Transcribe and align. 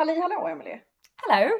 Halli 0.00 0.20
hallå 0.20 0.48
Emelie! 0.48 0.80
Hallå! 1.16 1.50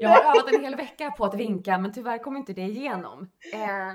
Jag 0.00 0.08
har 0.08 0.22
övat 0.22 0.52
en 0.52 0.64
hel 0.64 0.76
vecka 0.76 1.10
på 1.10 1.24
att 1.24 1.34
vinka 1.34 1.78
men 1.78 1.92
tyvärr 1.92 2.18
kom 2.18 2.36
inte 2.36 2.52
det 2.52 2.62
igenom. 2.62 3.30
Eh, 3.52 3.92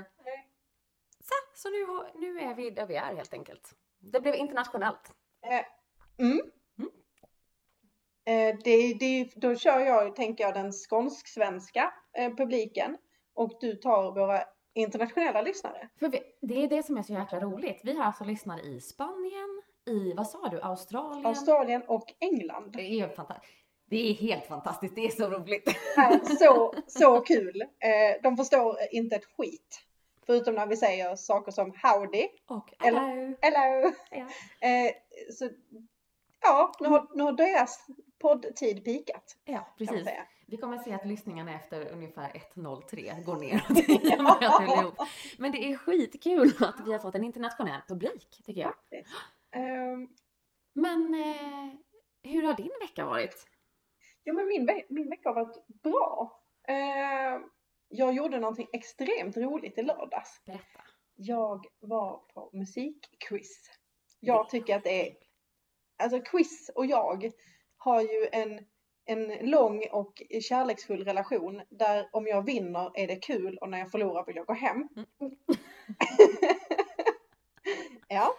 så, 1.20 1.34
så 1.54 1.70
nu, 1.70 1.86
nu 2.14 2.40
är 2.40 2.54
vi 2.54 2.70
där 2.70 2.86
vi 2.86 2.96
är 2.96 3.14
helt 3.14 3.34
enkelt. 3.34 3.74
Det 3.98 4.20
blev 4.20 4.34
internationellt. 4.34 5.12
Mm. 6.18 6.40
Mm. 6.78 6.90
Eh, 8.24 8.58
det, 8.64 8.94
det, 8.94 9.32
då 9.36 9.54
kör 9.54 9.80
jag, 9.80 10.16
tänker 10.16 10.44
jag, 10.44 10.54
den 10.54 10.72
skånsk-svenska 10.72 11.92
eh, 12.18 12.34
publiken 12.34 12.98
och 13.34 13.58
du 13.60 13.74
tar 13.74 14.12
våra 14.12 14.44
internationella 14.74 15.42
lyssnare. 15.42 15.88
För 15.98 16.08
vi, 16.08 16.22
det 16.40 16.64
är 16.64 16.68
det 16.68 16.82
som 16.82 16.96
är 16.96 17.02
så 17.02 17.12
jäkla 17.12 17.40
roligt. 17.40 17.80
Vi 17.84 17.96
har 17.96 18.04
alltså 18.04 18.24
lyssnare 18.24 18.60
i 18.60 18.80
Spanien, 18.80 19.62
i 19.88 20.12
vad 20.16 20.26
sa 20.28 20.48
du, 20.48 20.60
Australien? 20.60 21.26
Australien 21.26 21.82
och 21.86 22.12
England. 22.20 22.70
det 22.72 23.00
är 23.00 23.08
fantastiskt. 23.08 23.54
Det 23.90 24.10
är 24.10 24.14
helt 24.14 24.46
fantastiskt, 24.46 24.94
det 24.94 25.06
är 25.06 25.10
så 25.10 25.30
roligt. 25.30 25.68
så, 26.40 26.74
så 26.86 27.20
kul. 27.20 27.60
Eh, 27.60 28.22
de 28.22 28.36
förstår 28.36 28.76
inte 28.90 29.16
ett 29.16 29.24
skit. 29.36 29.84
Förutom 30.26 30.54
när 30.54 30.66
vi 30.66 30.76
säger 30.76 31.16
saker 31.16 31.52
som 31.52 31.72
howdy, 31.82 32.28
Och 32.46 32.74
Eller- 32.84 33.00
hello. 33.00 33.36
hello. 33.40 33.92
Ja. 34.10 34.18
Eh, 34.68 34.92
så 35.34 35.48
ja, 36.42 36.72
nu 36.80 36.88
har, 36.88 37.06
nu 37.14 37.22
har 37.22 37.32
deras 37.32 37.86
poddtid 38.18 38.84
pikat. 38.84 39.36
Ja, 39.44 39.74
precis. 39.78 40.08
Vi 40.46 40.56
kommer 40.56 40.76
att 40.76 40.84
se 40.84 40.92
att 40.92 41.06
lyssningarna 41.06 41.54
efter 41.54 41.92
ungefär 41.92 42.28
1.03 42.54 43.24
går 43.24 43.36
ner. 43.36 43.64
Men 45.38 45.52
det 45.52 45.58
är 45.72 45.76
skitkul 45.76 46.52
att 46.60 46.74
vi 46.86 46.92
har 46.92 46.98
fått 46.98 47.14
en 47.14 47.24
internationell 47.24 47.80
publik, 47.88 48.42
tycker 48.46 48.60
jag. 48.60 48.74
Faktiskt. 48.74 49.14
Ehm, 49.52 50.08
Men 50.74 51.14
eh, 51.14 51.68
hur 52.22 52.42
har 52.42 52.54
din 52.54 52.70
vecka 52.80 53.06
varit? 53.06 53.46
Ja, 54.22 54.32
men 54.32 54.46
min, 54.46 54.66
ve- 54.66 54.86
min 54.88 55.10
vecka 55.10 55.28
har 55.28 55.34
varit 55.44 55.66
bra. 55.82 56.40
Eh, 56.68 57.40
jag 57.88 58.14
gjorde 58.14 58.38
någonting 58.38 58.68
extremt 58.72 59.36
roligt 59.36 59.78
i 59.78 59.82
lördags. 59.82 60.42
Berätta. 60.46 60.82
Jag 61.14 61.66
var 61.80 62.18
på 62.34 62.50
musikquiz. 62.52 63.70
Jag 64.20 64.48
tycker 64.48 64.76
att 64.76 64.84
det 64.84 65.08
är, 65.08 65.16
alltså 66.02 66.20
quiz 66.20 66.70
och 66.74 66.86
jag 66.86 67.30
har 67.76 68.00
ju 68.02 68.28
en, 68.32 68.66
en 69.04 69.50
lång 69.50 69.84
och 69.92 70.22
kärleksfull 70.48 71.04
relation 71.04 71.62
där 71.70 72.08
om 72.12 72.26
jag 72.26 72.46
vinner 72.46 72.90
är 72.94 73.06
det 73.06 73.16
kul 73.16 73.58
och 73.58 73.68
när 73.68 73.78
jag 73.78 73.90
förlorar 73.90 74.26
vill 74.26 74.36
jag 74.36 74.46
gå 74.46 74.52
hem. 74.52 74.88
ja, 78.08 78.34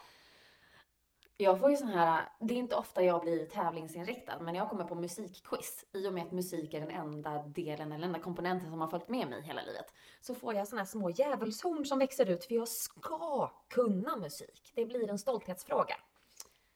Jag 1.41 1.59
får 1.59 1.69
ju 1.69 1.77
sån 1.77 1.87
här, 1.87 2.29
det 2.39 2.53
är 2.53 2.57
inte 2.57 2.75
ofta 2.75 3.03
jag 3.03 3.21
blir 3.21 3.45
tävlingsinriktad, 3.45 4.39
men 4.39 4.55
jag 4.55 4.69
kommer 4.69 4.83
på 4.83 4.95
musikquiz. 4.95 5.85
I 5.93 6.07
och 6.07 6.13
med 6.13 6.23
att 6.23 6.31
musik 6.31 6.73
är 6.73 6.79
den 6.79 6.91
enda 6.91 7.43
delen 7.43 7.91
eller 7.91 8.05
enda 8.05 8.19
komponenten 8.19 8.69
som 8.69 8.81
har 8.81 8.87
följt 8.87 9.09
med 9.09 9.29
mig 9.29 9.41
hela 9.41 9.61
livet. 9.61 9.85
Så 10.21 10.35
får 10.35 10.53
jag 10.53 10.67
såna 10.67 10.81
här 10.81 10.85
små 10.85 11.09
djävulshorn 11.09 11.85
som 11.85 11.99
växer 11.99 12.29
ut 12.29 12.45
för 12.45 12.55
jag 12.55 12.67
ska 12.67 13.51
kunna 13.69 14.15
musik. 14.15 14.71
Det 14.75 14.85
blir 14.85 15.09
en 15.09 15.19
stolthetsfråga. 15.19 15.95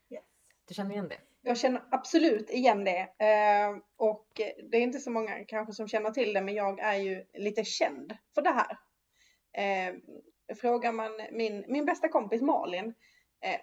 Yes. 0.09 0.23
Du 0.67 0.73
känner 0.73 0.91
igen 0.91 1.07
det? 1.07 1.17
Jag 1.41 1.57
känner 1.57 1.83
absolut 1.91 2.49
igen 2.49 2.83
det. 2.83 2.99
Eh, 2.99 3.77
och 3.97 4.27
det 4.71 4.77
är 4.77 4.81
inte 4.81 4.99
så 4.99 5.11
många 5.11 5.45
kanske 5.45 5.73
som 5.73 5.87
känner 5.87 6.11
till 6.11 6.33
det, 6.33 6.41
men 6.41 6.53
jag 6.53 6.79
är 6.79 6.95
ju 6.95 7.25
lite 7.33 7.63
känd 7.63 8.17
för 8.35 8.41
det 8.41 8.53
här. 8.53 8.79
Eh, 9.53 9.95
frågar 10.55 10.91
man 10.91 11.11
min, 11.31 11.65
min 11.67 11.85
bästa 11.85 12.09
kompis 12.09 12.41
Malin, 12.41 12.93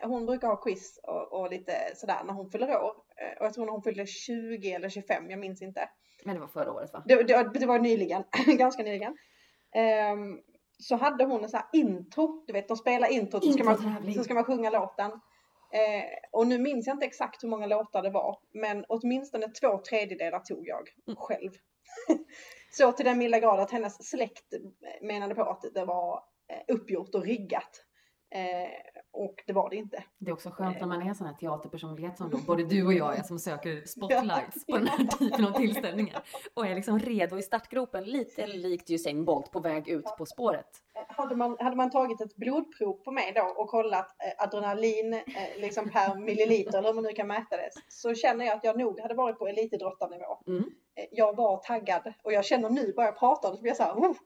hon 0.03 0.27
brukar 0.27 0.49
ha 0.49 0.57
quiz 0.57 1.01
och, 1.03 1.33
och 1.33 1.51
lite 1.51 1.73
sådär 1.95 2.25
när 2.25 2.35
hon 2.35 2.51
fyller 2.51 2.69
år. 2.83 2.95
Eh, 3.17 3.39
och 3.39 3.47
jag 3.47 3.55
tror 3.55 3.65
när 3.65 3.73
hon 3.73 3.83
fyllde 3.83 4.07
20 4.07 4.73
eller 4.73 4.89
25, 4.89 5.31
jag 5.31 5.39
minns 5.39 5.63
inte. 5.63 5.89
Men 6.25 6.35
det 6.35 6.41
var 6.41 6.49
förra 6.49 6.73
året 6.73 6.93
va? 6.93 7.03
Det, 7.07 7.23
det, 7.23 7.51
det 7.55 7.67
var 7.67 7.79
nyligen, 7.79 8.25
ganska 8.47 8.83
nyligen. 8.83 9.17
Ehm, 9.75 10.41
så 10.79 10.97
hade 10.97 11.25
hon 11.25 11.43
en 11.43 11.49
sån 11.49 11.61
här 11.61 11.81
intro, 11.81 12.45
du 12.47 12.53
vet 12.53 12.69
de 12.69 12.77
spelar 12.77 13.09
introt 13.13 13.45
så 13.45 13.53
ska 13.53 13.65
man, 13.65 14.13
så 14.15 14.25
ska 14.25 14.35
man 14.35 14.45
sjunga 14.45 14.71
låten. 14.71 15.11
Eh, 15.73 16.05
och 16.33 16.47
nu 16.47 16.59
minns 16.59 16.87
jag 16.87 16.95
inte 16.95 17.07
exakt 17.07 17.45
hur 17.45 17.49
många 17.49 17.67
låtar 17.67 18.03
det 18.03 18.11
var, 18.11 18.39
men 18.53 18.85
åtminstone 18.89 19.49
två 19.49 19.79
tredjedelar 19.79 20.39
tog 20.41 20.69
jag 20.69 20.89
Mm. 21.07 21.17
själv. 21.17 21.51
så 22.71 22.93
till 22.93 23.05
den 23.05 23.19
milda 23.19 23.39
grad 23.39 23.61
att 23.61 23.71
hennes 23.71 24.09
släkt 24.11 24.55
menade 25.03 25.35
på 25.35 25.43
att 25.43 25.65
det 25.75 25.85
var 25.85 26.23
eh, 26.49 26.75
uppgjort 26.75 27.15
och 27.15 27.25
riggat. 27.25 27.85
Eh, 28.35 29.00
och 29.13 29.35
det 29.47 29.53
var 29.53 29.71
det 29.71 29.77
inte. 29.77 30.05
Det 30.19 30.31
är 30.31 30.33
också 30.33 30.51
skönt 30.51 30.81
när 30.81 30.87
man 30.87 31.03
är 31.03 31.07
en 31.07 31.15
sån 31.15 31.27
här 31.27 31.35
teaterpersonlighet 31.35 32.19
som 32.19 32.31
då 32.31 32.39
både 32.39 32.65
du 32.65 32.87
och 32.87 32.95
jag 32.95 33.19
är 33.19 33.23
som 33.23 33.39
söker 33.39 33.83
spotlights 33.87 34.67
på 34.67 34.79
den 34.79 34.87
här 34.87 35.07
typen 35.19 35.45
av 35.45 35.53
tillställningar. 35.53 36.23
Och 36.55 36.67
är 36.67 36.75
liksom 36.75 36.99
redo 36.99 37.39
i 37.39 37.43
startgropen, 37.43 38.05
lite 38.05 38.47
likt 38.47 38.91
Usain 38.91 39.25
Bolt 39.25 39.53
på 39.53 39.61
väg 39.61 39.89
ut 39.89 40.05
på 40.19 40.27
spåret. 40.27 40.67
Hade 41.09 41.37
man, 41.37 41.57
hade 41.61 41.77
man 41.77 41.91
tagit 41.91 42.21
ett 42.21 42.37
blodprov 42.37 42.93
på 42.93 43.11
mig 43.11 43.33
då 43.37 43.43
och 43.43 43.69
kollat 43.69 44.07
eh, 44.23 44.45
adrenalin 44.45 45.15
eh, 45.15 45.23
liksom 45.61 45.89
per 45.91 46.15
milliliter 46.27 46.79
eller 46.79 46.89
hur 46.89 46.95
man 46.95 47.05
nu 47.05 47.13
kan 47.13 47.27
mäta 47.27 47.57
det 47.57 47.71
så 47.89 48.15
känner 48.15 48.45
jag 48.45 48.57
att 48.57 48.65
jag 48.65 48.79
nog 48.79 49.01
hade 49.01 49.15
varit 49.15 49.39
på 49.39 49.47
elitidrottarnivå. 49.49 50.39
Mm. 50.47 50.65
Eh, 50.97 51.05
jag 51.13 51.37
var 51.37 51.57
taggad 51.57 52.13
och 52.23 52.33
jag 52.33 52.45
känner 52.45 52.71
nu 52.71 52.93
bara 52.97 53.07
jag 53.07 53.19
pratar 53.19 53.55
så 53.55 53.61
blir 53.61 53.71
jag 53.71 53.77
så 53.77 53.83
här, 53.83 53.93
oh, 53.95 54.17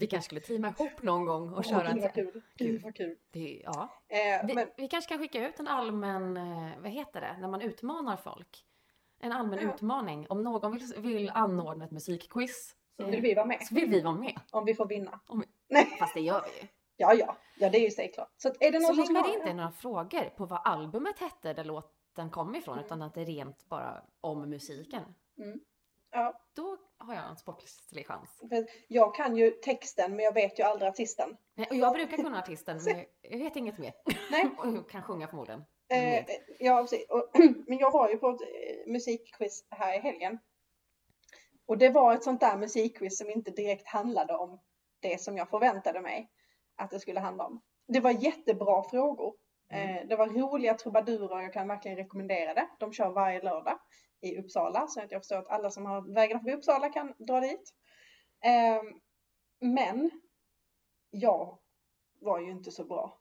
Vi 0.00 0.06
kanske 0.06 0.24
skulle 0.26 0.40
teama 0.40 0.68
ihop 0.78 1.02
någon 1.02 1.24
gång 1.26 1.48
och 1.52 1.56
åh, 1.58 1.62
köra 1.62 1.88
en 1.88 2.00
vad 2.00 2.14
kul, 2.14 2.42
gud 2.56 2.82
vad 2.82 2.94
kul. 2.96 3.16
det, 3.30 3.62
ja. 3.64 3.88
Eh, 4.08 4.46
vi, 4.46 4.54
men 4.54 4.66
vi 4.76 4.88
kanske 4.88 5.08
kan 5.08 5.18
skicka 5.18 5.48
ut 5.48 5.60
en 5.60 5.68
allmän, 5.68 6.34
vad 6.82 6.90
heter 6.92 7.20
det, 7.20 7.36
när 7.40 7.48
man 7.48 7.60
utmanar 7.60 8.16
folk. 8.16 8.64
En 9.22 9.32
allmän 9.32 9.58
Ja. 9.62 9.74
utmaning. 9.74 10.26
Om 10.28 10.42
någon 10.42 10.72
vill, 10.72 10.94
vill 10.96 11.30
anordna 11.34 11.84
ett 11.84 11.90
musikquiz 11.90 12.76
så 12.96 13.06
vill 13.06 13.20
vi 13.20 13.34
vara 13.34 13.46
med 13.46 13.58
så 13.62 13.74
vill 13.74 13.90
vi 13.90 14.00
vara 14.00 14.14
med. 14.14 14.40
om 14.52 14.64
vi 14.64 14.74
får 14.74 14.86
vinna. 14.86 15.20
Om 15.26 15.40
vi- 15.40 15.46
Nej, 15.70 15.96
Fast 15.98 16.14
det 16.14 16.20
gör 16.20 16.42
vi 16.44 16.60
ju. 16.60 16.66
ja, 16.96 17.14
ja, 17.14 17.36
ja 17.58 17.70
det 17.70 17.78
är 17.78 17.82
ju 17.84 17.90
säkert. 17.90 18.28
Så 18.36 18.48
är 18.60 18.72
det 18.72 18.80
Så 18.80 18.86
någon 18.92 19.06
som 19.06 19.14
länge 19.14 19.20
ska 19.24 19.30
det 19.32 19.38
inte 19.38 19.50
är 19.50 19.54
några 19.54 19.72
frågor 19.72 20.30
på 20.36 20.46
vad 20.46 20.60
albumet 20.64 21.18
hette 21.18 21.52
där 21.52 21.64
låten 21.64 22.30
kom 22.30 22.54
ifrån 22.54 22.74
Mm. 22.74 22.84
utan 22.86 23.02
att 23.02 23.14
det 23.14 23.20
är 23.20 23.26
rent 23.26 23.68
bara 23.68 24.02
om 24.20 24.50
musiken. 24.50 25.02
Ja, 26.12 26.40
Då 26.54 26.76
har 26.98 27.14
jag 27.14 27.28
en 27.30 27.36
sportslig 27.36 28.06
chans. 28.06 28.40
jag 28.88 29.14
kan 29.14 29.36
ju 29.36 29.50
texten 29.50 30.16
men 30.16 30.24
jag 30.24 30.34
vet 30.34 30.58
ju 30.58 30.62
aldrig 30.62 30.88
artisten. 30.88 31.36
Nej, 31.54 31.66
Och 31.70 31.76
jag 31.76 31.92
brukar 31.92 32.16
kunna 32.16 32.38
artisten 32.38 32.80
men 32.84 33.04
jag 33.22 33.38
vet 33.38 33.56
inget 33.56 33.78
mer. 33.78 33.92
Nej. 34.30 34.50
Och 34.58 34.90
kan 34.90 35.02
sjunga 35.02 35.28
förmodligen. 35.28 35.64
Eh, 35.92 36.24
ja, 36.58 36.82
precis. 36.82 37.06
Men 37.66 37.78
jag 37.78 37.90
var 37.92 38.08
ju 38.08 38.16
på 38.16 38.28
ett 38.30 38.40
eh, 38.40 38.92
musikquiz 38.92 39.64
här 39.70 39.94
i 39.98 40.00
helgen. 40.00 40.38
Och 41.66 41.78
det 41.78 41.88
var 41.90 42.14
ett 42.14 42.24
sånt 42.24 42.40
där 42.40 42.56
musikquiz 42.56 43.18
som 43.18 43.30
inte 43.30 43.50
direkt 43.50 43.86
handlade 43.86 44.34
om 44.36 44.60
det 45.00 45.20
som 45.20 45.36
jag 45.36 45.48
förväntade 45.48 46.00
mig 46.00 46.30
att 46.76 46.90
det 46.90 47.00
skulle 47.00 47.20
handla 47.20 47.46
om. 47.46 47.60
Det 47.88 48.00
var 48.00 48.10
jättebra 48.10 48.82
frågor. 48.82 49.34
Mm. 49.70 49.96
Eh, 49.96 50.08
det 50.08 50.16
var 50.16 50.26
roliga 50.26 50.74
trubadurer 50.74 51.40
jag 51.40 51.52
kan 51.52 51.68
verkligen 51.68 51.96
rekommendera 51.96 52.54
det. 52.54 52.68
De 52.78 52.92
kör 52.92 53.10
varje 53.10 53.42
lördag 53.42 53.78
i 54.20 54.38
Uppsala 54.38 54.86
så 54.86 55.00
att 55.00 55.12
jag 55.12 55.20
förstår 55.20 55.36
att 55.36 55.48
alla 55.48 55.70
som 55.70 55.86
har 55.86 56.14
vägarna 56.14 56.40
förbi 56.40 56.52
Uppsala 56.52 56.88
kan 56.88 57.14
dra 57.18 57.40
dit. 57.40 57.74
Eh, 58.44 58.82
men 59.60 60.10
jag 61.10 61.58
var 62.20 62.40
ju 62.40 62.50
inte 62.50 62.70
så 62.70 62.84
bra. 62.84 63.20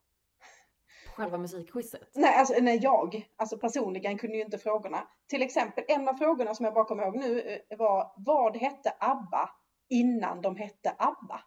Själva 1.16 1.38
musikquizet. 1.38 2.10
Nej, 2.16 2.36
alltså 2.36 2.54
nej, 2.62 2.80
jag, 2.82 3.30
alltså 3.36 3.58
personligen 3.58 4.18
kunde 4.18 4.38
ju 4.38 4.44
inte 4.44 4.58
frågorna. 4.58 5.08
Till 5.28 5.42
exempel 5.42 5.84
en 5.88 6.08
av 6.08 6.14
frågorna 6.14 6.56
som 6.56 6.66
jag 6.66 6.74
bara 6.74 6.86
kommer 6.86 7.04
ihåg 7.04 7.16
nu 7.16 7.42
eh, 7.42 7.78
var 7.78 8.14
vad 8.16 8.58
hette 8.58 8.94
ABBA 9.00 9.50
innan 9.90 10.42
de 10.42 10.56
hette 10.56 10.96
ABBA? 10.98 11.44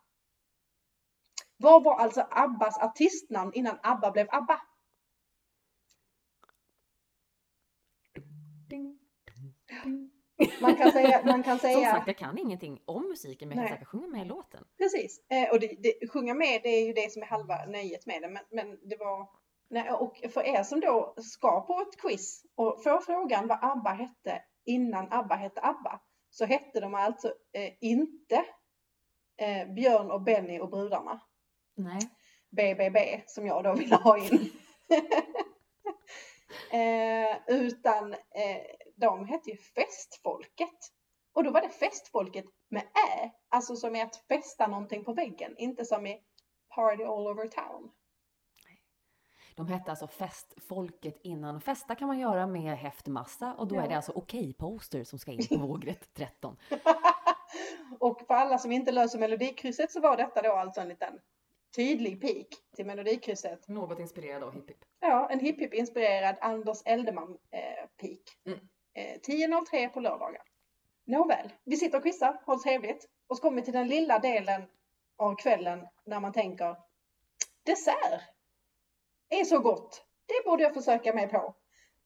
Vad 1.62 1.84
var 1.84 1.98
alltså 1.98 2.26
ABBAs 2.30 2.78
artistnamn 2.78 3.52
innan 3.54 3.78
ABBA 3.82 4.10
blev 4.10 4.26
ABBA? 4.30 4.60
Man 10.60 10.76
kan 10.76 10.92
säga, 10.92 11.22
man 11.24 11.42
kan 11.42 11.58
Som 11.58 11.70
säga 11.70 11.90
sagt, 11.90 12.06
jag 12.06 12.16
kan 12.16 12.38
ingenting 12.38 12.82
om 12.84 13.08
musiken 13.08 13.48
men 13.48 13.58
jag 13.58 13.68
kan 13.68 13.76
säkert 13.76 13.88
sjunga 13.88 14.06
med 14.06 14.22
i 14.22 14.24
låten. 14.24 14.64
precis. 14.78 15.20
Eh, 15.28 15.50
och 15.50 15.60
det, 15.60 15.76
det, 15.82 16.08
sjunga 16.08 16.34
med 16.34 16.60
det 16.62 16.68
är 16.68 16.86
ju 16.86 16.92
det 16.92 17.12
som 17.12 17.22
är 17.22 17.26
halva 17.26 17.64
nöjet 17.66 18.06
med 18.06 18.22
det. 18.22 18.28
Men, 18.28 18.42
men 18.50 18.88
det 18.88 18.96
var, 18.96 19.28
nej, 19.70 19.90
och 19.90 20.16
för 20.34 20.42
er 20.42 20.62
som 20.62 20.80
då 20.80 21.14
ska 21.16 21.60
på 21.60 21.80
ett 21.80 22.00
quiz 22.00 22.42
och 22.54 22.82
får 22.82 23.00
frågan 23.00 23.48
vad 23.48 23.58
ABBA 23.62 23.90
hette 23.90 24.42
innan 24.64 25.12
ABBA 25.12 25.34
hette 25.34 25.60
ABBA 25.60 26.00
så 26.30 26.44
hette 26.44 26.80
de 26.80 26.94
alltså 26.94 27.28
eh, 27.52 27.72
inte 27.80 28.44
eh, 29.36 29.74
Björn 29.74 30.10
och 30.10 30.22
Benny 30.22 30.60
och 30.60 30.70
brudarna. 30.70 31.20
Nej. 31.82 32.00
BBB 32.50 33.22
som 33.26 33.46
jag 33.46 33.64
då 33.64 33.74
ville 33.74 33.96
ha 33.96 34.18
in. 34.18 34.52
eh, 36.72 37.36
utan 37.46 38.12
eh, 38.12 38.62
de 38.96 39.26
hette 39.26 39.50
ju 39.50 39.56
Festfolket. 39.56 40.78
Och 41.34 41.44
då 41.44 41.50
var 41.50 41.60
det 41.62 41.68
Festfolket 41.68 42.44
med 42.68 42.82
Ä, 42.82 43.30
alltså 43.48 43.76
som 43.76 43.96
är 43.96 44.04
att 44.04 44.16
fästa 44.16 44.66
någonting 44.66 45.04
på 45.04 45.12
väggen, 45.12 45.54
inte 45.58 45.84
som 45.84 46.06
i 46.06 46.20
Party 46.74 47.04
all 47.04 47.26
over 47.26 47.48
town. 47.48 47.90
De 49.56 49.66
hette 49.68 49.90
alltså 49.90 50.06
Festfolket 50.06 51.20
innan. 51.22 51.60
Festa 51.60 51.94
kan 51.94 52.08
man 52.08 52.18
göra 52.18 52.46
med 52.46 52.78
häftmassa 52.78 53.54
och 53.54 53.68
då 53.68 53.74
Ja. 53.76 53.82
är 53.82 53.88
det 53.88 53.96
alltså 53.96 54.12
okej-poster 54.12 55.04
som 55.04 55.18
ska 55.18 55.32
in 55.32 55.46
på 55.48 55.56
vågrätt 55.56 56.14
13. 56.14 56.56
och 58.00 58.20
för 58.26 58.34
alla 58.34 58.58
som 58.58 58.72
inte 58.72 58.92
löser 58.92 59.18
melodikrysset 59.18 59.92
så 59.92 60.00
var 60.00 60.16
detta 60.16 60.42
då 60.42 60.52
alltså 60.52 60.80
en 60.80 60.88
liten 60.88 61.20
tydlig 61.76 62.20
pik 62.20 62.48
till 62.76 62.86
melodikrysset. 62.86 63.68
Något 63.68 63.98
inspirerad 63.98 64.42
av 64.42 64.54
Hipp. 64.54 64.84
Ja, 65.00 65.28
en 65.30 65.40
hipp 65.40 65.60
hipp 65.60 65.74
inspirerad 65.74 66.36
Anders 66.40 66.82
Eldeman 66.84 67.38
eh. 67.50 68.08
Mm. 68.46 68.58
Eh, 68.94 69.20
10.03 69.20 69.88
på 69.88 70.00
lördagar. 70.00 70.42
Nåväl, 71.04 71.52
vi 71.64 71.76
sitter 71.76 71.98
och 71.98 72.04
quizar, 72.04 72.40
har 72.46 72.56
trevligt. 72.56 73.08
Och 73.26 73.36
så 73.36 73.42
kommer 73.42 73.56
vi 73.56 73.64
till 73.64 73.72
den 73.72 73.88
lilla 73.88 74.18
delen 74.18 74.62
av 75.16 75.34
kvällen 75.36 75.86
när 76.06 76.20
man 76.20 76.32
tänker 76.32 76.76
dessert 77.62 78.22
är 79.28 79.44
så 79.44 79.58
gott. 79.58 80.04
Det 80.26 80.44
borde 80.44 80.62
jag 80.62 80.74
försöka 80.74 81.14
mig 81.14 81.28
på. 81.28 81.54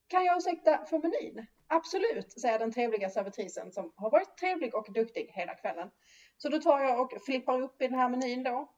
Kan 0.09 0.25
jag 0.25 0.37
ursäkta 0.37 0.85
för 0.85 0.99
menyn? 0.99 1.47
Absolut, 1.69 2.41
säger 2.41 2.59
den 2.59 2.73
trevliga 2.73 3.11
servitrisen 3.11 3.73
som 3.73 3.93
har 3.97 4.11
varit 4.11 4.37
trevlig 4.37 4.75
och 4.75 4.93
duktig 4.93 5.31
hela 5.33 5.55
kvällen. 5.55 5.91
Så 6.37 6.49
då 6.49 6.59
tar 6.59 6.81
jag 6.81 7.01
och 7.01 7.23
flippar 7.27 7.61
upp 7.61 7.83
i 7.83 7.89
den 7.89 7.99
här 7.99 8.09
menyn 8.09 8.43
då. 8.43 8.73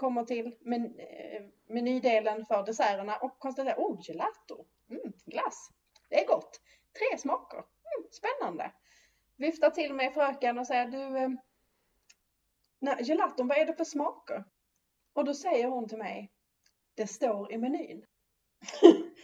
Kommer 0.00 0.24
till 0.24 0.56
men, 0.60 0.98
eh, 0.98 1.42
menydelen 1.66 2.46
för 2.46 2.66
desserterna 2.66 3.16
och 3.16 3.38
konstaterar, 3.38 3.76
oh, 3.76 4.00
gelato, 4.02 4.66
mm, 4.90 5.12
glass, 5.26 5.70
det 6.08 6.24
är 6.24 6.26
gott. 6.26 6.60
Tre 6.98 7.18
smaker, 7.18 7.56
mm, 7.56 8.08
spännande. 8.10 8.72
Viftar 9.36 9.70
till 9.70 9.94
mig 9.94 10.12
fröken 10.12 10.58
och 10.58 10.66
säger, 10.66 10.86
du, 10.86 11.18
eh, 11.18 11.28
nej, 12.78 12.96
gelaton, 13.00 13.48
vad 13.48 13.58
är 13.58 13.66
det 13.66 13.74
för 13.74 13.84
smaker? 13.84 14.44
Och 15.12 15.24
då 15.24 15.34
säger 15.34 15.68
hon 15.68 15.88
till 15.88 15.98
mig, 15.98 16.32
det 16.94 17.06
står 17.06 17.52
i 17.52 17.58
menyn. 17.58 18.06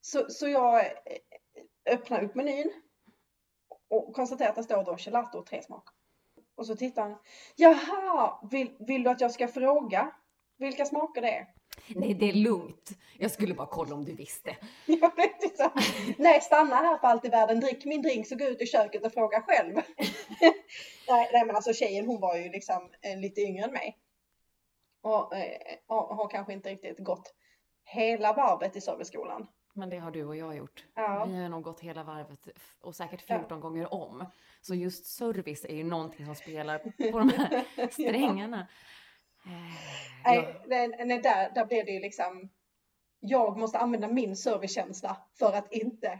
så, 0.00 0.26
så 0.28 0.48
jag 0.48 0.86
eh, 0.86 1.94
öppnar 1.94 2.24
upp 2.24 2.34
menyn 2.34 2.72
och 3.88 4.14
konstaterar 4.14 4.50
att 4.50 4.56
det 4.56 4.64
står 4.64 4.84
då 4.84 4.96
gelato 4.98 5.38
och 5.38 5.46
tre 5.46 5.62
smaker. 5.62 5.95
Och 6.56 6.66
så 6.66 6.76
tittar 6.76 7.02
han, 7.02 7.18
jaha, 7.56 8.38
vill, 8.50 8.76
vill 8.78 9.02
du 9.02 9.10
att 9.10 9.20
jag 9.20 9.30
ska 9.30 9.48
fråga 9.48 10.12
vilka 10.58 10.84
smaker 10.84 11.22
det 11.22 11.30
är? 11.30 11.46
Nej, 11.88 12.14
det 12.14 12.28
är 12.28 12.32
lugnt. 12.32 12.90
Jag 13.18 13.30
skulle 13.30 13.54
bara 13.54 13.66
kolla 13.66 13.94
om 13.94 14.04
du 14.04 14.14
visste. 14.14 14.56
Jag 14.86 15.16
vet 15.16 15.42
inte. 15.42 15.70
Nej, 16.18 16.40
stanna 16.40 16.76
här 16.76 16.98
för 16.98 17.08
allt 17.08 17.24
i 17.24 17.28
världen, 17.28 17.60
drick 17.60 17.84
min 17.84 18.02
drink 18.02 18.26
så 18.26 18.36
gå 18.36 18.44
ut 18.44 18.62
i 18.62 18.66
köket 18.66 19.06
och 19.06 19.12
fråga 19.12 19.42
själv. 19.42 19.74
nej, 21.08 21.30
nej, 21.32 21.46
men 21.46 21.56
alltså 21.56 21.72
tjejen 21.72 22.06
hon 22.06 22.20
var 22.20 22.36
ju 22.36 22.48
liksom 22.48 22.90
eh, 23.02 23.20
lite 23.20 23.40
yngre 23.40 23.64
än 23.64 23.72
mig. 23.72 23.98
Och, 25.02 25.36
eh, 25.36 25.76
och 25.86 26.16
har 26.16 26.28
kanske 26.28 26.52
inte 26.52 26.70
riktigt 26.70 26.98
gått 26.98 27.34
hela 27.84 28.32
varvet 28.32 28.76
i 28.76 28.80
serviceskolan. 28.80 29.46
Men 29.76 29.90
det 29.90 29.98
har 29.98 30.10
du 30.10 30.24
och 30.24 30.36
jag 30.36 30.56
gjort. 30.56 30.84
Ja. 30.94 31.24
Vi 31.24 31.42
har 31.42 31.48
nog 31.48 31.62
gått 31.62 31.80
hela 31.80 32.04
varvet 32.04 32.48
och 32.80 32.94
säkert 32.94 33.22
14 33.22 33.60
gånger 33.60 33.94
om. 33.94 34.26
Så 34.60 34.74
just 34.74 35.06
service 35.06 35.64
är 35.64 35.74
ju 35.74 35.84
någonting 35.84 36.26
som 36.26 36.34
spelar 36.34 36.78
på 37.12 37.18
de 37.18 37.28
här 37.28 37.88
strängarna. 37.90 38.60
Eh, 39.46 40.54
Nej, 40.66 40.88
nej, 41.06 41.20
där, 41.22 41.54
där 41.54 41.66
blev 41.66 41.84
det 41.84 41.92
ju 41.92 42.00
liksom 42.00 42.50
jag 43.20 43.58
måste 43.58 43.78
använda 43.78 44.08
min 44.08 44.36
servicekänsla 44.36 45.16
för 45.38 45.52
att 45.52 45.72
inte. 45.72 46.18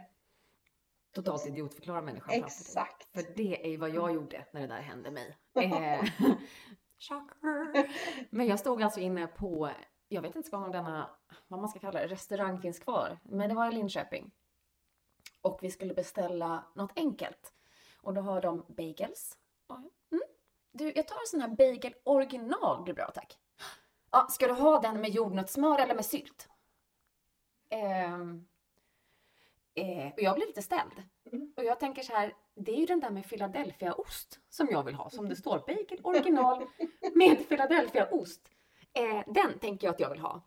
Totalt 1.15 1.47
idiotförklara 1.47 2.01
människan. 2.01 2.33
Exakt. 2.33 3.11
För 3.13 3.35
det 3.35 3.65
är 3.65 3.69
ju 3.69 3.77
vad 3.77 3.89
jag 3.89 4.13
gjorde 4.13 4.45
när 4.53 4.61
det 4.61 4.67
där 4.67 4.81
hände 4.81 5.11
mig. 5.11 5.37
Eh, 5.55 6.03
shocker! 6.99 7.95
Men 8.35 8.47
jag 8.47 8.59
stod 8.59 8.83
alltså 8.83 8.99
inne 8.99 9.27
på, 9.27 9.69
jag 10.07 10.21
vet 10.21 10.35
inte 10.35 10.55
om 10.55 10.71
denna, 10.71 11.09
vad 11.47 11.59
man 11.59 11.69
ska 11.69 11.79
kalla 11.79 11.99
det, 11.99 12.07
restaurang 12.07 12.61
finns 12.61 12.79
kvar. 12.79 13.19
Men 13.23 13.49
det 13.49 13.55
var 13.55 13.71
i 13.71 13.75
Linköping. 13.75 14.31
Och 15.41 15.59
vi 15.61 15.71
skulle 15.71 15.93
beställa 15.93 16.63
något 16.75 16.91
enkelt. 16.95 17.53
Och 18.01 18.13
då 18.13 18.21
har 18.21 18.41
de 18.41 18.65
bagels. 18.67 19.37
Mm. 20.11 20.23
Du, 20.71 20.91
jag 20.95 21.07
tar 21.07 21.15
en 21.15 21.27
sån 21.27 21.41
här 21.41 21.47
bagel 21.47 21.93
original 22.03 22.83
blir 22.83 22.93
bra 22.93 23.11
tack. 23.11 23.39
Ja, 24.11 24.27
ska 24.29 24.47
du 24.47 24.53
ha 24.53 24.81
den 24.81 25.01
med 25.01 25.09
jordnötssmör 25.09 25.79
eller 25.79 25.95
med 25.95 26.05
sylt? 26.05 26.49
Ehm, 27.69 28.47
eh, 29.73 30.13
och 30.13 30.21
jag 30.21 30.35
blir 30.35 30.47
lite 30.47 30.61
ställd. 30.61 31.03
Mm. 31.31 31.53
Och 31.57 31.63
jag 31.63 31.79
tänker 31.79 32.03
så 32.03 32.13
här, 32.13 32.35
det 32.55 32.71
är 32.71 32.77
ju 32.77 32.85
den 32.85 32.99
där 32.99 33.09
med 33.09 33.29
Philadelphia-ost 33.29 34.39
som 34.49 34.67
jag 34.71 34.83
vill 34.83 34.95
ha. 34.95 35.09
Som 35.09 35.29
det 35.29 35.35
står, 35.35 35.59
bagel 35.67 35.99
original 36.03 36.67
med 37.15 37.49
Philadelphia-ost. 37.49 38.49
Eh, 38.97 39.23
den 39.27 39.59
tänker 39.59 39.87
jag 39.87 39.93
att 39.93 39.99
jag 39.99 40.09
vill 40.09 40.19
ha. 40.19 40.41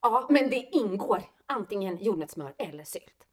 Ja, 0.00 0.26
men 0.30 0.50
det 0.50 0.68
ingår 0.72 1.22
antingen 1.46 1.96
jordnötssmör 1.96 2.54
eller 2.58 2.84
sylt. 2.84 3.26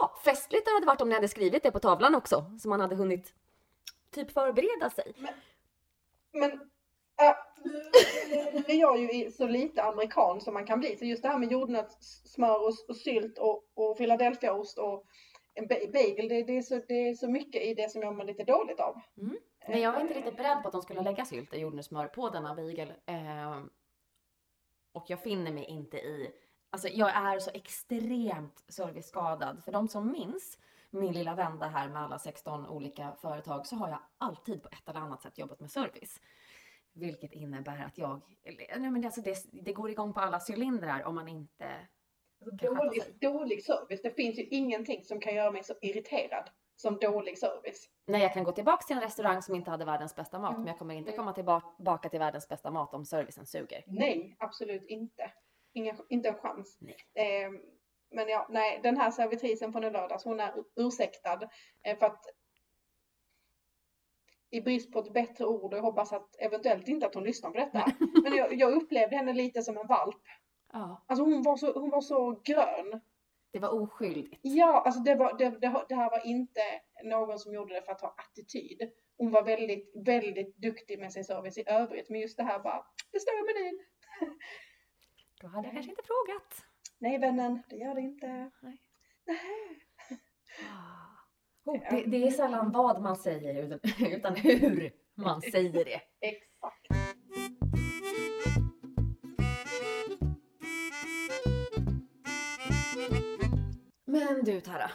Ha, 0.00 0.14
festligt 0.24 0.66
det 0.66 0.72
hade 0.72 0.86
varit 0.86 1.00
om 1.00 1.08
ni 1.08 1.14
hade 1.14 1.28
skrivit 1.28 1.62
det 1.62 1.70
på 1.70 1.78
tavlan 1.78 2.14
också, 2.14 2.58
så 2.60 2.68
man 2.68 2.80
hade 2.80 2.96
hunnit 2.96 3.34
typ 4.10 4.30
förbereda 4.30 4.90
sig. 4.90 5.14
Men 6.32 6.50
äh, 6.50 7.34
nu 8.52 8.64
är 8.66 8.80
jag 8.80 8.98
ju 8.98 9.30
så 9.30 9.46
lite 9.46 9.82
amerikan 9.82 10.40
som 10.40 10.54
man 10.54 10.66
kan 10.66 10.80
bli. 10.80 10.96
Så 10.96 11.04
just 11.04 11.22
det 11.22 11.28
här 11.28 11.38
med 11.38 11.52
jordnötssmör 11.52 12.66
och, 12.66 12.74
och 12.88 12.96
sylt 12.96 13.38
och, 13.38 13.64
och 13.74 13.98
Philadelphiaost 13.98 14.78
och 14.78 15.06
en 15.54 15.66
ba- 15.66 15.92
bagel, 15.92 16.28
det, 16.28 16.42
det, 16.42 16.56
är 16.56 16.62
så, 16.62 16.80
det 16.88 17.08
är 17.08 17.14
så 17.14 17.28
mycket 17.28 17.62
i 17.62 17.74
det 17.74 17.90
som 17.90 18.02
jag 18.02 18.16
mår 18.16 18.24
lite 18.24 18.44
dåligt 18.44 18.80
av. 18.80 19.00
Nej, 19.68 19.80
jag 19.80 19.92
var 19.92 20.00
inte 20.00 20.14
riktigt 20.14 20.36
beredd 20.36 20.62
på 20.62 20.68
att 20.68 20.72
de 20.72 20.82
skulle 20.82 21.02
lägga 21.02 21.24
sylt 21.24 21.52
och 21.52 21.58
jordnötssmör 21.58 22.06
på 22.06 22.30
denna 22.30 22.54
bagel. 22.54 22.92
Eh, 23.06 23.60
och 24.92 25.04
jag 25.08 25.22
finner 25.22 25.52
mig 25.52 25.64
inte 25.64 25.96
i... 25.96 26.30
Alltså 26.70 26.88
jag 26.88 27.10
är 27.16 27.38
så 27.38 27.50
extremt 27.54 28.64
serviceskadad. 28.68 29.64
För 29.64 29.72
de 29.72 29.88
som 29.88 30.12
minns 30.12 30.58
min 30.90 31.12
lilla 31.12 31.34
vända 31.34 31.66
här 31.66 31.88
med 31.88 32.02
alla 32.02 32.18
16 32.18 32.66
olika 32.66 33.12
företag 33.22 33.66
så 33.66 33.76
har 33.76 33.88
jag 33.88 33.98
alltid 34.18 34.62
på 34.62 34.68
ett 34.68 34.88
eller 34.88 35.00
annat 35.00 35.22
sätt 35.22 35.38
jobbat 35.38 35.60
med 35.60 35.70
service. 35.70 36.20
Vilket 36.92 37.32
innebär 37.32 37.84
att 37.84 37.98
jag... 37.98 38.20
Nej 38.78 38.90
men 38.90 39.04
alltså 39.04 39.20
det, 39.20 39.44
det 39.52 39.72
går 39.72 39.90
igång 39.90 40.12
på 40.12 40.20
alla 40.20 40.40
cylindrar 40.50 41.04
om 41.04 41.14
man 41.14 41.28
inte... 41.28 41.68
Sköta 42.44 42.74
Dålig, 42.74 43.02
dålig 43.20 43.64
service. 43.64 44.02
Det 44.02 44.10
finns 44.10 44.38
ju 44.38 44.42
ingenting 44.42 45.04
som 45.04 45.20
kan 45.20 45.34
göra 45.34 45.50
mig 45.50 45.64
så 45.64 45.74
irriterad 45.80 46.50
som 46.76 46.98
dålig 46.98 47.38
service. 47.38 47.88
Nej, 48.06 48.22
jag 48.22 48.34
kan 48.34 48.44
gå 48.44 48.52
tillbaka 48.52 48.86
till 48.86 48.96
en 48.96 49.02
restaurang 49.02 49.42
som 49.42 49.54
inte 49.54 49.70
hade 49.70 49.84
världens 49.84 50.16
bästa 50.16 50.38
mat. 50.38 50.50
Mm. 50.50 50.60
Men 50.60 50.68
jag 50.68 50.78
kommer 50.78 50.94
inte 50.94 51.12
komma 51.12 51.32
tillbaka 51.32 52.08
till 52.08 52.18
världens 52.18 52.48
bästa 52.48 52.70
mat 52.70 52.94
om 52.94 53.04
servicen 53.04 53.46
suger. 53.46 53.84
Nej, 53.86 54.36
absolut 54.38 54.86
inte. 54.86 55.32
Ingen, 55.72 55.96
inte 56.08 56.28
en 56.28 56.34
chans. 56.34 56.78
Eh, 57.14 57.50
men 58.10 58.28
ja, 58.28 58.46
nej, 58.50 58.80
den 58.82 58.96
här 58.96 59.10
servitrisen 59.10 59.72
från 59.72 59.84
i 59.84 59.90
lördags, 59.90 60.24
hon 60.24 60.40
är 60.40 60.54
ursäktad. 60.76 61.40
Eh, 61.82 61.98
för 61.98 62.06
att 62.06 62.24
i 64.50 64.60
brist 64.60 64.92
på 64.92 64.98
ett 64.98 65.12
bättre 65.12 65.44
ord, 65.44 65.72
och 65.72 65.78
jag 65.78 65.82
hoppas 65.82 66.12
att 66.12 66.36
eventuellt 66.38 66.88
inte 66.88 67.06
att 67.06 67.14
hon 67.14 67.24
lyssnar 67.24 67.50
på 67.50 67.58
detta. 67.58 67.84
men 68.22 68.34
jag, 68.34 68.54
jag 68.54 68.72
upplevde 68.72 69.16
henne 69.16 69.32
lite 69.32 69.62
som 69.62 69.76
en 69.76 69.86
valp. 69.86 70.22
Ja, 70.72 71.04
Alltså 71.06 71.24
hon 71.24 71.42
var 71.42 71.56
så, 71.56 71.72
hon 71.80 71.90
var 71.90 72.00
så 72.00 72.40
grön. 72.44 73.00
det 73.52 73.58
var 73.58 73.82
oskyldigt. 73.82 74.40
Ja, 74.42 74.82
alltså 74.86 75.00
det, 75.00 75.14
var, 75.14 75.38
det, 75.38 75.50
det, 75.50 75.84
det 75.88 75.94
här 75.94 76.10
var 76.10 76.26
inte 76.26 76.60
någon 77.04 77.38
som 77.38 77.54
gjorde 77.54 77.74
det 77.74 77.82
för 77.82 77.92
att 77.92 78.00
ha 78.00 78.14
attityd. 78.18 78.90
Hon 79.16 79.30
var 79.30 79.42
väldigt, 79.42 79.92
väldigt 79.94 80.56
duktig 80.56 80.98
med 80.98 81.12
sin 81.12 81.24
service 81.24 81.58
i 81.58 81.64
övrigt. 81.66 82.10
Men 82.10 82.20
just 82.20 82.36
det 82.36 82.42
här 82.42 82.58
bara, 82.58 82.86
det 83.12 83.20
står 83.20 83.34
i 83.34 83.42
menyn. 83.54 83.84
Då 85.40 85.46
hade 85.48 85.66
jag 85.68 85.74
kanske 85.74 85.90
inte 85.90 86.02
frågat. 86.04 86.64
Nej 86.98 87.18
vännen, 87.18 87.62
det 87.70 87.76
gör 87.76 87.94
det 87.94 88.00
inte. 88.00 88.26
Nej. 88.62 88.78
Nej. 89.24 89.38
Oh, 91.64 91.80
det, 91.90 92.04
det 92.06 92.26
är 92.26 92.30
sällan 92.30 92.72
vad 92.72 93.02
man 93.02 93.16
säger 93.16 93.62
utan, 93.64 93.80
utan 94.12 94.36
hur 94.36 94.92
man 95.14 95.42
säger 95.42 95.84
det. 95.84 96.00
Exakt. 96.20 96.99
Men 104.10 104.44
du 104.44 104.60
Tara, 104.60 104.90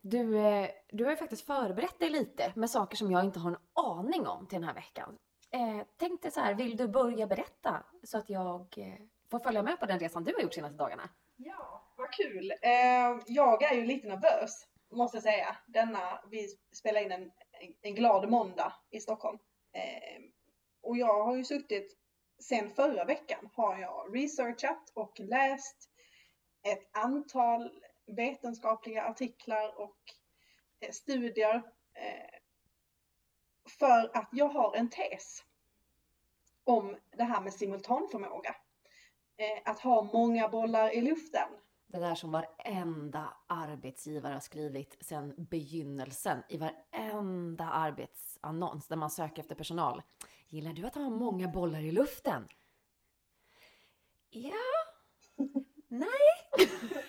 du, 0.00 0.38
eh, 0.38 0.70
du 0.90 1.04
har 1.04 1.10
ju 1.10 1.16
faktiskt 1.16 1.46
förberett 1.46 1.98
dig 1.98 2.10
lite 2.10 2.52
med 2.56 2.70
saker 2.70 2.96
som 2.96 3.10
jag 3.10 3.24
inte 3.24 3.38
har 3.38 3.50
en 3.50 3.56
aning 3.72 4.26
om 4.26 4.46
till 4.46 4.60
den 4.60 4.68
här 4.68 4.74
veckan. 4.74 5.18
Eh, 5.50 5.86
tänkte 5.96 6.30
så 6.30 6.40
här, 6.40 6.54
vill 6.54 6.76
du 6.76 6.88
börja 6.88 7.26
berätta 7.26 7.84
så 8.02 8.18
att 8.18 8.30
jag 8.30 8.74
eh, 8.76 8.94
får 9.30 9.38
följa 9.38 9.62
med 9.62 9.80
på 9.80 9.86
den 9.86 9.98
resan 9.98 10.24
du 10.24 10.34
har 10.34 10.42
gjort 10.42 10.54
senaste 10.54 10.76
dagarna? 10.76 11.08
Ja, 11.36 11.92
vad 11.96 12.12
kul. 12.12 12.52
Eh, 12.62 13.18
jag 13.26 13.62
är 13.62 13.74
ju 13.74 13.86
lite 13.86 14.08
nervös, 14.08 14.66
måste 14.90 15.16
jag 15.16 15.24
säga. 15.24 15.56
Denna, 15.66 16.20
vi 16.30 16.48
spelar 16.72 17.00
in 17.00 17.12
en, 17.12 17.30
en 17.82 17.94
glad 17.94 18.30
måndag 18.30 18.72
i 18.90 19.00
Stockholm. 19.00 19.38
Eh, 19.72 20.22
och 20.82 20.96
jag 20.96 21.24
har 21.24 21.36
ju 21.36 21.44
suttit, 21.44 21.96
sen 22.42 22.70
förra 22.70 23.04
veckan 23.04 23.50
har 23.52 23.78
jag 23.78 24.16
researchat 24.16 24.92
och 24.94 25.20
läst 25.20 25.90
ett 26.62 26.96
antal 26.96 27.70
vetenskapliga 28.14 29.04
artiklar 29.04 29.80
och 29.80 29.98
eh, 30.80 30.90
studier 30.90 31.54
eh, 31.94 32.40
för 33.78 34.16
att 34.16 34.28
jag 34.32 34.48
har 34.48 34.76
en 34.76 34.90
tes 34.90 35.44
om 36.64 36.96
det 37.16 37.24
här 37.24 37.40
med 37.40 37.52
simultanförmåga. 37.52 38.56
Eh, 39.36 39.70
att 39.70 39.80
ha 39.80 40.02
många 40.02 40.48
bollar 40.48 40.94
i 40.94 41.00
luften. 41.00 41.48
Det 41.86 41.98
där 41.98 42.14
som 42.14 42.32
varenda 42.32 43.36
arbetsgivare 43.46 44.32
har 44.32 44.40
skrivit 44.40 44.96
sedan 45.00 45.34
begynnelsen 45.36 46.42
i 46.48 46.56
varenda 46.56 47.64
arbetsannons 47.64 48.88
där 48.88 48.96
man 48.96 49.10
söker 49.10 49.42
efter 49.42 49.54
personal. 49.54 50.02
Gillar 50.48 50.72
du 50.72 50.86
att 50.86 50.94
ha 50.94 51.10
många 51.10 51.48
bollar 51.48 51.80
i 51.80 51.92
luften? 51.92 52.48
Ja. 54.30 54.52
Nej. 55.88 56.08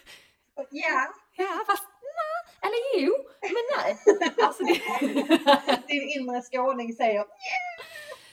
Ja. 0.69 1.13
Ja, 1.35 1.63
fast 1.67 1.83
nej. 2.01 2.55
Eller 2.61 3.05
jo, 3.05 3.13
men 3.41 3.63
nej. 3.77 3.97
Alltså 4.45 4.63
det... 4.63 5.87
Din 5.87 6.09
inre 6.09 6.41
skåning 6.41 6.93
säger 6.93 7.25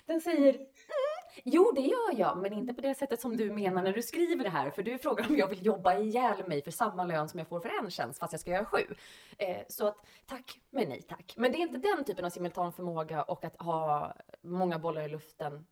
Den 0.07 0.21
säger 0.21 0.55
mm, 0.55 1.19
Jo, 1.45 1.73
det 1.75 1.81
gör 1.81 2.19
jag, 2.19 2.39
men 2.39 2.53
inte 2.53 2.75
på 2.75 2.81
det 2.81 2.95
sättet 2.95 3.21
som 3.21 3.37
du 3.37 3.51
menar 3.51 3.83
när 3.83 3.93
du 3.93 4.03
skriver 4.03 4.45
det 4.45 4.51
här. 4.51 4.71
För 4.71 4.83
du 4.83 4.99
frågar 4.99 5.29
om 5.29 5.37
jag 5.37 5.49
vill 5.49 5.67
jobba 5.67 5.99
ihjäl 5.99 6.49
mig 6.49 6.63
för 6.63 6.71
samma 6.71 7.05
lön 7.05 7.29
som 7.29 7.39
jag 7.39 7.49
får 7.49 7.61
för 7.61 7.85
en 7.85 7.91
tjänst, 7.91 8.19
fast 8.19 8.33
jag 8.33 8.41
ska 8.41 8.51
göra 8.51 8.65
sju. 8.65 8.95
Eh, 9.39 9.59
så 9.69 9.87
att 9.87 9.97
tack, 10.27 10.61
men 10.71 10.89
nej 10.89 11.03
tack. 11.03 11.35
Men 11.37 11.53
det 11.53 11.59
är 11.59 11.63
inte 11.63 11.79
den 11.79 12.05
typen 12.05 12.25
av 12.25 12.31
simultanförmåga 12.31 13.23
och 13.23 13.45
att 13.45 13.63
ha 13.63 14.15
många 14.43 14.79
bollar 14.79 15.03
i 15.03 15.09
luften. 15.09 15.67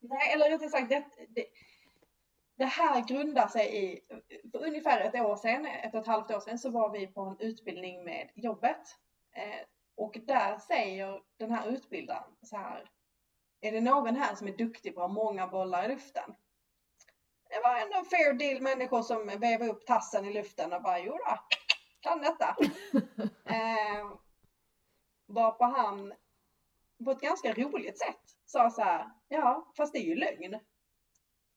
Nej, 0.00 0.32
eller 0.32 0.50
rättare 0.50 0.68
sagt, 0.68 0.88
det, 0.88 1.04
det, 1.28 1.46
det 2.62 2.66
här 2.66 3.00
grundar 3.00 3.48
sig 3.48 3.84
i, 3.84 4.00
för 4.52 4.66
ungefär 4.66 5.00
ett 5.00 5.14
år 5.14 5.36
sedan, 5.36 5.66
ett 5.66 5.94
och 5.94 6.00
ett 6.00 6.06
halvt 6.06 6.30
år 6.30 6.40
sedan, 6.40 6.58
så 6.58 6.70
var 6.70 6.90
vi 6.90 7.06
på 7.06 7.20
en 7.20 7.40
utbildning 7.40 8.04
med 8.04 8.30
jobbet. 8.34 8.96
Eh, 9.32 9.66
och 9.96 10.18
där 10.26 10.58
säger 10.58 11.22
den 11.36 11.50
här 11.50 11.68
utbildaren 11.68 12.36
så 12.42 12.56
här, 12.56 12.90
är 13.60 13.72
det 13.72 13.80
någon 13.80 14.16
här 14.16 14.34
som 14.34 14.48
är 14.48 14.56
duktig 14.56 14.94
på 14.94 15.02
att 15.02 15.08
ha 15.08 15.14
många 15.14 15.46
bollar 15.46 15.84
i 15.84 15.88
luften? 15.88 16.34
Det 17.48 17.60
var 17.64 17.76
ändå 17.76 17.98
en 17.98 18.04
fair 18.04 18.32
deal 18.32 18.62
människor 18.62 19.02
som 19.02 19.26
vevade 19.26 19.70
upp 19.70 19.86
tassen 19.86 20.24
i 20.24 20.32
luften 20.32 20.72
och 20.72 20.82
bara, 20.82 20.98
jo 20.98 21.12
då, 21.12 21.38
kan 22.00 22.20
detta. 22.20 22.56
eh, 23.44 24.10
varpå 25.26 25.64
han 25.64 26.14
på 27.04 27.10
ett 27.10 27.20
ganska 27.20 27.52
roligt 27.52 27.98
sätt 27.98 28.36
sa 28.44 28.70
så 28.70 28.82
här, 28.82 29.10
ja, 29.28 29.72
fast 29.76 29.92
det 29.92 29.98
är 29.98 30.06
ju 30.06 30.14
lögn. 30.14 30.60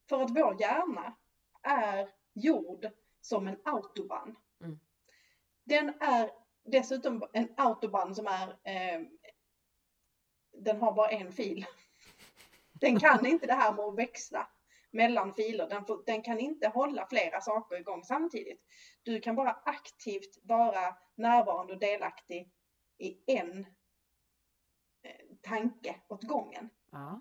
För 0.08 0.22
att 0.22 0.30
vår 0.30 0.60
hjärna 0.60 1.16
är 1.62 2.08
gjord 2.34 2.86
som 3.20 3.48
en 3.48 3.60
autobahn. 3.64 4.36
Mm. 4.60 4.78
Den 5.64 5.88
är 6.00 6.30
dessutom 6.64 7.24
en 7.32 7.48
autobahn 7.56 8.14
som 8.14 8.26
är, 8.26 8.48
eh, 8.48 9.06
den 10.52 10.80
har 10.80 10.92
bara 10.92 11.10
en 11.10 11.32
fil. 11.32 11.66
Den 12.80 13.00
kan 13.00 13.26
inte 13.26 13.46
det 13.46 13.54
här 13.54 13.72
med 13.72 13.84
att 13.84 13.98
växla 13.98 14.48
mellan 14.90 15.34
filer. 15.34 15.68
Den, 15.68 15.84
får, 15.86 16.02
den, 16.06 16.22
kan 16.22 16.38
inte 16.38 16.68
hålla 16.68 17.06
flera 17.06 17.40
saker 17.40 17.76
igång 17.76 18.04
samtidigt. 18.04 18.62
Du 19.02 19.20
kan 19.20 19.36
bara 19.36 19.52
aktivt 19.52 20.38
vara 20.42 20.96
närvarande 21.14 21.72
och 21.72 21.78
delaktig 21.78 22.52
i 22.98 23.18
en 23.26 23.66
eh, 25.02 25.26
tanke 25.42 26.00
åt 26.08 26.22
gången. 26.22 26.70
Ja. 26.90 27.20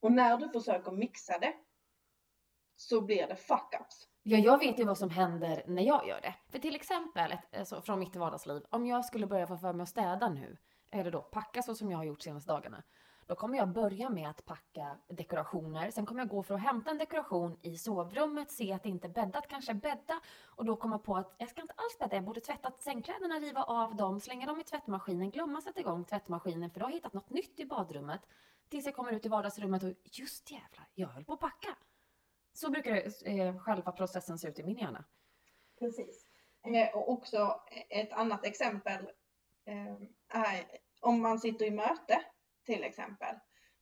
Och 0.00 0.12
när 0.12 0.36
du 0.36 0.48
försöker 0.48 0.92
mixa 0.92 1.38
det 1.38 1.54
så 2.76 3.00
blir 3.00 3.26
det 3.26 3.34
fuck-ups. 3.34 4.08
Ja, 4.22 4.38
jag 4.38 4.58
vet 4.58 4.78
ju 4.78 4.84
vad 4.84 4.98
som 4.98 5.10
händer 5.10 5.62
när 5.66 5.82
jag 5.82 6.08
gör 6.08 6.20
det. 6.20 6.34
För 6.48 6.58
till 6.58 6.74
exempel, 6.76 7.36
alltså, 7.58 7.82
från 7.82 7.98
mitt 7.98 8.16
vardagsliv, 8.16 8.62
om 8.70 8.86
jag 8.86 9.04
skulle 9.04 9.26
börja 9.26 9.46
få 9.46 9.56
för 9.56 9.72
mig 9.72 9.82
att 9.82 9.88
städa 9.88 10.28
nu, 10.28 10.56
eller 10.90 11.10
då 11.10 11.22
packa 11.22 11.62
så 11.62 11.74
som 11.74 11.90
jag 11.90 11.98
har 11.98 12.04
gjort 12.04 12.22
senaste 12.22 12.52
dagarna, 12.52 12.82
då 13.26 13.34
kommer 13.34 13.58
jag 13.58 13.68
börja 13.68 14.10
med 14.10 14.30
att 14.30 14.44
packa 14.44 14.96
dekorationer. 15.08 15.90
Sen 15.90 16.06
kommer 16.06 16.20
jag 16.20 16.28
gå 16.28 16.42
för 16.42 16.54
att 16.54 16.60
hämta 16.60 16.90
en 16.90 16.98
dekoration 16.98 17.58
i 17.62 17.76
sovrummet, 17.76 18.50
se 18.50 18.72
att 18.72 18.82
det 18.82 18.88
inte 18.88 19.06
är 19.06 19.12
bäddat, 19.12 19.48
kanske 19.48 19.74
bädda. 19.74 20.20
Och 20.46 20.64
då 20.64 20.76
komma 20.76 20.98
på 20.98 21.16
att 21.16 21.34
jag 21.38 21.50
ska 21.50 21.60
inte 21.60 21.74
alls 21.76 21.98
bädda, 21.98 22.16
jag 22.16 22.24
borde 22.24 22.40
tvätta 22.40 22.72
sängkläderna, 22.78 23.34
riva 23.34 23.62
av 23.62 23.96
dem, 23.96 24.20
slänga 24.20 24.46
dem 24.46 24.60
i 24.60 24.64
tvättmaskinen, 24.64 25.30
glömma 25.30 25.60
sätta 25.60 25.80
igång 25.80 26.04
tvättmaskinen 26.04 26.70
för 26.70 26.80
då 26.80 26.86
har 26.86 26.90
jag 26.90 26.96
hittat 26.96 27.12
något 27.12 27.30
nytt 27.30 27.60
i 27.60 27.64
badrummet. 27.64 28.20
Tills 28.68 28.86
jag 28.86 28.94
kommer 28.94 29.12
ut 29.12 29.26
i 29.26 29.28
vardagsrummet 29.28 29.82
och 29.82 29.92
just 30.04 30.50
jävlar, 30.50 30.88
jag 30.94 31.08
höll 31.08 31.24
på 31.24 31.32
att 31.32 31.40
packa. 31.40 31.76
Så 32.52 32.70
brukar 32.70 32.92
det, 32.92 33.30
eh, 33.30 33.58
själva 33.58 33.92
processen 33.92 34.38
se 34.38 34.48
ut 34.48 34.58
i 34.58 34.62
min 34.62 34.78
hjärna. 34.78 35.04
Precis. 35.78 36.26
Eh, 36.66 36.96
och 36.96 37.10
också 37.10 37.60
ett 37.88 38.12
annat 38.12 38.46
exempel 38.46 39.10
eh, 39.64 39.94
är 40.28 40.64
om 41.00 41.22
man 41.22 41.38
sitter 41.38 41.66
i 41.66 41.70
möte 41.70 42.24
till 42.64 42.84
exempel. 42.84 43.36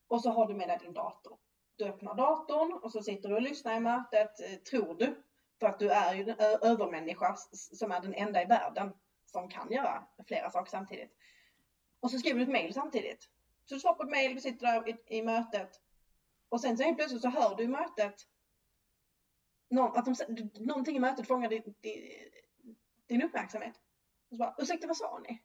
Och 0.08 0.22
så 0.22 0.30
har 0.30 0.46
du 0.46 0.54
med 0.54 0.68
dig 0.68 0.78
din 0.82 0.92
dator. 0.92 1.38
Du 1.76 1.84
öppnar 1.84 2.14
datorn 2.14 2.72
och 2.72 2.92
så 2.92 3.02
sitter 3.02 3.28
du 3.28 3.34
och 3.34 3.42
lyssnar 3.42 3.76
i 3.76 3.80
mötet, 3.80 4.40
eh, 4.40 4.58
tror 4.58 4.94
du. 4.94 5.22
För 5.60 5.66
att 5.66 5.78
du 5.78 5.90
är 5.90 6.14
ju 6.14 6.22
en 6.22 6.36
övermänniska 6.62 7.36
som 7.52 7.92
är 7.92 8.00
den 8.00 8.14
enda 8.14 8.42
i 8.42 8.44
världen 8.44 8.92
som 9.26 9.48
kan 9.48 9.72
göra 9.72 10.06
flera 10.26 10.50
saker 10.50 10.70
samtidigt. 10.70 11.16
Och 12.00 12.10
så 12.10 12.18
skriver 12.18 12.38
du 12.38 12.42
ett 12.42 12.50
mail 12.50 12.74
samtidigt. 12.74 13.22
Så 13.64 13.74
du 13.74 13.80
svarar 13.80 13.94
på 13.94 14.02
ett 14.02 14.10
mail, 14.10 14.34
du 14.34 14.40
sitter 14.40 14.66
där 14.66 14.88
i, 14.88 15.18
i 15.18 15.22
mötet. 15.22 15.80
Och 16.48 16.60
sen 16.60 16.76
så 16.76 16.84
helt 16.84 16.96
plötsligt 16.96 17.22
så 17.22 17.28
hör 17.28 17.56
du 17.56 17.62
i 17.62 17.68
mötet 17.68 18.14
någon, 19.70 19.96
att 19.96 20.04
de, 20.04 20.50
någonting 20.54 20.96
i 20.96 21.00
mötet 21.00 21.26
fångar 21.26 21.48
din, 21.48 21.74
din, 21.80 22.02
din 23.06 23.22
uppmärksamhet. 23.22 23.80
Och 24.30 24.36
så 24.36 24.38
bara, 24.38 24.54
ursäkta 24.58 24.86
vad 24.86 24.96
sa 24.96 25.18
ni? 25.28 25.42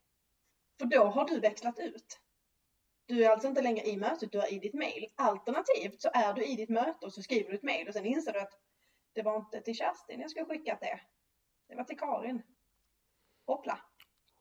För 0.80 0.86
då 0.86 1.04
har 1.04 1.28
du 1.28 1.40
växlat 1.40 1.80
ut. 1.80 2.20
Du 3.06 3.26
är 3.26 3.30
alltså 3.30 3.48
inte 3.48 3.62
längre 3.62 3.86
i 3.86 3.98
mötet, 3.98 4.32
du 4.32 4.42
är 4.42 4.54
i 4.54 4.60
ditt 4.60 4.74
mail. 4.74 5.08
Alternativt 5.16 6.02
så 6.02 6.10
är 6.14 6.34
du 6.34 6.46
i 6.46 6.56
ditt 6.56 6.70
möte 6.70 7.06
och 7.06 7.14
så 7.14 7.22
skriver 7.22 7.50
du 7.50 7.56
ett 7.56 7.64
mail 7.64 7.88
och 7.88 7.94
sen 7.94 8.06
inser 8.06 8.34
du 8.34 8.40
att 8.40 8.60
det 9.14 9.22
var 9.22 9.38
inte 9.38 9.62
till 9.62 9.76
Kerstin 9.76 10.20
jag 10.20 10.32
skulle 10.32 10.46
skickat 10.46 10.80
det. 10.80 11.00
Det 11.68 11.76
var 11.76 11.84
till 11.84 12.00
Karin. 12.00 12.42
Hoppla. 13.46 13.80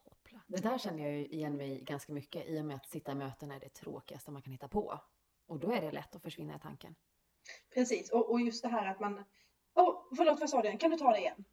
Hoppla. 0.04 0.42
Det 0.46 0.62
där 0.62 0.78
känner 0.78 1.02
jag 1.04 1.12
ju 1.12 1.26
igen 1.26 1.56
mig 1.56 1.80
ganska 1.80 2.12
mycket 2.12 2.46
i 2.46 2.60
och 2.60 2.64
med 2.64 2.76
att 2.76 2.86
sitta 2.86 3.12
i 3.12 3.14
möten 3.14 3.50
är 3.50 3.60
det 3.60 3.68
tråkigaste 3.68 4.30
man 4.30 4.42
kan 4.42 4.52
hitta 4.52 4.68
på. 4.68 5.00
Och 5.46 5.60
då 5.60 5.72
är 5.72 5.80
det 5.80 5.90
lätt 5.90 6.16
att 6.16 6.22
försvinna 6.22 6.56
i 6.56 6.58
tanken. 6.58 6.94
Precis, 7.74 8.10
och, 8.10 8.30
och 8.30 8.40
just 8.40 8.62
det 8.62 8.68
här 8.68 8.86
att 8.86 9.00
man... 9.00 9.24
Oh, 9.74 10.02
förlåt, 10.16 10.40
vad 10.40 10.50
sa 10.50 10.62
du? 10.62 10.76
Kan 10.76 10.90
du 10.90 10.96
ta 10.96 11.12
det 11.12 11.18
igen? 11.18 11.44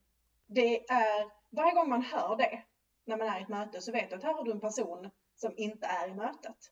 Det 0.48 0.90
är, 0.90 1.32
varje 1.50 1.74
gång 1.74 1.90
man 1.90 2.02
hör 2.02 2.36
det 2.36 2.64
när 3.06 3.18
man 3.18 3.28
är 3.28 3.40
i 3.40 3.42
ett 3.42 3.50
möte 3.50 3.82
så 3.82 3.92
vet 3.92 4.10
du 4.10 4.16
att 4.16 4.24
här 4.24 4.34
har 4.34 4.44
du 4.44 4.52
en 4.52 4.60
person 4.60 5.10
som 5.36 5.54
inte 5.58 5.88
är 5.88 6.10
i 6.10 6.14
mötet. 6.14 6.72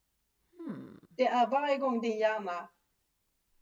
Hmm. 0.58 1.00
Det 1.10 1.28
är 1.28 1.48
varje 1.48 1.78
gång 1.78 2.02
din 2.02 2.18
hjärna 2.18 2.70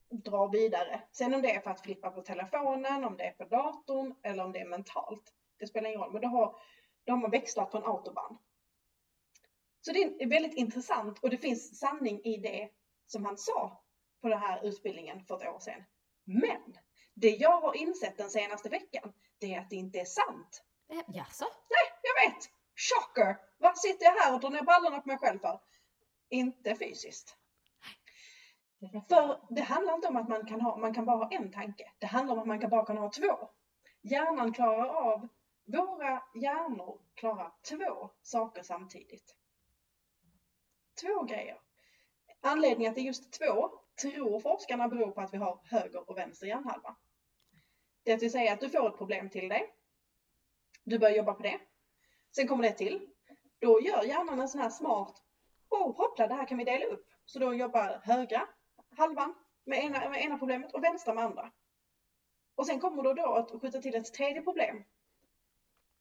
drar 0.10 0.50
vidare. 0.52 1.02
Sen 1.12 1.34
om 1.34 1.42
det 1.42 1.52
är 1.52 1.62
för 1.62 1.72
att 1.72 1.82
flippa 1.82 2.10
på 2.10 2.22
telefonen, 2.22 3.04
om 3.04 3.18
det 3.18 3.24
är 3.24 3.32
på 3.32 3.44
datorn 3.44 4.16
eller 4.24 4.44
om 4.44 4.52
det 4.52 4.60
är 4.60 4.70
mentalt. 4.70 5.34
Det 5.60 5.68
spelar 5.68 5.90
ingen 5.90 6.02
roll, 6.02 6.14
men 6.14 6.22
då 6.22 6.28
har, 6.28 6.60
då 7.04 7.14
har 7.14 7.18
man 7.18 7.32
växlat 7.32 7.72
från 7.72 7.86
autobahn. 7.86 8.38
Så 9.82 9.92
det 9.92 10.00
är 10.00 10.30
väldigt 10.30 10.54
intressant 10.54 11.20
och 11.20 11.30
det 11.30 11.38
finns 11.38 11.80
sanning 11.80 12.22
i 12.24 12.38
det 12.38 12.70
som 13.06 13.26
han 13.26 13.38
sa 13.38 13.84
på 14.22 14.28
den 14.28 14.40
här 14.40 14.66
utbildningen 14.66 15.26
för 15.26 15.36
ett 15.36 15.56
år 15.56 15.60
sedan. 15.60 15.84
Men 16.24 16.78
det 17.20 17.30
jag 17.30 17.62
har 17.62 17.78
insett 17.78 18.18
den 18.18 18.30
senaste 18.30 18.70
veckan, 18.70 19.14
det 19.40 19.54
är 19.54 19.60
att 19.60 19.70
det 19.70 19.76
inte 19.76 20.00
är 20.00 20.06
sant. 20.06 20.64
Eh, 20.90 21.02
jaså? 21.08 21.46
Nej, 21.46 22.00
jag 22.02 22.30
vet! 22.30 22.50
Chocker! 22.76 23.38
Vad 23.58 23.78
sitter 23.78 24.06
jag 24.06 24.14
här 24.14 24.34
och 24.34 24.40
drar 24.40 24.50
ner 24.50 24.62
brallorna 24.62 25.00
på 25.00 25.08
mig 25.08 25.18
själv 25.18 25.40
för? 25.40 25.60
Inte 26.30 26.76
fysiskt. 26.76 27.38
För 29.10 29.54
det 29.56 29.62
handlar 29.62 29.94
inte 29.94 30.08
om 30.08 30.18
att 30.18 30.30
man 30.30 30.46
kan, 30.46 30.62
ha, 30.62 30.78
man 30.78 30.94
kan 30.94 31.06
bara 31.06 31.18
ha 31.18 31.32
en 31.32 31.52
tanke. 31.52 31.92
Det 32.00 32.06
handlar 32.06 32.34
om 32.34 32.40
att 32.40 32.48
man 32.48 32.60
kan 32.60 32.70
bara 32.70 32.86
kan 32.86 32.98
ha 32.98 33.12
två. 33.12 33.50
Hjärnan 34.02 34.54
klarar 34.54 34.88
av, 34.88 35.28
våra 35.66 36.24
hjärnor 36.36 37.02
klarar 37.16 37.54
två 37.70 38.10
saker 38.22 38.64
samtidigt. 38.64 39.36
Två 41.02 41.24
grejer. 41.24 41.60
Anledningen 42.42 42.90
att 42.90 42.96
det 42.96 43.02
är 43.02 43.06
just 43.06 43.34
två 43.34 43.72
tror 44.02 44.40
forskarna 44.40 44.88
beror 44.88 45.12
på 45.12 45.22
att 45.22 45.34
vi 45.34 45.38
har 45.38 45.60
höger 45.64 46.10
och 46.10 46.18
vänster 46.18 46.48
hjärnhalva. 46.48 46.96
Det 48.08 48.22
vill 48.22 48.32
säga 48.32 48.54
att 48.54 48.60
du 48.60 48.70
får 48.70 48.88
ett 48.88 48.98
problem 48.98 49.30
till 49.30 49.50
dig. 49.50 49.74
Du 50.84 51.00
börjar 51.00 51.16
jobba 51.16 51.34
på 51.34 51.44
det. 51.44 51.60
Sen 52.36 52.48
kommer 52.48 52.64
det 52.64 52.72
till. 52.72 53.10
Då 53.60 53.82
gör 53.82 54.04
hjärnan 54.04 54.40
en 54.40 54.50
sån 54.50 54.62
här 54.62 54.70
smart 54.70 55.24
oh 55.70 55.98
hoppla, 55.98 56.28
det 56.28 56.34
här 56.34 56.48
kan 56.48 56.58
vi 56.58 56.64
dela 56.64 56.86
upp. 56.86 57.08
Så 57.26 57.40
då 57.40 57.54
jobbar 57.54 58.02
högra 58.04 58.48
halvan 58.98 59.34
med 59.64 59.84
ena, 59.84 60.10
med 60.10 60.22
ena 60.26 60.38
problemet 60.38 60.74
och 60.74 60.84
vänstra 60.84 61.14
med 61.14 61.24
andra. 61.24 61.52
Och 62.56 62.66
sen 62.66 62.80
kommer 62.80 63.04
du 63.04 63.14
då 63.14 63.34
att 63.34 63.62
skjuta 63.62 63.82
till 63.82 63.96
ett 63.96 64.14
tredje 64.14 64.42
problem. 64.42 64.84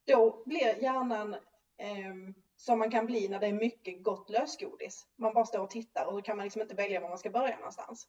Då 0.05 0.43
blir 0.47 0.83
hjärnan 0.83 1.35
eh, 1.77 2.15
som 2.57 2.79
man 2.79 2.91
kan 2.91 3.07
bli 3.07 3.29
när 3.29 3.41
det 3.41 3.47
är 3.47 3.53
mycket 3.53 4.03
gott 4.03 4.31
lösgodis. 4.31 5.07
Man 5.17 5.35
bara 5.35 5.45
står 5.45 5.63
och 5.63 5.71
tittar 5.71 6.07
och 6.07 6.13
då 6.13 6.23
kan 6.23 6.37
man 6.37 6.45
liksom 6.45 6.63
inte 6.63 6.75
välja 6.75 7.01
var 7.01 7.09
man 7.09 7.19
ska 7.19 7.31
börja 7.31 7.57
någonstans. 7.57 8.09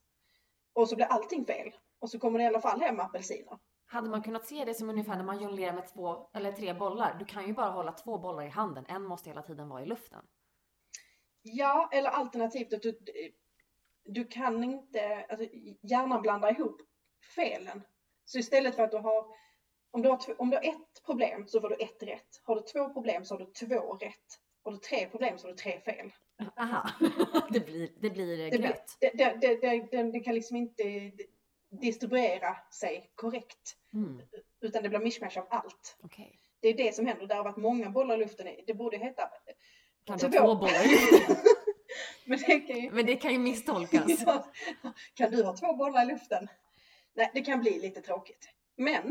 Och 0.74 0.90
så 0.90 0.96
blir 0.96 1.06
allting 1.06 1.46
fel. 1.46 1.76
Och 2.00 2.10
så 2.10 2.20
kommer 2.20 2.40
det 2.40 2.44
i 2.44 2.48
alla 2.48 2.62
fall 2.62 2.82
hem 2.82 3.00
apelsiner. 3.00 3.58
Hade 3.90 4.10
man 4.10 4.22
kunnat 4.24 4.46
se 4.46 4.66
det 4.66 4.74
som 4.74 4.90
ungefär 4.90 5.16
när 5.16 5.24
man 5.24 5.42
jonglerar 5.42 5.74
med 5.74 5.88
två 5.94 6.30
eller 6.34 6.52
tre 6.52 6.74
bollar? 6.74 7.16
Du 7.20 7.26
kan 7.26 7.48
ju 7.48 7.54
bara 7.54 7.70
hålla 7.72 7.92
två 7.92 8.18
bollar 8.18 8.44
i 8.44 8.50
handen. 8.50 8.86
En 8.88 9.04
måste 9.04 9.30
hela 9.30 9.42
tiden 9.42 9.70
vara 9.70 9.82
i 9.82 9.86
luften. 9.86 10.26
Ja, 11.42 11.90
eller 11.94 12.10
alternativt 12.10 12.74
att 12.74 12.82
du, 12.82 13.00
du 14.06 14.26
kan 14.26 14.64
inte, 14.64 15.26
alltså 15.30 15.48
hjärnan 15.82 16.22
blandar 16.22 16.52
ihop 16.52 16.82
felen. 17.36 17.82
Så 18.26 18.38
istället 18.40 18.76
för 18.76 18.84
att 18.84 18.92
du 18.92 18.98
har, 18.98 19.26
om 19.92 20.02
du 20.02 20.10
har, 20.10 20.42
om 20.42 20.50
du 20.50 20.58
har 20.58 20.64
ett 20.64 21.06
problem 21.06 21.48
så 21.48 21.62
får 21.62 21.70
du 21.70 21.76
ett 21.76 22.04
rätt. 22.04 22.42
Har 22.44 22.56
du 22.56 22.62
två 22.62 22.94
problem 22.94 23.26
så 23.26 23.34
har 23.36 23.40
du 23.40 23.46
två 23.46 23.94
rätt. 23.94 24.40
Har 24.64 24.72
du 24.72 24.78
tre 24.78 25.08
problem 25.10 25.38
så 25.38 25.48
har 25.48 25.52
du 25.52 25.58
tre 25.58 25.80
fel. 25.80 26.12
Aha, 26.58 26.90
det 27.50 27.60
blir, 27.66 27.90
det 28.02 28.10
blir 28.10 28.52
Det, 28.52 28.58
gröt. 28.58 28.98
det, 29.00 29.12
det, 29.42 29.62
det, 29.92 30.04
det 30.12 30.20
kan 30.20 30.36
liksom 30.36 30.58
inte 30.58 30.84
distribuera 31.82 32.58
sig 32.72 33.12
korrekt. 33.16 33.78
Mm, 33.94 34.22
Utan 34.62 34.84
det 34.84 34.90
blir 34.90 35.00
mishmash 35.00 35.38
av 35.40 35.48
allt. 35.50 35.98
Okej. 36.04 36.40
Det 36.60 36.68
är 36.68 36.74
det 36.78 36.96
som 36.96 37.06
händer. 37.06 37.28
Det 37.28 37.36
har 37.36 37.44
varit 37.44 37.58
många 37.58 37.90
bollar 37.90 38.16
i 38.16 38.18
luften. 38.18 38.48
Det 38.68 38.74
borde 38.74 38.98
heta... 38.98 39.30
Kanske 40.06 40.30
Två. 40.32 40.56
bollar. 40.56 40.84
Men 42.26 42.40
det 42.40 42.74
ju... 42.74 42.92
Men 42.92 43.06
det 43.06 43.16
kan 43.16 43.32
ju 43.32 43.40
misstolkas. 43.40 44.22
Ja. 44.26 44.44
Kan 45.14 45.32
du 45.32 45.44
ha 45.44 45.58
två 45.58 45.76
bollar 45.76 46.04
i 46.04 46.06
luften? 46.06 46.48
Nej, 47.14 47.32
det 47.34 47.42
kan 47.42 47.60
bli 47.60 47.80
lite 47.80 48.02
tråkigt. 48.02 48.50
Men 48.76 49.08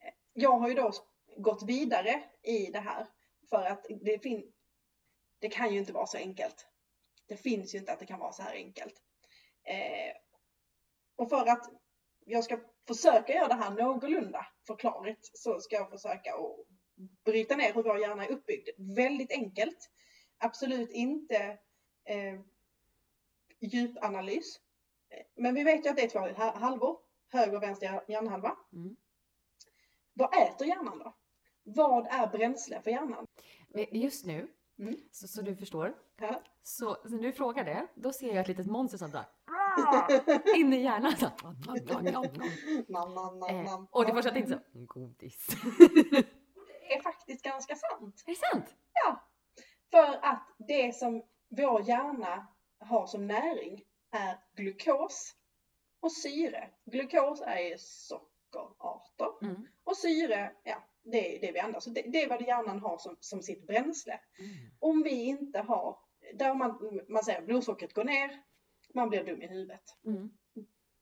eh, 0.00 0.12
jag 0.32 0.58
har 0.58 0.68
ju 0.68 0.74
då 0.74 0.92
gått 1.36 1.62
vidare 1.62 2.22
i 2.42 2.66
det 2.66 2.78
här 2.80 3.06
för 3.50 3.64
att 3.64 3.86
det, 4.02 4.18
fin- 4.22 4.52
det 5.38 5.48
kan 5.48 5.72
ju 5.72 5.78
inte 5.78 5.92
vara 5.92 6.06
så 6.06 6.18
enkelt. 6.18 6.66
Det 7.28 7.36
finns 7.36 7.74
ju 7.74 7.78
inte 7.78 7.92
att 7.92 7.98
det 7.98 8.06
kan 8.06 8.18
vara 8.18 8.32
så 8.32 8.42
här 8.42 8.54
enkelt. 8.54 8.94
Eh, 9.64 10.16
och 11.16 11.28
för 11.30 11.46
att 11.46 11.70
jag 12.24 12.44
ska 12.44 12.58
försöka 12.88 13.32
göra 13.32 13.48
det 13.48 13.54
här 13.54 13.70
någorlunda 13.70 14.46
förklarligt 14.66 15.30
så 15.38 15.60
ska 15.60 15.76
jag 15.76 15.90
försöka 15.90 16.34
att 16.34 16.66
bryta 17.24 17.56
ner 17.56 17.74
hur 17.74 17.82
vår 17.82 17.98
hjärna 17.98 18.24
är 18.26 18.30
uppbyggd. 18.32 18.68
Väldigt 18.96 19.32
enkelt. 19.32 19.90
Absolut 20.38 20.90
inte 20.90 21.58
eh, 22.04 22.40
djupanalys. 23.60 24.60
Men 25.36 25.54
vi 25.54 25.64
vet 25.64 25.84
ju 25.86 25.90
att 25.90 25.96
det 25.96 26.02
är 26.04 26.08
två 26.08 26.18
ha- 26.18 26.58
halvor, 26.58 26.98
höger 27.32 27.56
och 27.56 27.62
vänster 27.62 28.00
hjärnhalva. 28.08 28.56
Mm. 28.72 28.96
Vad 30.12 30.34
äter 30.42 30.66
hjärnan 30.66 30.98
då? 30.98 31.16
Vad 31.62 32.06
är 32.06 32.26
bränsle 32.26 32.82
för 32.82 32.90
hjärnan? 32.90 33.26
Just 33.92 34.26
nu, 34.26 34.48
Mm. 34.78 34.96
så, 35.10 35.28
så 35.28 35.42
du 35.42 35.56
förstår, 35.56 35.94
Ja. 36.20 36.42
så, 36.62 36.94
så 36.94 37.08
när 37.08 37.22
du 37.22 37.32
frågar 37.32 37.64
det, 37.64 37.86
då 37.94 38.12
ser 38.12 38.26
jag 38.28 38.36
ett 38.36 38.48
litet 38.48 38.66
monster 38.66 38.98
som 38.98 39.10
där 39.10 39.24
inne 40.56 40.76
i 40.76 40.82
hjärnan. 40.82 41.12
Nam, 42.88 43.14
nam, 43.14 43.42
eh, 43.42 43.80
och 43.90 44.06
det 44.06 44.12
första 44.12 44.28
jag 44.28 44.34
tänkte 44.34 44.60
så, 44.72 44.78
godis. 44.86 45.46
Det 46.88 46.94
är 46.94 47.02
faktiskt 47.02 47.44
ganska 47.44 47.74
sant. 47.76 48.22
är 48.26 48.30
det 48.30 48.36
sant? 48.36 48.74
För 49.90 50.24
att 50.24 50.54
det 50.58 50.96
som 50.96 51.22
vår 51.48 51.88
hjärna 51.88 52.46
har 52.78 53.06
som 53.06 53.26
näring 53.26 53.82
är 54.10 54.38
glukos 54.56 55.34
och 56.00 56.12
syre. 56.12 56.70
Glukos 56.84 57.40
är 57.40 57.58
ju 57.58 57.76
sockerarter 57.78 59.42
Mm. 59.42 59.66
och 59.84 59.96
syre, 59.96 60.52
ja, 60.64 60.76
det 61.04 61.36
är 61.36 61.40
det 61.40 61.52
vi 61.52 61.58
andas. 61.60 61.84
Så 61.84 61.90
det, 61.90 62.02
det 62.02 62.22
är 62.22 62.28
vad 62.28 62.42
hjärnan 62.42 62.80
har 62.80 62.98
som, 62.98 63.16
som 63.20 63.42
sitt 63.42 63.66
bränsle. 63.66 64.20
Mm. 64.38 64.50
Om 64.78 65.02
vi 65.02 65.24
inte 65.24 65.58
har, 65.58 65.98
där 66.34 66.54
man, 66.54 67.00
man 67.08 67.24
säger 67.24 67.42
blodsockret 67.42 67.94
går 67.94 68.04
ner, 68.04 68.42
man 68.96 69.08
blir 69.08 69.24
dum 69.24 69.42
i 69.42 69.46
huvudet. 69.46 69.82
Mm. 70.06 70.30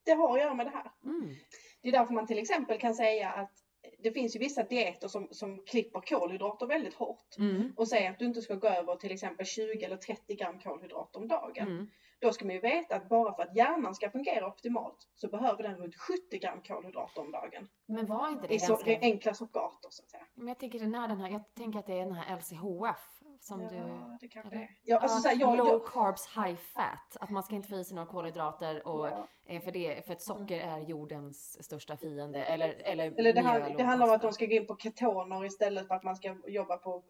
Det 0.05 0.13
har 0.13 0.35
att 0.35 0.41
göra 0.43 0.55
med 0.55 0.67
det 0.67 0.71
här. 0.71 0.93
Mm. 1.05 1.35
Det 1.83 1.89
är 1.89 1.93
därför 1.93 2.15
man 2.15 2.27
till 2.27 2.39
exempel 2.39 2.79
kan 2.79 2.95
säga 2.95 3.31
att 3.31 3.53
det 3.99 4.13
finns 4.13 4.37
ju 4.37 4.39
vissa 4.39 4.63
dieter 4.63 5.09
som, 5.09 5.29
som 5.31 5.65
klipper 5.65 6.01
kolhydrater 6.01 6.67
väldigt 6.67 6.95
hårt 6.95 7.37
Mm. 7.39 7.73
och 7.77 7.89
säger 7.89 8.11
att 8.11 8.19
du 8.19 8.25
inte 8.25 8.43
ska 8.43 8.55
gå 8.55 8.69
över 8.69 8.97
till 8.97 9.13
exempel 9.13 9.47
20 9.47 9.85
eller 9.85 9.97
30 9.97 10.35
gram 10.35 10.59
kolhydrater 10.59 11.21
om 11.21 11.29
dagen. 11.29 11.69
Mm. 11.69 11.91
Då 12.19 12.33
ska 12.33 12.45
man 12.45 12.55
ju 12.55 12.61
veta 12.61 12.97
att 12.97 13.09
bara 13.09 13.35
för 13.37 13.43
att 13.43 13.57
hjärnan 13.57 13.95
ska 13.95 14.11
fungera 14.11 14.47
optimalt 14.47 15.09
så 15.15 15.29
behöver 15.29 15.63
den 15.63 15.77
runt 15.77 15.97
70 15.97 16.39
gram 16.39 16.63
kolhydrater 16.63 17.21
om 17.21 17.31
dagen. 17.31 17.69
Men 17.87 18.07
var 18.07 18.29
inte 18.29 18.47
det 18.47 18.55
I 18.55 18.59
så, 18.59 18.73
ganska... 18.73 18.93
är 18.93 19.01
enkla 19.01 19.35
sockerarter 19.35 19.89
så 19.91 20.03
att 20.03 20.11
säga. 20.11 20.27
Men 20.35 20.49
jag 20.49 20.59
tänker 20.59 20.79
den 20.79 20.95
här, 20.95 21.09
den 21.09 21.21
här, 21.21 21.31
jag 21.31 21.55
tänker 21.55 21.79
att 21.79 21.87
det 21.87 21.93
är 21.93 22.05
den 22.05 22.13
här 22.13 22.37
LCHF 22.37 23.23
som 23.41 23.59
du... 23.59 23.77
Ja, 23.77 24.19
det 24.21 24.29
kanske 24.29 24.57
är. 24.57 24.71
Ja, 24.83 24.99
alltså, 24.99 25.19
så 25.19 25.29
här, 25.29 25.37
jag, 25.41 25.57
low 25.57 25.69
jag, 25.69 25.87
carbs, 25.87 26.29
high 26.37 26.57
fat. 26.57 27.17
Att 27.21 27.31
man 27.31 27.43
ska 27.43 27.55
inte 27.55 27.69
få 27.69 27.77
i 27.77 27.85
sig 27.85 27.95
några 27.95 28.09
kolhydrater 28.09 28.89
och 28.89 29.07
ja. 29.07 29.29
eh, 29.47 29.63
för, 29.63 29.73
det, 29.73 30.07
för 30.07 30.13
att 30.13 30.23
socker 30.23 30.61
är 30.61 30.79
jordens 30.79 31.65
största 31.65 31.97
fiende. 31.97 32.45
Eller, 32.45 32.69
eller, 32.69 33.13
Eller 33.19 33.33
det, 33.33 33.41
här, 33.41 33.75
det 33.77 33.83
handlar 33.83 34.07
om 34.07 34.15
att 34.15 34.23
de 34.23 34.33
ska 34.33 34.47
gå 34.47 34.53
in 34.53 34.67
på 34.67 34.77
ketoner 34.77 35.45
istället 35.45 35.89
för 35.89 35.95
att 35.95 36.03
man 36.05 36.17
ska 36.17 36.37
jobba 36.47 36.77
på 36.77 37.03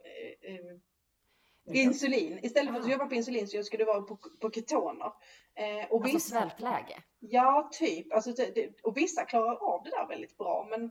eh, 0.44 0.54
eh, 0.54 0.76
insulin. 1.84 2.38
Istället 2.42 2.72
för 2.72 2.80
att 2.80 2.86
Ah. 2.86 2.90
jobba 2.90 3.06
på 3.06 3.14
insulin 3.14 3.48
så 3.48 3.62
ska 3.62 3.76
du 3.76 3.84
vara 3.84 4.02
på, 4.02 4.18
på 4.40 4.50
ketoner. 4.50 5.12
Eh, 5.54 5.90
och 5.90 6.02
Alltså 6.02 6.16
vissa, 6.16 6.40
svältläge. 6.40 7.02
Ja, 7.18 7.70
typ. 7.72 8.12
Alltså, 8.12 8.32
det, 8.32 8.82
och 8.82 8.96
vissa 8.96 9.24
klarar 9.24 9.54
av 9.54 9.82
det 9.84 9.90
där 9.90 10.06
väldigt 10.08 10.36
bra 10.38 10.66
men 10.70 10.90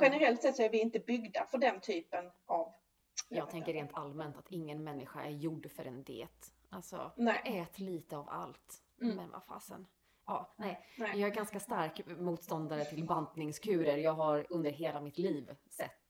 generellt 0.00 0.42
sett 0.42 0.56
så 0.56 0.62
är 0.62 0.70
vi 0.70 0.80
inte 0.80 0.98
byggda 0.98 1.46
för 1.50 1.58
den 1.58 1.80
typen 1.80 2.24
av... 2.46 2.74
Jag 3.28 3.50
tänker 3.50 3.72
rent 3.72 3.90
allmänt 3.94 4.36
att 4.36 4.50
ingen 4.50 4.84
människa 4.84 5.22
är 5.22 5.30
gjord 5.30 5.70
för 5.70 5.84
en 5.84 6.02
diet. 6.02 6.52
Alltså, 6.70 7.12
Nej. 7.16 7.40
ät 7.44 7.78
lite 7.78 8.16
av 8.16 8.28
allt. 8.28 8.82
Mm. 9.00 9.16
Men 9.16 9.30
vad 9.30 9.44
fasen. 9.44 9.86
Ja, 10.26 10.54
nej. 10.56 10.86
Nej. 10.98 11.20
Jag 11.20 11.30
är 11.30 11.34
ganska 11.34 11.60
stark 11.60 12.06
motståndare 12.06 12.84
till 12.84 13.04
bantningskurer. 13.04 13.96
Jag 13.96 14.12
har 14.12 14.46
under 14.50 14.70
hela 14.70 15.00
mitt 15.00 15.18
liv 15.18 15.56
sett 15.70 16.02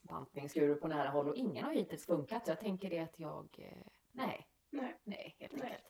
bantningskurer 0.00 0.74
på 0.74 0.88
nära 0.88 1.08
håll 1.08 1.28
och 1.28 1.36
ingen 1.36 1.64
har 1.64 1.72
hittills 1.72 2.06
funkat. 2.06 2.44
Så 2.46 2.50
jag 2.50 2.60
tänker 2.60 2.90
det 2.90 2.98
att 2.98 3.18
jag, 3.18 3.48
eh, 3.58 3.86
nej, 4.12 4.46
Nej. 4.70 4.96
nej 5.04 5.36
helt 5.38 5.54
enkelt. 5.54 5.82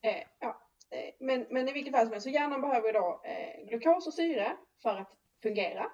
Eh, 0.00 0.22
ja. 0.38 0.60
eh, 0.90 1.14
men, 1.20 1.46
men 1.50 1.68
i 1.68 1.72
vilket 1.72 1.92
fall 1.92 2.04
som 2.04 2.12
helst, 2.12 2.24
så 2.24 2.30
hjärnan 2.30 2.60
behöver 2.60 2.92
då 2.92 3.20
eh, 3.24 3.66
glukos 3.66 4.06
och 4.06 4.14
syre 4.14 4.56
för 4.82 4.96
att 4.96 5.16
fungera. 5.42 5.90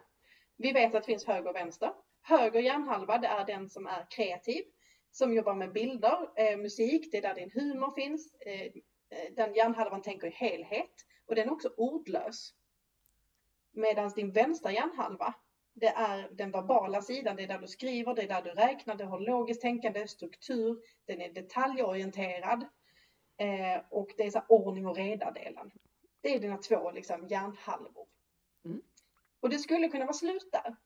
Vi 0.56 0.72
vet 0.72 0.94
att 0.94 1.02
det 1.02 1.06
finns 1.06 1.26
höger 1.26 1.50
och 1.50 1.56
vänster. 1.56 1.92
Höger 2.22 2.60
hjärnhalva, 2.60 3.18
det 3.18 3.26
är 3.26 3.44
den 3.44 3.68
som 3.68 3.86
är 3.86 4.06
kreativ, 4.10 4.62
som 5.10 5.34
jobbar 5.34 5.54
med 5.54 5.72
bilder, 5.72 6.28
eh, 6.36 6.58
musik, 6.58 7.08
det 7.12 7.18
är 7.18 7.22
där 7.22 7.34
din 7.34 7.50
humor 7.50 7.90
finns. 7.90 8.34
Eh, 8.34 8.62
eh, 8.62 9.34
den 9.36 9.54
hjärnhalvan 9.54 10.02
tänker 10.02 10.26
i 10.26 10.30
helhet 10.30 10.94
och 11.26 11.34
den 11.34 11.48
är 11.48 11.52
också 11.52 11.68
ordlös. 11.76 12.54
Medan 13.72 14.12
din 14.16 14.32
vänstra 14.32 14.72
hjärnhalva, 14.72 15.34
det 15.74 15.88
är 15.88 16.28
den 16.32 16.50
verbala 16.50 17.02
sidan, 17.02 17.36
det 17.36 17.42
är 17.42 17.48
där 17.48 17.58
du 17.58 17.66
skriver, 17.66 18.14
det 18.14 18.22
är 18.22 18.28
där 18.28 18.42
du 18.42 18.50
räknar, 18.50 18.94
det 18.94 19.04
har 19.04 19.20
logiskt 19.20 19.62
tänkande, 19.62 20.08
struktur, 20.08 20.82
den 21.04 21.20
är 21.20 21.32
detaljorienterad. 21.32 22.64
Eh, 23.36 23.82
och 23.90 24.08
det 24.16 24.26
är 24.26 24.30
så 24.30 24.42
ordning 24.48 24.86
och 24.86 24.96
reda-delen. 24.96 25.70
Det 26.20 26.34
är 26.34 26.38
dina 26.38 26.56
två 26.56 26.90
liksom, 26.90 27.26
hjärnhalvor. 27.28 28.06
Mm. 28.64 28.82
Och 29.40 29.50
det 29.50 29.58
skulle 29.58 29.88
kunna 29.88 30.04
vara 30.04 30.12
slut 30.12 30.48
där. 30.52 30.76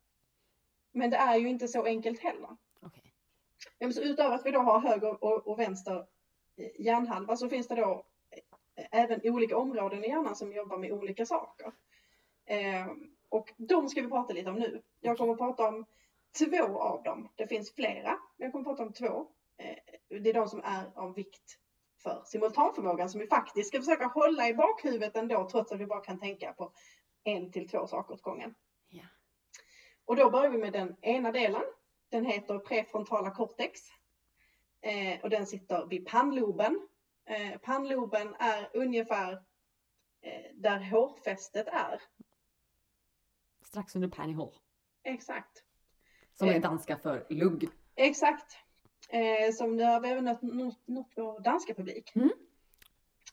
Men 0.94 1.10
det 1.10 1.16
är 1.16 1.36
ju 1.36 1.48
inte 1.48 1.68
så 1.68 1.84
enkelt 1.84 2.20
heller. 2.20 2.56
Ja, 3.78 3.86
men 3.86 3.92
så 3.94 4.02
utöver 4.02 4.34
att 4.34 4.46
vi 4.46 4.50
då 4.50 4.60
har 4.60 4.80
höger 4.80 5.24
och, 5.24 5.46
och 5.46 5.58
vänster 5.58 6.06
eh, 6.56 6.80
hjärnhalva 6.80 7.36
så 7.36 7.48
finns 7.48 7.68
det 7.68 7.74
då 7.74 8.06
eh, 8.76 8.86
även 8.90 9.20
olika 9.24 9.56
områden 9.56 10.04
i 10.04 10.08
hjärnan 10.08 10.36
som 10.36 10.52
jobbar 10.52 10.78
med 10.78 10.92
olika 10.92 11.26
saker. 11.26 11.72
Eh, 12.46 12.86
och 13.28 13.52
de 13.56 13.88
ska 13.88 14.02
vi 14.02 14.08
prata 14.08 14.32
lite 14.32 14.50
om 14.50 14.58
nu. 14.58 14.82
Jag 15.00 15.18
kommer 15.18 15.32
att 15.32 15.38
prata 15.38 15.68
om 15.68 15.84
två 16.38 16.78
av 16.78 17.02
dem. 17.02 17.28
Det 17.34 17.46
finns 17.46 17.74
flera, 17.74 18.18
men 18.36 18.44
jag 18.46 18.52
kommer 18.52 18.70
att 18.70 18.76
prata 18.76 18.82
om 18.82 18.92
två. 18.92 19.26
Eh, 19.56 20.20
det 20.20 20.30
är 20.30 20.34
de 20.34 20.48
som 20.48 20.60
är 20.64 20.84
av 20.94 21.14
vikt 21.14 21.58
för 22.02 22.22
simultanförmågan 22.24 23.10
som 23.10 23.20
vi 23.20 23.26
faktiskt 23.26 23.68
ska 23.68 23.78
försöka 23.78 24.06
hålla 24.06 24.48
i 24.48 24.54
bakhuvudet 24.54 25.16
ändå 25.16 25.48
trots 25.50 25.72
att 25.72 25.80
vi 25.80 25.86
bara 25.86 26.00
kan 26.00 26.20
tänka 26.20 26.52
på 26.52 26.72
en 27.24 27.52
till 27.52 27.68
två 27.68 27.86
saker 27.86 28.14
åt 28.14 28.22
gången. 28.22 28.54
Och 30.04 30.16
då 30.16 30.30
börjar 30.30 30.50
vi 30.50 30.58
med 30.58 30.72
den 30.72 30.96
ena 31.02 31.32
delen. 31.32 31.62
Den 32.08 32.24
heter 32.26 32.58
prefrontala 32.58 33.30
cortex. 33.30 33.80
Eh, 34.80 35.20
och 35.22 35.30
den 35.30 35.46
sitter 35.46 35.86
vid 35.86 36.06
pannloben. 36.06 36.88
Eh, 37.26 37.58
pannloben 37.58 38.34
är 38.38 38.70
ungefär 38.74 39.32
eh, 40.20 40.50
där 40.54 40.78
hårfästet 40.90 41.66
är. 41.66 42.02
Strax 43.62 43.94
under 43.96 44.08
pantyhole. 44.08 44.52
Exakt. 45.02 45.64
Som 46.32 46.48
är 46.48 46.54
Eh. 46.54 46.60
danska 46.60 46.96
för 46.98 47.26
lugg. 47.30 47.68
Exakt. 47.94 48.56
Eh, 49.08 49.52
som 49.52 49.76
nu 49.76 49.82
har 49.84 50.00
vi 50.00 50.08
även 50.08 50.24
nått, 50.24 50.42
nått, 50.42 50.86
nått 50.86 51.12
vår 51.16 51.40
danska 51.40 51.74
publik. 51.74 52.12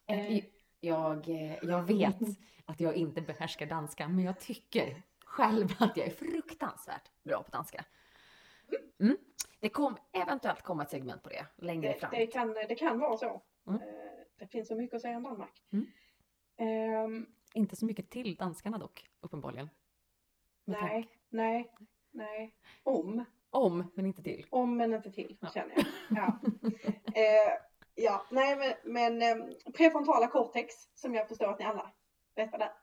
Eh. 0.07 0.35
Eh, 0.37 0.43
Jag, 0.79 1.27
jag 1.61 1.83
vet 1.83 2.15
att 2.65 2.79
jag 2.79 2.95
inte 2.95 3.21
behärskar 3.21 3.65
danska, 3.65 4.07
men 4.07 4.25
jag 4.25 4.39
tycker 4.39 5.01
själv 5.31 5.67
att 5.79 5.97
jag 5.97 6.07
är 6.07 6.11
fruktansvärt 6.11 7.11
bra 7.23 7.43
på 7.43 7.51
danska. 7.51 7.85
Mm. 8.99 9.17
Det 9.59 9.69
kommer 9.69 9.99
eventuellt 10.13 10.61
komma 10.61 10.83
ett 10.83 10.89
segment 10.89 11.23
på 11.23 11.29
det 11.29 11.45
längre 11.57 11.93
Det, 11.93 11.99
fram. 11.99 12.11
det, 12.11 12.27
kan, 12.27 12.53
det 12.53 12.75
kan 12.75 12.99
vara 12.99 13.17
så. 13.17 13.41
Mm. 13.67 13.81
Eh, 13.81 13.87
det 14.37 14.47
finns 14.47 14.67
så 14.67 14.75
mycket 14.75 14.95
att 14.95 15.01
säga 15.01 15.17
om 15.17 15.23
Danmark. 15.23 15.63
Mm. 15.71 15.85
Ehm, 16.57 17.25
Inte 17.53 17.75
så 17.75 17.85
mycket 17.85 18.09
till 18.09 18.35
danskarna 18.35 18.77
dock, 18.77 19.09
uppenbarligen. 19.21 19.69
Med 20.65 20.77
nej, 20.81 20.89
tanke- 21.03 21.17
nej, 21.29 21.71
nej. 22.11 22.55
Om. 22.83 23.25
Om, 23.49 23.91
men 23.95 24.05
inte 24.05 24.23
till. 24.23 24.45
Om 24.49 24.77
men 24.77 24.93
inte 24.93 25.11
till, 25.11 25.37
Ja. 25.41 25.47
känner 25.53 25.73
jag. 25.75 25.85
Ja. 26.09 26.39
eh, 27.21 27.53
ja, 27.95 28.25
nej 28.31 28.55
men, 28.55 28.93
men 28.93 29.21
eh, 29.21 29.45
prefrontala 29.73 30.27
cortex, 30.27 30.73
som 30.95 31.13
jag 31.15 31.27
förstår 31.27 31.47
att 31.47 31.59
ni 31.59 31.65
alla 31.65 31.91
vet 32.35 32.51
vad 32.51 32.59
det 32.61 32.65
är. 32.65 32.73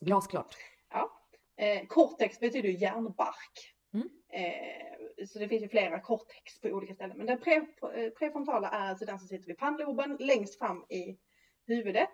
Glasklart. 0.00 0.56
Ja. 0.90 1.20
Eh, 1.56 1.86
cortex 1.86 2.40
betyder 2.40 2.68
ju 2.68 2.76
hjärnbark. 2.76 3.74
Mm. 3.94 4.08
Eh, 4.32 5.26
så 5.26 5.38
det 5.38 5.48
finns 5.48 5.62
ju 5.62 5.68
flera 5.68 6.00
cortex 6.00 6.60
på 6.60 6.68
olika 6.68 6.94
ställen. 6.94 7.18
Men 7.18 7.26
den 7.26 7.40
pre, 7.40 7.54
eh, 7.94 8.10
prefrontala 8.10 8.70
är 8.70 8.90
alltså 8.90 9.04
den 9.04 9.18
som 9.18 9.28
sitter 9.28 9.46
vid 9.46 9.58
pannloben 9.58 10.16
längst 10.20 10.58
fram 10.58 10.84
i 10.88 11.18
huvudet. 11.66 12.10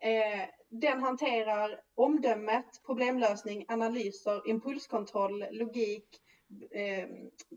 Eh, 0.00 0.48
den 0.68 1.00
hanterar 1.00 1.80
omdömet, 1.94 2.82
problemlösning, 2.86 3.64
analyser, 3.68 4.48
impulskontroll, 4.48 5.44
logik, 5.50 6.08
eh, 6.70 7.08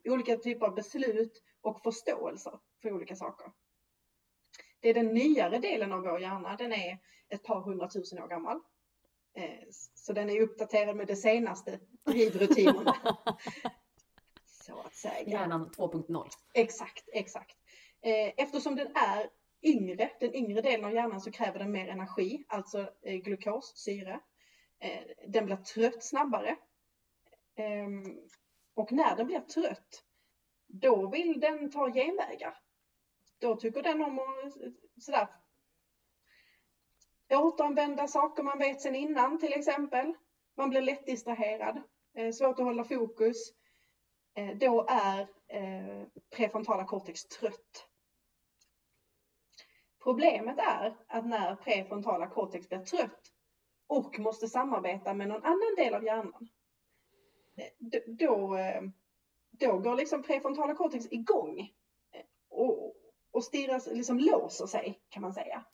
olika 0.06 0.38
typer 0.38 0.66
av 0.66 0.76
beslut 0.76 1.44
och 1.62 1.84
förståelser 1.84 2.60
för 2.82 2.92
olika 2.92 3.16
saker. 3.16 3.52
Det 4.80 4.90
är 4.90 4.94
den 4.94 5.14
nyare 5.14 5.60
delen 5.60 5.94
av 5.94 6.02
vår 6.02 6.20
hjärna. 6.20 6.56
Den 6.56 6.74
är 6.74 6.98
ett 7.30 7.44
par 7.44 7.62
hundratusen 7.62 8.24
år 8.24 8.28
gammal. 8.28 8.62
Eh, 9.38 9.68
så 9.96 10.14
den 10.14 10.30
är 10.30 10.42
uppdaterad 10.42 10.96
med 10.96 11.08
det 11.08 11.16
senaste 11.16 11.80
drivrutinerna. 12.06 12.96
Så 14.46 14.80
att 14.80 14.96
säga. 14.96 15.30
Hjärnan 15.30 15.70
2.0. 15.70 16.30
Exakt, 16.54 17.10
exakt. 17.14 17.58
Eh, 18.02 18.34
eftersom 18.38 18.76
den 18.76 18.88
är 18.88 19.30
yngre, 19.62 20.12
den 20.20 20.36
yngre 20.36 20.62
delen 20.62 20.86
av 20.86 20.94
hjärnan 20.94 21.22
så 21.22 21.32
kräver 21.32 21.60
den 21.60 21.72
mer 21.72 21.88
energi, 21.88 22.46
alltså 22.48 22.90
eh, 23.02 23.16
glukos, 23.16 23.74
syre. 23.76 24.20
Den 25.28 25.46
blir 25.46 25.56
trött 25.56 26.04
snabbare. 26.04 26.56
Ehm, 27.56 28.04
och 28.74 28.92
när 28.92 29.16
den 29.16 29.28
blir 29.28 29.40
trött, 29.40 30.04
då 30.68 31.10
vill 31.10 31.40
den 31.40 31.72
ta 31.72 31.92
genvägar. 31.92 32.58
Då 33.40 33.56
tycker 33.56 33.84
den 33.84 34.02
om 34.02 34.20
att 34.20 34.54
sådär 35.04 35.28
återanvända 37.32 38.08
saker 38.08 38.44
man 38.44 38.60
vet 38.60 38.82
sedan 38.82 38.96
innan 38.96 39.40
till 39.40 39.54
exempel. 39.54 40.14
Man 40.58 40.70
blir 40.70 40.82
lätt 40.82 41.06
distraherad, 41.06 41.82
eh, 42.14 42.32
svårt 42.32 42.60
att 42.60 42.66
hålla 42.66 42.84
fokus. 42.84 43.54
Eh, 44.36 44.58
då 44.58 44.86
är 44.90 45.22
eh, 45.48 46.08
prefrontala 46.36 46.86
cortex 46.86 47.28
trött. 47.28 47.88
Problemet 50.04 50.60
är 50.60 50.98
att 51.08 51.26
när 51.26 51.56
prefrontala 51.56 52.28
cortex 52.28 52.70
blir 52.70 52.80
trött 52.80 53.22
och 53.88 54.20
måste 54.20 54.48
samarbeta 54.48 55.14
med 55.14 55.28
någon 55.28 55.44
annan 55.44 55.76
del 55.78 55.94
av 55.94 56.04
hjärnan, 56.04 56.50
då, 58.06 58.58
då 59.52 59.78
går 59.78 59.96
liksom 59.96 60.24
prefrontala 60.24 60.76
cortex 60.76 61.06
igång 61.12 61.72
och, 62.50 62.96
och 63.32 63.44
stirrar, 63.44 63.94
liksom 63.94 64.20
låser 64.20 64.66
sig 64.66 65.02
kan 65.10 65.22
man 65.22 65.34
säga. 65.34 65.66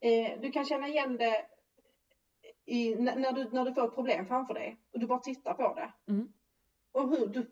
Eh, 0.00 0.40
du 0.40 0.52
kan 0.52 0.64
känna 0.64 0.88
igen 0.88 1.16
det 1.16 1.46
i, 2.64 2.94
när, 2.94 3.32
du, 3.32 3.50
när 3.50 3.64
du 3.64 3.74
får 3.74 3.88
problem 3.88 4.26
framför 4.26 4.54
dig 4.54 4.76
och 4.92 5.00
du 5.00 5.06
bara 5.06 5.18
tittar 5.18 5.54
på 5.54 5.74
det. 5.74 5.92
Mm. 6.12 6.32
Och 6.92 7.08
hur 7.08 7.26
du, 7.26 7.50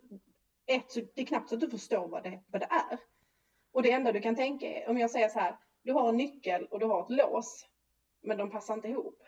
ett, 0.65 0.93
det 1.15 1.21
är 1.21 1.25
knappt 1.25 1.49
så 1.49 1.55
att 1.55 1.61
du 1.61 1.69
förstår 1.69 2.07
vad 2.07 2.23
det, 2.23 2.43
vad 2.47 2.61
det 2.61 2.67
är. 2.69 2.99
Och 3.71 3.83
det 3.83 3.91
enda 3.91 4.11
du 4.11 4.21
kan 4.21 4.35
tänka 4.35 4.67
är, 4.67 4.89
om 4.89 4.97
jag 4.97 5.11
säger 5.11 5.29
så 5.29 5.39
här, 5.39 5.57
du 5.81 5.93
har 5.93 6.09
en 6.09 6.17
nyckel 6.17 6.65
och 6.65 6.79
du 6.79 6.85
har 6.85 7.03
ett 7.03 7.09
lås, 7.09 7.67
men 8.21 8.37
de 8.37 8.51
passar 8.51 8.73
inte 8.73 8.87
ihop. 8.87 9.23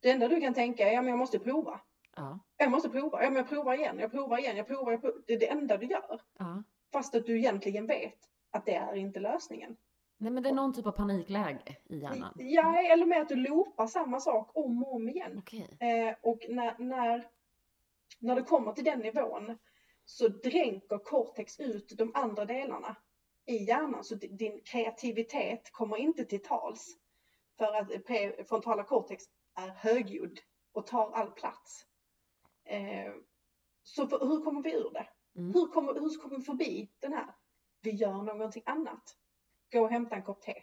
Det 0.00 0.10
enda 0.10 0.28
du 0.28 0.40
kan 0.40 0.54
tänka 0.54 0.88
är, 0.88 0.92
ja 0.92 1.02
men 1.02 1.08
jag 1.08 1.18
måste 1.18 1.38
prova. 1.38 1.80
Ja. 2.16 2.38
Jag 2.56 2.70
måste 2.70 2.88
prova, 2.88 3.22
ja 3.22 3.30
men 3.30 3.36
jag 3.36 3.48
provar 3.48 3.74
igen, 3.74 3.98
jag 3.98 4.10
provar 4.10 4.38
igen, 4.38 4.56
jag 4.56 4.66
provar, 4.66 4.92
jag 4.92 5.00
provar. 5.00 5.22
Det 5.26 5.32
är 5.32 5.38
det 5.38 5.48
enda 5.50 5.76
du 5.76 5.86
gör. 5.86 6.20
Ja. 6.38 6.62
Fast 6.92 7.14
att 7.14 7.26
du 7.26 7.38
egentligen 7.38 7.86
vet 7.86 8.18
att 8.50 8.66
det 8.66 8.74
är 8.74 8.94
inte 8.94 9.20
lösningen. 9.20 9.76
Nej 10.22 10.32
men 10.32 10.42
det 10.42 10.48
är 10.48 10.52
någon 10.52 10.72
typ 10.72 10.86
av 10.86 10.92
panikläge 10.92 11.76
i 11.84 11.98
hjärnan? 11.98 12.34
Ja, 12.36 12.82
eller 12.82 13.06
med 13.06 13.22
att 13.22 13.28
du 13.28 13.36
loopar 13.36 13.86
samma 13.86 14.20
sak 14.20 14.50
om 14.54 14.84
och 14.84 14.94
om 14.94 15.08
igen. 15.08 15.38
Okay. 15.38 15.88
Eh, 15.88 16.14
och 16.22 16.38
när, 16.48 16.78
när, 16.78 17.28
när 18.18 18.36
du 18.36 18.44
kommer 18.44 18.72
till 18.72 18.84
den 18.84 18.98
nivån 18.98 19.58
så 20.04 20.28
dränker 20.28 20.98
cortex 20.98 21.60
ut 21.60 21.98
de 21.98 22.10
andra 22.14 22.44
delarna 22.44 22.96
i 23.46 23.56
hjärnan. 23.64 24.04
Så 24.04 24.14
din 24.14 24.60
kreativitet 24.64 25.72
kommer 25.72 25.96
inte 25.96 26.24
till 26.24 26.42
tals. 26.42 26.96
För 27.58 27.74
att 27.74 28.48
frontala 28.48 28.84
cortex 28.84 29.24
är 29.54 29.68
högljudd 29.68 30.38
och 30.72 30.86
tar 30.86 31.12
all 31.12 31.30
plats. 31.30 31.86
Eh, 32.64 33.12
så 33.82 34.06
för, 34.06 34.18
hur 34.26 34.44
kommer 34.44 34.62
vi 34.62 34.72
ur 34.72 34.90
det? 34.92 35.06
Mm. 35.36 35.54
Hur, 35.54 35.66
kommer, 35.66 35.94
hur 35.94 36.20
kommer 36.22 36.36
vi 36.36 36.42
förbi 36.42 36.90
den 37.00 37.12
här? 37.12 37.34
Vi 37.80 37.90
gör 37.90 38.22
någonting 38.22 38.62
annat. 38.66 39.16
Gå 39.72 39.80
och 39.80 39.90
hämta 39.90 40.16
en 40.16 40.22
kopp 40.22 40.42
te. 40.42 40.54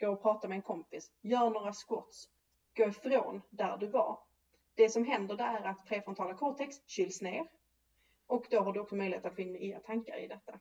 Gå 0.00 0.08
och 0.08 0.22
prata 0.22 0.48
med 0.48 0.56
en 0.56 0.62
kompis. 0.62 1.12
Gör 1.20 1.50
några 1.50 1.72
squats. 1.72 2.28
Gå 2.76 2.84
ifrån 2.84 3.42
där 3.50 3.76
du 3.76 3.86
var. 3.86 4.18
Det 4.74 4.88
som 4.88 5.04
händer 5.04 5.36
där 5.36 5.60
är 5.60 5.64
att 5.64 5.86
prefrontala 5.86 6.34
cortex 6.34 6.76
kyls 6.86 7.22
ner. 7.22 7.46
Och 8.26 8.46
då 8.50 8.60
har 8.60 8.72
du 8.72 8.80
också 8.80 8.94
möjlighet 8.96 9.24
att 9.24 9.34
få 9.34 9.40
in 9.40 9.52
nya 9.52 9.80
tankar 9.80 10.16
i 10.18 10.26
detta. 10.26 10.60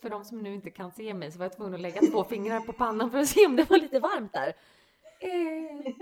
För 0.00 0.10
de 0.10 0.24
som 0.24 0.42
nu 0.42 0.54
inte 0.54 0.70
kan 0.70 0.92
se 0.92 1.14
mig 1.14 1.32
så 1.32 1.38
var 1.38 1.44
jag 1.44 1.56
tvungen 1.56 1.74
att 1.74 1.80
lägga 1.80 2.00
två 2.00 2.24
fingrar 2.24 2.60
på 2.60 2.72
pannan 2.72 3.10
för 3.10 3.18
att 3.18 3.28
se 3.28 3.46
om 3.46 3.56
det 3.56 3.70
var 3.70 3.78
lite 3.78 4.00
varmt 4.00 4.32
där. 4.32 4.48
Eh. 5.20 5.92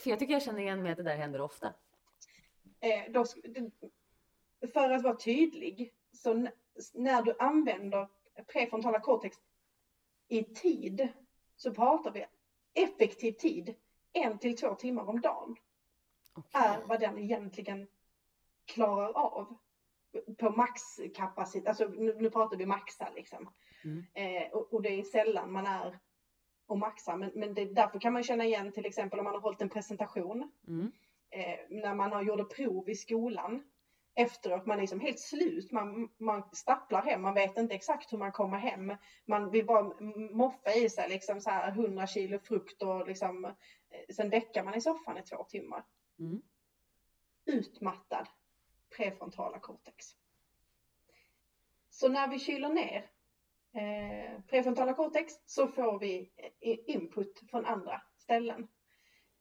För 0.00 0.10
jag 0.10 0.18
tycker 0.18 0.32
jag 0.32 0.42
känner 0.42 0.60
igen 0.60 0.82
mig 0.82 0.92
att 0.92 0.98
det 0.98 1.04
där 1.04 1.16
händer 1.16 1.40
ofta. 1.40 1.74
Eh, 2.80 3.12
då, 3.12 3.24
för 4.72 4.90
att 4.90 5.02
vara 5.02 5.16
tydlig, 5.16 5.94
så 6.12 6.48
när 6.94 7.22
du 7.22 7.36
använder 7.38 8.08
prefrontala 8.46 9.00
cortex 9.00 9.36
i 10.28 10.42
tid 10.42 11.08
så 11.56 11.74
pratar 11.74 12.10
vi 12.10 12.26
effektiv 12.74 13.32
tid, 13.32 13.74
en 14.12 14.38
till 14.38 14.56
två 14.56 14.74
timmar 14.74 15.08
om 15.08 15.20
dagen. 15.20 15.56
Okay. 16.34 16.62
Är 16.62 16.80
vad 16.86 17.00
den 17.00 17.18
egentligen 17.18 17.86
klarar 18.64 19.12
av 19.12 19.56
på 20.38 20.50
maxkapacitet, 20.50 21.68
alltså 21.68 21.84
nu, 21.88 22.16
nu, 22.20 22.30
pratar 22.30 22.56
vi 22.56 22.66
maxa 22.66 23.08
liksom. 23.14 23.50
Mm. 23.84 24.04
Eh, 24.14 24.52
och, 24.52 24.74
och, 24.74 24.82
det 24.82 24.88
är 24.88 25.02
sällan 25.02 25.52
man 25.52 25.66
är 25.66 25.98
och 26.66 26.78
maxar, 26.78 27.16
men, 27.16 27.30
men 27.34 27.54
det, 27.54 27.64
därför 27.64 27.98
kan 27.98 28.12
man 28.12 28.22
känna 28.22 28.44
igen 28.44 28.72
till 28.72 28.86
exempel 28.86 29.18
om 29.18 29.24
man 29.24 29.34
har 29.34 29.40
hållit 29.40 29.62
en 29.62 29.68
presentation, 29.68 30.52
mm. 30.68 30.92
eh, 31.30 31.58
när 31.68 31.94
man 31.94 32.12
har 32.12 32.22
gjort 32.22 32.56
prov 32.56 32.90
i 32.90 32.94
skolan, 32.94 33.62
efteråt, 34.20 34.66
man 34.66 34.76
är 34.76 34.80
liksom 34.80 35.00
helt 35.00 35.20
slut, 35.20 35.72
man, 35.72 36.08
man 36.18 36.42
stapplar 36.52 37.02
hem, 37.02 37.22
man 37.22 37.34
vet 37.34 37.58
inte 37.58 37.74
exakt 37.74 38.12
hur 38.12 38.18
man 38.18 38.32
kommer 38.32 38.58
hem. 38.58 38.96
Man 39.24 39.50
vill 39.50 39.66
bara 39.66 39.92
moffa 40.32 40.74
i 40.74 40.90
sig 40.90 41.08
liksom 41.08 41.40
så 41.40 41.50
här 41.50 41.68
100 41.68 42.06
kilo 42.06 42.38
frukt 42.38 42.82
och 42.82 43.08
liksom, 43.08 43.44
eh, 43.44 44.14
sen 44.14 44.30
däckar 44.30 44.64
man 44.64 44.74
i 44.74 44.80
soffan 44.80 45.18
i 45.18 45.22
två 45.22 45.44
timmar. 45.44 45.84
Mm. 46.18 46.42
Utmattad 47.44 48.26
prefrontala 48.96 49.58
cortex. 49.58 50.06
Så 51.90 52.08
när 52.08 52.28
vi 52.28 52.38
kyler 52.38 52.68
ner 52.68 53.10
eh, 53.74 54.40
prefrontala 54.42 54.94
cortex 54.94 55.32
så 55.46 55.68
får 55.68 55.98
vi 55.98 56.32
eh, 56.60 56.78
input 56.86 57.40
från 57.50 57.66
andra 57.66 58.02
ställen. 58.16 58.68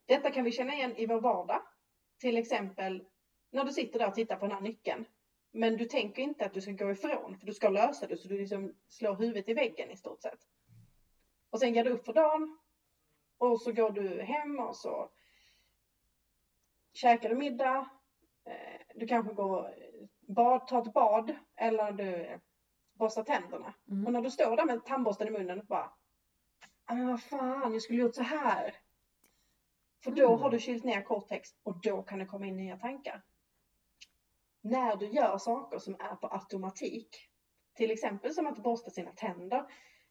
Detta 0.06 0.32
kan 0.32 0.44
vi 0.44 0.52
känna 0.52 0.74
igen 0.74 0.96
i 0.96 1.06
vår 1.06 1.22
vardag. 1.22 1.62
Till 2.20 2.38
exempel 2.38 3.06
när 3.52 3.64
du 3.64 3.72
sitter 3.72 4.00
där 4.00 4.08
och 4.08 4.16
tittar 4.16 4.36
på 4.36 4.46
den 4.46 4.56
här 4.56 4.62
nyckeln. 4.62 5.06
Men 5.52 5.78
du 5.78 5.86
tänker 5.86 6.22
inte 6.22 6.46
att 6.46 6.54
du 6.54 6.62
ska 6.62 6.72
gå 6.72 6.92
ifrån, 6.92 7.38
för 7.38 7.46
du 7.46 7.54
ska 7.54 7.70
lösa 7.70 8.08
det, 8.08 8.18
så 8.18 8.28
du 8.28 8.38
liksom 8.38 8.76
slår 8.88 9.16
huvudet 9.16 9.50
i 9.50 9.54
väggen 9.54 9.92
i 9.92 9.98
stort 9.98 10.22
sett. 10.22 10.40
Och 11.50 11.60
sen 11.60 11.74
ger 11.74 11.84
du 11.84 11.90
upp 11.90 12.06
för 12.06 12.14
dagen. 12.14 12.58
Och 13.38 13.62
så 13.62 13.72
går 13.72 13.90
du 13.90 14.22
hem 14.22 14.60
och 14.60 14.76
så 14.76 15.10
käkar 16.94 17.30
du 17.30 17.36
middag. 17.36 17.90
Eh, 18.46 18.82
du 18.96 19.08
kanske 19.08 19.34
går 19.34 19.76
bad, 20.20 20.68
tar 20.68 20.82
ett 20.82 20.94
bad 20.94 21.36
eller 21.56 21.92
du 21.92 22.40
borstar 22.94 23.24
tänderna. 23.24 23.74
Mm. 23.92 24.06
Och 24.06 24.14
när 24.14 24.22
du 24.22 24.32
står 24.32 24.58
där 24.58 24.66
med 24.66 24.86
tandborsten 24.86 25.28
i 25.28 25.32
munnen 25.32 25.60
och 25.60 25.66
bara 25.66 25.92
ah, 26.86 26.94
men 26.94 27.08
vad 27.08 27.24
fan, 27.24 27.74
jag 27.74 27.82
skulle 27.82 28.02
gjort 28.02 28.16
så 28.16 28.24
här. 28.24 28.76
För 30.04 30.12
då 30.12 30.28
mm. 30.28 30.40
har 30.40 30.50
du 30.50 30.60
kylt 30.60 30.84
ner 30.84 31.02
cortex 31.02 31.50
och 31.64 31.82
då 31.82 32.04
kan 32.04 32.20
det 32.20 32.26
komma 32.26 32.46
in 32.46 32.58
nya 32.58 32.78
tankar 32.78 33.24
när 34.62 34.96
du 34.96 35.08
gör 35.08 35.38
saker 35.38 35.80
som 35.80 35.96
är 36.00 36.16
på 36.16 36.28
automatik, 36.28 37.30
till 37.74 37.92
exempel 37.92 38.34
som 38.34 38.48
att 38.48 38.64
borsta 38.64 38.90
sina 38.90 39.12
tänder, 39.12 39.66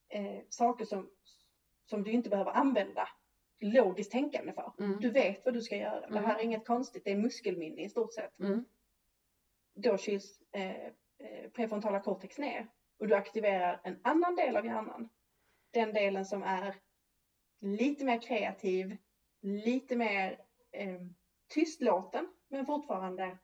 eh, 0.09 0.41
saker 0.49 0.85
som, 0.85 1.11
som 1.87 2.03
du 2.03 2.13
inte 2.13 2.31
behöver 2.31 2.51
använda 2.51 3.09
logiskt 3.61 4.13
tänkande 4.13 4.53
för. 4.53 4.73
Mm. 4.79 5.01
Du 5.01 5.11
vet 5.11 5.45
vad 5.45 5.55
du 5.55 5.63
ska 5.63 5.77
göra. 5.77 6.05
Mm. 6.05 6.13
Det 6.13 6.29
här 6.29 6.39
är 6.39 6.43
inget 6.43 6.67
konstigt, 6.67 7.05
det 7.05 7.11
är 7.11 7.17
muskelminne 7.17 7.83
i 7.83 7.89
stort 7.89 8.15
sett. 8.15 8.41
Mm. 8.41 8.65
Då 9.75 9.97
kyls 9.97 10.43
eh, 10.53 10.87
eh, 11.19 11.51
prefrontala 11.53 12.01
cortex 12.01 12.39
ner 12.39 12.69
och 12.99 13.09
du 13.09 13.15
aktiverar 13.15 13.81
en 13.85 14.01
annan 14.05 14.37
del 14.37 14.57
av 14.57 14.67
hjärnan. 14.67 15.09
Den 15.71 15.93
delen 15.93 16.25
som 16.25 16.43
är 16.43 16.75
lite 17.61 18.05
mer 18.05 18.21
kreativ, 18.23 18.97
lite 19.41 19.97
mer 19.97 20.41
eh, 20.73 21.01
tystlåten, 21.49 22.29
men 22.49 22.67
fortfarande 22.67 23.39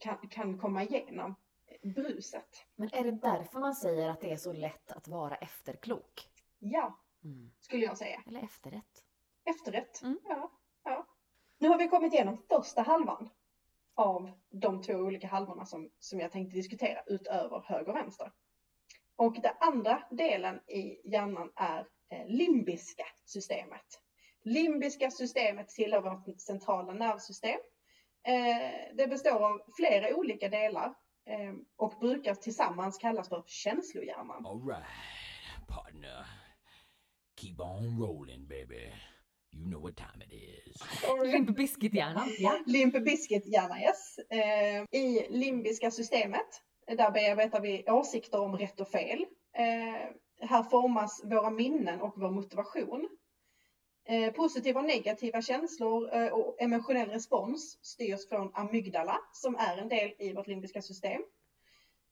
kan, 0.00 0.28
kan 0.28 0.58
komma 0.58 0.82
igenom 0.82 1.34
bruset. 1.82 2.66
Men 2.76 2.90
är 2.92 3.04
det 3.04 3.10
därför 3.10 3.58
man 3.58 3.74
säger 3.74 4.10
att 4.10 4.20
det 4.20 4.32
är 4.32 4.36
så 4.36 4.52
lätt 4.52 4.92
att 4.92 5.08
vara 5.08 5.36
efterklok? 5.36 6.28
Ja, 6.58 6.98
mm. 7.24 7.50
skulle 7.60 7.84
jag 7.84 7.98
säga. 7.98 8.22
Eller 8.26 8.42
efterrätt. 8.42 9.04
efterrätt. 9.44 10.02
Mm. 10.02 10.18
Ja, 10.24 10.52
ja. 10.84 11.06
Nu 11.58 11.68
har 11.68 11.78
vi 11.78 11.88
kommit 11.88 12.12
igenom 12.12 12.38
första 12.48 12.82
halvan 12.82 13.30
av 13.94 14.30
de 14.50 14.82
två 14.82 14.92
olika 14.94 15.26
halvorna 15.26 15.66
som, 15.66 15.90
som 15.98 16.20
jag 16.20 16.32
tänkte 16.32 16.56
diskutera 16.56 17.02
utöver 17.06 17.64
höger 17.66 17.88
och 17.88 17.96
vänster. 17.96 18.32
Och 19.16 19.34
den 19.42 19.54
andra 19.60 20.02
delen 20.10 20.60
i 20.66 21.10
hjärnan 21.10 21.52
är 21.56 21.86
eh, 22.08 22.26
limbiska 22.26 23.04
systemet. 23.24 24.00
Limbiska 24.42 25.10
systemet 25.10 25.68
tillhör 25.68 26.00
vårt 26.00 26.40
centrala 26.40 26.92
nervsystem. 26.92 27.60
Eh, 28.26 28.96
det 28.96 29.06
består 29.06 29.44
av 29.44 29.60
flera 29.76 30.16
olika 30.16 30.48
delar 30.48 30.94
eh, 31.26 31.54
och 31.76 32.00
brukar 32.00 32.34
tillsammans 32.34 32.98
kallas 32.98 33.28
för 33.28 33.44
känslohjärnan. 33.46 34.46
All 34.46 34.66
right, 34.68 34.86
partner. 35.68 36.26
Keep 37.40 37.60
on 37.60 38.00
rolling, 38.00 38.48
baby. 38.48 38.92
You 39.52 39.70
know 39.70 39.82
what 39.82 39.96
time 39.96 40.24
it 40.24 40.32
is. 40.32 40.76
Limp 41.32 41.56
Bizkit-hjärnan. 41.56 42.28
Ja. 42.38 42.58
Limp 42.66 42.94
Bizkit-hjärna, 42.94 43.80
yes. 43.80 44.18
Eh, 44.30 45.00
I 45.00 45.26
limbiska 45.30 45.90
systemet, 45.90 46.62
där 46.86 47.10
bearbetar 47.10 47.60
vi 47.60 47.84
åsikter 47.88 48.40
om 48.40 48.56
rätt 48.56 48.80
och 48.80 48.88
fel. 48.88 49.26
Eh, 49.56 50.48
här 50.48 50.62
formas 50.62 51.24
våra 51.24 51.50
minnen 51.50 52.00
och 52.00 52.14
vår 52.16 52.30
motivation. 52.30 53.08
Eh, 54.10 54.32
positiva 54.32 54.80
och 54.80 54.86
negativa 54.86 55.42
känslor 55.42 56.14
eh, 56.14 56.32
och 56.32 56.56
emotionell 56.62 57.08
respons 57.10 57.78
styrs 57.82 58.28
från 58.28 58.50
amygdala, 58.54 59.18
som 59.32 59.56
är 59.56 59.76
en 59.76 59.88
del 59.88 60.12
i 60.18 60.32
vårt 60.32 60.46
limbiska 60.46 60.82
system. 60.82 61.22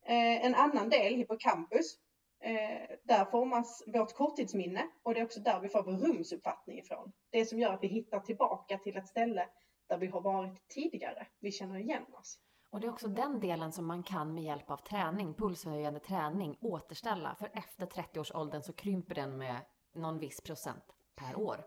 Eh, 0.07 0.47
en 0.47 0.55
annan 0.55 0.89
del, 0.89 1.15
hippocampus, 1.15 1.99
eh, 2.41 2.97
där 3.03 3.25
formas 3.25 3.83
vårt 3.87 4.15
korttidsminne 4.15 4.89
och 5.03 5.15
det 5.15 5.21
är 5.21 5.25
också 5.25 5.41
där 5.41 5.61
vi 5.61 5.69
får 5.69 5.83
vår 5.83 5.93
rumsuppfattning 5.93 6.79
ifrån. 6.79 7.13
Det 7.31 7.47
som 7.47 7.59
gör 7.59 7.73
att 7.73 7.83
vi 7.83 7.89
hittar 7.89 8.21
tillbaka 8.21 8.79
till 8.79 8.97
ett 8.97 9.09
ställe 9.09 9.49
där 9.87 9.99
vi 9.99 10.07
har 10.07 10.21
varit 10.21 10.69
tidigare. 10.69 11.27
Vi 11.41 11.53
känner 11.53 11.79
igen 11.79 12.05
oss. 12.13 12.39
Och 12.71 12.81
det 12.81 12.87
är 12.87 12.91
också 12.91 13.09
den 13.09 13.41
delen 13.41 13.73
som 13.73 13.87
man 13.87 14.03
kan 14.03 14.35
med 14.35 14.45
hjälp 14.45 14.71
av 14.71 14.77
träning, 14.77 15.35
pulshöjande 15.35 16.01
träning, 16.01 16.59
återställa. 16.61 17.37
För 17.39 17.51
efter 17.53 17.87
30-årsåldern 17.87 18.63
så 18.63 18.73
krymper 18.73 19.15
den 19.15 19.39
med 19.39 19.57
någon 19.95 20.19
viss 20.19 20.41
procent 20.41 20.85
per 21.17 21.39
år. 21.39 21.65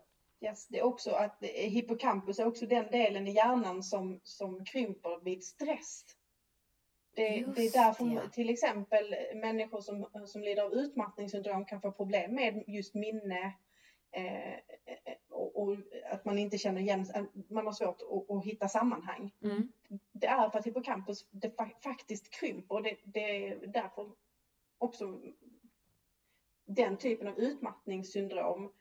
Är 0.70 0.82
också 0.82 1.10
att 1.10 1.42
eh, 1.42 1.48
hippocampus 1.48 2.38
är 2.38 2.46
också 2.46 2.66
den 2.66 2.90
delen 2.90 3.28
i 3.28 3.32
hjärnan 3.32 3.82
som, 3.82 4.20
som 4.22 4.64
krymper 4.64 5.24
vid 5.24 5.44
stress. 5.44 6.04
Det, 7.14 7.28
det 7.56 7.62
är 7.62 7.72
därför 7.84 8.04
det. 8.04 8.28
till 8.32 8.50
exempel 8.50 9.14
människor 9.34 9.80
som, 9.80 10.06
som 10.26 10.42
lider 10.42 10.62
av 10.62 10.72
utmattningssyndrom 10.72 11.64
kan 11.64 11.80
få 11.80 11.92
problem 11.92 12.34
med 12.34 12.64
just 12.66 12.94
minne 12.94 13.52
eh, 14.12 14.54
och, 15.30 15.62
och 15.62 15.76
att 16.10 16.24
man 16.24 16.38
inte 16.38 16.58
känner 16.58 16.80
igen, 16.80 17.06
man 17.48 17.66
har 17.66 17.72
svårt 17.72 18.02
att, 18.02 18.36
att 18.36 18.44
hitta 18.44 18.68
sammanhang. 18.68 19.32
Mm. 19.42 19.72
Det 20.12 20.26
är 20.26 20.50
för 20.50 20.58
att 20.58 20.66
hippocampus 20.66 21.26
det 21.30 21.56
fa- 21.56 21.80
faktiskt 21.82 22.30
krymper 22.30 22.74
och 22.74 22.82
det, 22.82 22.96
det 23.04 23.48
är 23.48 23.66
därför 23.66 24.12
också 24.78 25.20
den 26.66 26.96
typen 26.96 27.28
av 27.28 27.38
utmattningssyndrom 27.38 28.72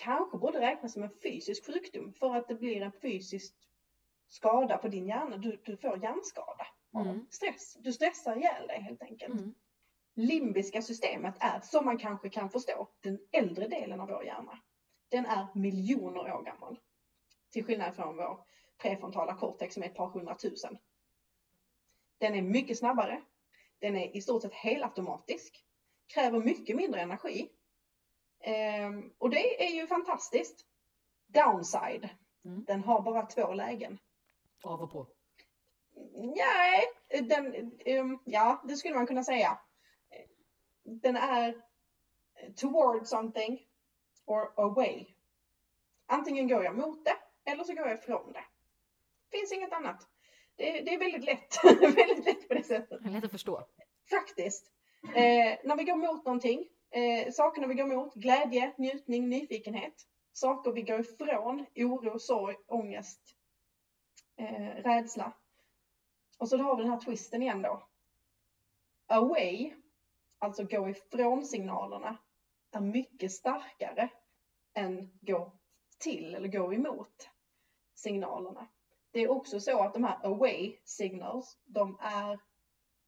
kanske 0.00 0.38
borde 0.38 0.60
räknas 0.60 0.92
som 0.92 1.02
en 1.02 1.10
fysisk 1.22 1.66
sjukdom 1.66 2.12
för 2.12 2.34
att 2.34 2.48
det 2.48 2.54
blir 2.54 2.82
en 2.82 2.92
fysisk 3.02 3.54
skada 4.28 4.76
på 4.76 4.88
din 4.88 5.06
hjärna. 5.06 5.36
Du, 5.36 5.62
du 5.64 5.76
får 5.76 6.02
hjärnskada 6.02 6.66
av 6.94 7.06
Mm. 7.06 7.26
stress. 7.30 7.76
Du 7.80 7.92
stressar 7.92 8.36
ihjäl 8.36 8.66
dig 8.66 8.80
helt 8.80 9.02
enkelt. 9.02 9.40
Mm. 9.40 9.54
Limbiska 10.16 10.82
systemet 10.82 11.34
är, 11.40 11.60
som 11.60 11.84
man 11.84 11.98
kanske 11.98 12.28
kan 12.28 12.50
förstå, 12.50 12.88
den 13.00 13.18
äldre 13.32 13.68
delen 13.68 14.00
av 14.00 14.08
vår 14.08 14.24
hjärna. 14.24 14.58
Den 15.10 15.26
är 15.26 15.46
miljoner 15.54 16.20
år 16.20 16.42
gammal. 16.42 16.78
Till 17.52 17.64
skillnad 17.64 17.96
från 17.96 18.16
vår 18.16 18.44
prefrontala 18.82 19.34
cortex 19.34 19.74
som 19.74 19.82
är 19.82 19.86
ett 19.86 19.94
par 19.96 20.08
hundratusen. 20.08 20.78
Den 22.18 22.34
är 22.34 22.42
mycket 22.42 22.78
snabbare. 22.78 23.22
Den 23.78 23.96
är 23.96 24.16
i 24.16 24.20
stort 24.20 24.42
sett 24.42 24.54
helautomatisk. 24.54 25.64
Kräver 26.14 26.38
mycket 26.38 26.76
mindre 26.76 27.00
energi. 27.00 27.48
Ehm, 28.40 29.12
och 29.18 29.30
det 29.30 29.64
är 29.64 29.74
ju 29.74 29.86
fantastiskt. 29.86 30.66
Downside. 31.26 32.08
Mm. 32.44 32.64
Den 32.64 32.84
har 32.84 33.02
bara 33.02 33.26
två 33.26 33.52
lägen. 33.52 33.98
Av 34.64 34.82
och 34.82 34.92
på. 34.92 35.06
Nej, 36.14 36.84
den, 37.22 37.72
ehm, 37.84 38.18
ja, 38.24 38.62
det 38.68 38.76
skulle 38.76 38.94
man 38.94 39.06
kunna 39.06 39.24
säga. 39.24 39.58
Den 40.82 41.16
är 41.16 41.62
toward 42.56 43.06
something 43.06 43.66
or 44.26 44.52
away. 44.56 45.06
Antingen 46.06 46.48
går 46.48 46.64
jag 46.64 46.76
mot 46.76 47.04
det 47.04 47.16
eller 47.50 47.64
så 47.64 47.74
går 47.74 47.86
jag 47.86 47.98
ifrån 47.98 48.32
det. 48.32 48.44
Finns 49.30 49.52
inget 49.52 49.72
annat. 49.72 50.08
Det, 50.56 50.80
det 50.80 50.94
är 50.94 50.98
väldigt 50.98 51.24
lätt. 51.24 51.64
väldigt 51.96 52.24
lätt 52.24 52.48
på 52.48 52.54
det 52.54 52.64
sättet. 52.64 53.00
Lätt 53.04 53.24
att 53.24 53.30
förstå. 53.30 53.66
Faktiskt. 54.10 54.70
Eh, 55.14 55.58
när 55.64 55.76
vi 55.76 55.84
går 55.84 55.96
mot 55.96 56.24
någonting, 56.24 56.68
eh, 56.90 57.32
sakerna 57.32 57.66
vi 57.66 57.74
går 57.74 57.92
emot, 57.92 58.14
glädje, 58.14 58.74
njutning, 58.78 59.28
nyfikenhet. 59.28 60.06
Saker 60.32 60.72
vi 60.72 60.82
går 60.82 61.00
ifrån, 61.00 61.66
oro, 61.76 62.18
sorg, 62.18 62.56
ångest, 62.66 63.20
eh, 64.36 64.74
rädsla. 64.74 65.32
Och 66.38 66.48
så 66.48 66.56
har 66.56 66.76
vi 66.76 66.82
den 66.82 66.92
här 66.92 67.00
twisten 67.00 67.42
igen 67.42 67.62
då. 67.62 67.88
Away, 69.06 69.74
alltså 70.38 70.64
gå 70.64 70.88
ifrån 70.88 71.44
signalerna, 71.44 72.18
är 72.70 72.80
mycket 72.80 73.32
starkare 73.32 74.08
än 74.74 75.18
gå 75.20 75.52
till 75.98 76.34
eller 76.34 76.48
gå 76.48 76.74
emot 76.74 77.30
signalerna. 77.94 78.68
Det 79.10 79.20
är 79.20 79.30
också 79.30 79.60
så 79.60 79.82
att 79.82 79.94
de 79.94 80.04
här 80.04 80.26
away 80.26 80.76
signals, 80.84 81.58
de 81.64 81.98
är 82.00 82.40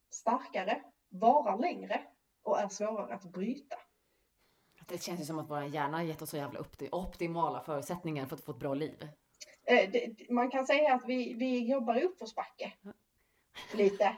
starkare, 0.09 0.83
varar 1.09 1.57
längre 1.57 2.07
och 2.43 2.59
är 2.59 2.67
svårare 2.67 3.13
att 3.13 3.23
bryta. 3.23 3.75
Det 4.87 5.03
känns 5.03 5.21
ju 5.21 5.25
som 5.25 5.39
att 5.39 5.49
vår 5.49 5.63
hjärna 5.63 5.97
har 5.97 6.03
gett 6.03 6.21
oss 6.21 6.29
så 6.29 6.37
jävla 6.37 6.59
opti- 6.59 6.89
optimala 6.91 7.61
förutsättningar 7.61 8.25
för 8.25 8.35
att 8.35 8.43
få 8.43 8.51
ett 8.51 8.59
bra 8.59 8.73
liv. 8.73 9.09
Eh, 9.65 9.89
man 10.29 10.51
kan 10.51 10.65
säga 10.65 10.93
att 10.93 11.03
vi, 11.07 11.33
vi 11.33 11.71
jobbar 11.71 11.95
i 11.95 12.03
uppförsbacke. 12.03 12.73
Lite. 13.73 14.15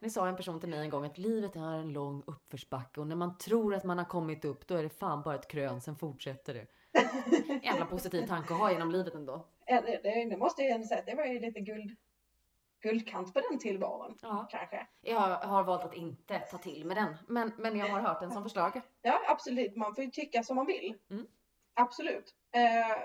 Det 0.00 0.10
sa 0.10 0.28
en 0.28 0.36
person 0.36 0.60
till 0.60 0.68
mig 0.68 0.78
en 0.78 0.90
gång 0.90 1.04
att 1.04 1.18
livet 1.18 1.56
är 1.56 1.60
en 1.78 1.92
lång 1.92 2.22
uppförsbacke 2.26 3.00
och 3.00 3.06
när 3.06 3.16
man 3.16 3.38
tror 3.38 3.74
att 3.74 3.84
man 3.84 3.98
har 3.98 4.04
kommit 4.04 4.44
upp 4.44 4.66
då 4.66 4.74
är 4.74 4.82
det 4.82 4.88
fan 4.88 5.22
bara 5.22 5.34
ett 5.34 5.48
krön, 5.48 5.80
sen 5.80 5.96
fortsätter 5.96 6.54
det. 6.54 6.66
Jävla 7.62 7.86
positiv 7.86 8.26
tanke 8.26 8.54
att 8.54 8.60
ha 8.60 8.72
genom 8.72 8.90
livet 8.90 9.14
ändå. 9.14 9.46
Det, 9.66 10.00
det, 10.02 10.24
det 10.30 10.36
måste 10.36 10.62
jag 10.62 10.70
ändå 10.70 10.86
säga, 10.86 11.02
det 11.06 11.14
var 11.14 11.24
ju 11.24 11.40
lite 11.40 11.60
guld, 11.60 11.96
guldkant 12.80 13.34
på 13.34 13.40
den 13.40 13.58
tillvaron. 13.58 14.18
Ja. 14.22 14.48
Kanske. 14.50 14.86
Jag 15.00 15.20
har 15.20 15.64
valt 15.64 15.84
att 15.84 15.94
inte 15.94 16.38
ta 16.38 16.58
till 16.58 16.84
med 16.84 16.96
den, 16.96 17.16
men, 17.28 17.52
men 17.58 17.78
jag 17.78 17.88
har 17.88 18.00
hört 18.00 18.20
den 18.20 18.30
som 18.30 18.42
förslag. 18.42 18.80
Ja, 19.02 19.20
absolut. 19.28 19.76
Man 19.76 19.94
får 19.94 20.04
ju 20.04 20.10
tycka 20.10 20.42
som 20.42 20.56
man 20.56 20.66
vill. 20.66 20.94
Mm. 21.10 21.26
Absolut. 21.74 22.34
Eh, 22.52 22.98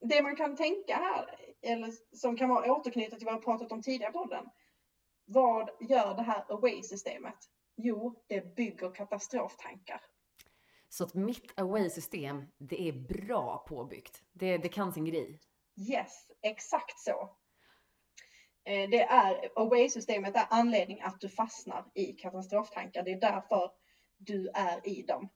det 0.00 0.22
man 0.22 0.36
kan 0.36 0.56
tänka 0.56 0.96
här, 0.96 1.34
eller 1.62 1.92
som 2.16 2.36
kan 2.36 2.48
vara 2.48 2.72
återknutet 2.72 3.18
till 3.18 3.26
vad 3.26 3.34
jag 3.34 3.44
pratat 3.44 3.72
om 3.72 3.82
tidigare 3.82 4.12
på 4.12 4.18
podden. 4.18 4.50
Vad 5.24 5.70
gör 5.80 6.14
det 6.14 6.22
här 6.22 6.44
away-systemet? 6.48 7.38
Jo, 7.76 8.22
det 8.26 8.54
bygger 8.56 8.94
katastroftankar. 8.94 10.00
Så 10.88 11.04
att 11.04 11.14
mitt 11.14 11.60
away-system, 11.60 12.44
det 12.58 12.88
är 12.88 12.92
bra 12.92 13.64
påbyggt. 13.68 14.22
Det, 14.32 14.58
det 14.58 14.68
kan 14.68 14.92
sin 14.92 15.04
grej. 15.04 15.40
Yes, 15.90 16.30
exakt 16.42 16.98
så. 16.98 17.30
Eh, 18.68 18.90
Det 18.90 19.02
är, 19.02 19.50
away-systemet 19.56 20.36
är 20.36 20.46
anledning 20.50 21.00
att 21.00 21.20
du 21.20 21.28
fastnar 21.28 21.84
i 21.94 22.12
katastroftankar. 22.12 23.02
Det 23.02 23.12
är 23.12 23.20
därför 23.20 23.70
du 24.18 24.48
är 24.54 24.88
i 24.88 25.02
dem. 25.02 25.28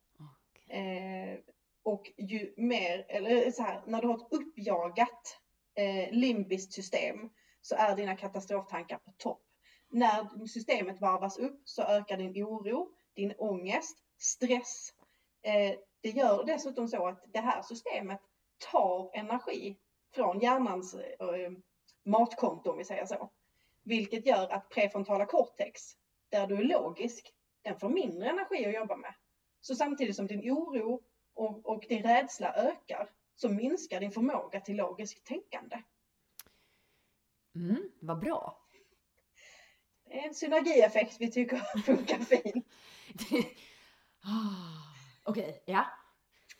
Eh, 0.68 1.38
och 1.82 2.12
ju 2.16 2.54
mer, 2.56 3.06
eller 3.08 3.50
så 3.50 3.62
här, 3.62 3.82
när 3.86 4.00
du 4.00 4.06
har 4.08 4.14
ett 4.14 4.32
uppjagat 4.32 5.38
eh, 5.74 6.12
limbiskt 6.12 6.72
system 6.72 7.30
så 7.60 7.74
är 7.74 7.96
dina 7.96 8.16
katastroftankar 8.16 8.98
på 8.98 9.12
topp. 9.18 9.42
När 9.90 10.46
systemet 10.46 11.00
varvas 11.00 11.38
upp 11.38 11.60
så 11.64 11.82
ökar 11.82 12.16
din 12.16 12.44
oro, 12.44 12.88
din 13.14 13.34
ångest, 13.38 13.98
stress. 14.18 14.92
Eh, 15.42 15.78
det 16.00 16.10
gör 16.10 16.44
dessutom 16.44 16.88
så 16.88 17.06
att 17.06 17.24
det 17.32 17.40
här 17.40 17.62
systemet 17.62 18.20
tar 18.72 19.10
energi 19.14 19.76
från 20.14 20.40
hjärnans 20.40 20.96
matkonto 22.04 22.70
om 22.70 22.78
vi 22.78 22.84
säger 22.84 23.06
så. 23.06 23.30
Vilket 23.82 24.26
gör 24.26 24.48
att 24.48 24.68
prefrontala 24.68 25.26
cortex, 25.26 25.82
där 26.28 26.46
du 26.46 26.56
är 26.56 26.64
logisk, 26.64 27.34
den 27.62 27.78
får 27.78 27.88
mindre 27.88 28.28
energi 28.28 28.66
att 28.66 28.74
jobba 28.74 28.96
med. 28.96 29.14
Så 29.60 29.74
samtidigt 29.74 30.16
som 30.16 30.26
din 30.26 30.50
oro 30.50 31.02
och, 31.34 31.66
och 31.66 31.84
din 31.88 32.02
rädsla 32.02 32.54
ökar 32.54 33.10
så 33.34 33.48
minskar 33.48 34.00
din 34.00 34.12
förmåga 34.12 34.60
till 34.60 34.76
logiskt 34.76 35.24
tänkande. 35.24 35.82
Mm, 37.54 37.90
vad 38.00 38.18
bra. 38.18 38.58
Det 40.04 40.18
är 40.18 40.28
en 40.28 40.34
synergieffekt 40.34 41.16
vi 41.20 41.30
tycker 41.30 41.56
funkar 41.84 42.18
fin. 42.18 42.62
Ah, 44.24 44.94
Okej, 45.24 45.62
ja. 45.66 45.86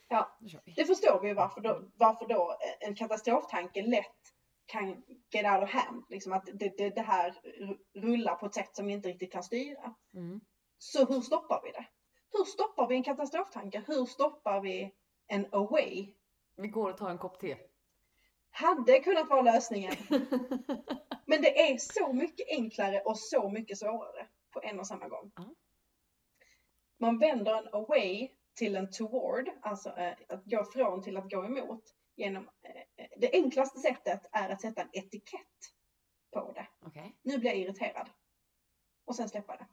Ja. 0.09 0.38
Vi. 0.64 0.72
Det 0.76 0.85
förstår 0.85 1.20
vi 1.22 1.35
varför 1.35 1.61
då, 1.61 1.90
varför 1.96 2.26
då 2.26 2.59
en 2.81 2.94
katastroftanke 2.94 3.83
lätt 3.83 4.35
kan 4.66 5.03
get 5.31 5.53
out 5.53 5.62
of 5.62 5.70
hand. 5.70 6.05
Liksom 6.09 6.33
att 6.33 6.46
det, 6.55 6.77
det, 6.79 6.90
det 6.90 7.03
här 7.03 7.35
rullar 7.94 8.35
på 8.35 8.46
ett 8.46 8.55
sätt 8.55 8.77
som 8.77 8.87
vi 8.87 8.92
inte 8.92 9.09
riktigt 9.09 9.33
kan 9.33 9.42
styra. 9.42 9.94
Mm. 10.14 10.40
Så 10.79 11.07
hur 11.07 11.20
stoppar 11.20 11.61
vi 11.64 11.70
det? 11.70 11.87
Hur 12.33 12.44
stoppar 12.44 12.88
vi 12.88 12.94
en 12.94 13.03
katastroftanke? 13.03 13.83
Hur 13.87 14.07
stoppar 14.07 14.61
vi 14.61 14.94
en 15.27 15.46
away? 15.53 16.14
Vi 16.57 16.68
går 16.68 16.90
och 16.90 16.96
tar 16.96 17.11
en 17.11 17.18
kopp 17.18 17.40
te. 17.40 17.57
Hade 18.51 19.01
kunnat 19.01 19.31
vara 19.31 19.42
lösningen. 19.42 19.96
Men 21.27 21.42
det 21.42 21.70
är 21.70 21.79
så 21.79 22.12
mycket 22.12 22.48
enklare 22.48 23.01
och 23.01 23.18
så 23.18 23.48
mycket 23.48 23.79
svårare 23.79 24.27
på 24.51 24.61
en 24.62 24.81
och 24.81 24.87
samma 24.87 25.09
gång. 25.09 25.33
Man 26.98 27.18
vänder 27.18 27.55
en 27.55 27.68
away 27.75 28.31
till 28.55 28.77
en 28.77 28.90
toward, 28.90 29.51
alltså 29.62 29.88
eh, 29.96 30.12
att 30.29 30.44
gå 30.44 30.64
från 30.64 31.03
till 31.03 31.16
att 31.16 31.31
gå 31.31 31.44
emot. 31.44 31.85
Genom, 32.16 32.48
eh, 32.62 33.07
det 33.16 33.33
enklaste 33.33 33.79
sättet 33.79 34.27
är 34.33 34.48
att 34.48 34.61
sätta 34.61 34.83
en 34.83 34.88
etikett 34.92 35.75
på 36.33 36.53
det. 36.53 36.66
Okej. 36.81 37.16
Nu 37.22 37.38
blir 37.38 37.51
jag 37.51 37.59
irriterad. 37.59 38.11
Och 39.05 39.16
sen 39.16 39.29
släppa 39.29 39.57
det. 39.57 39.66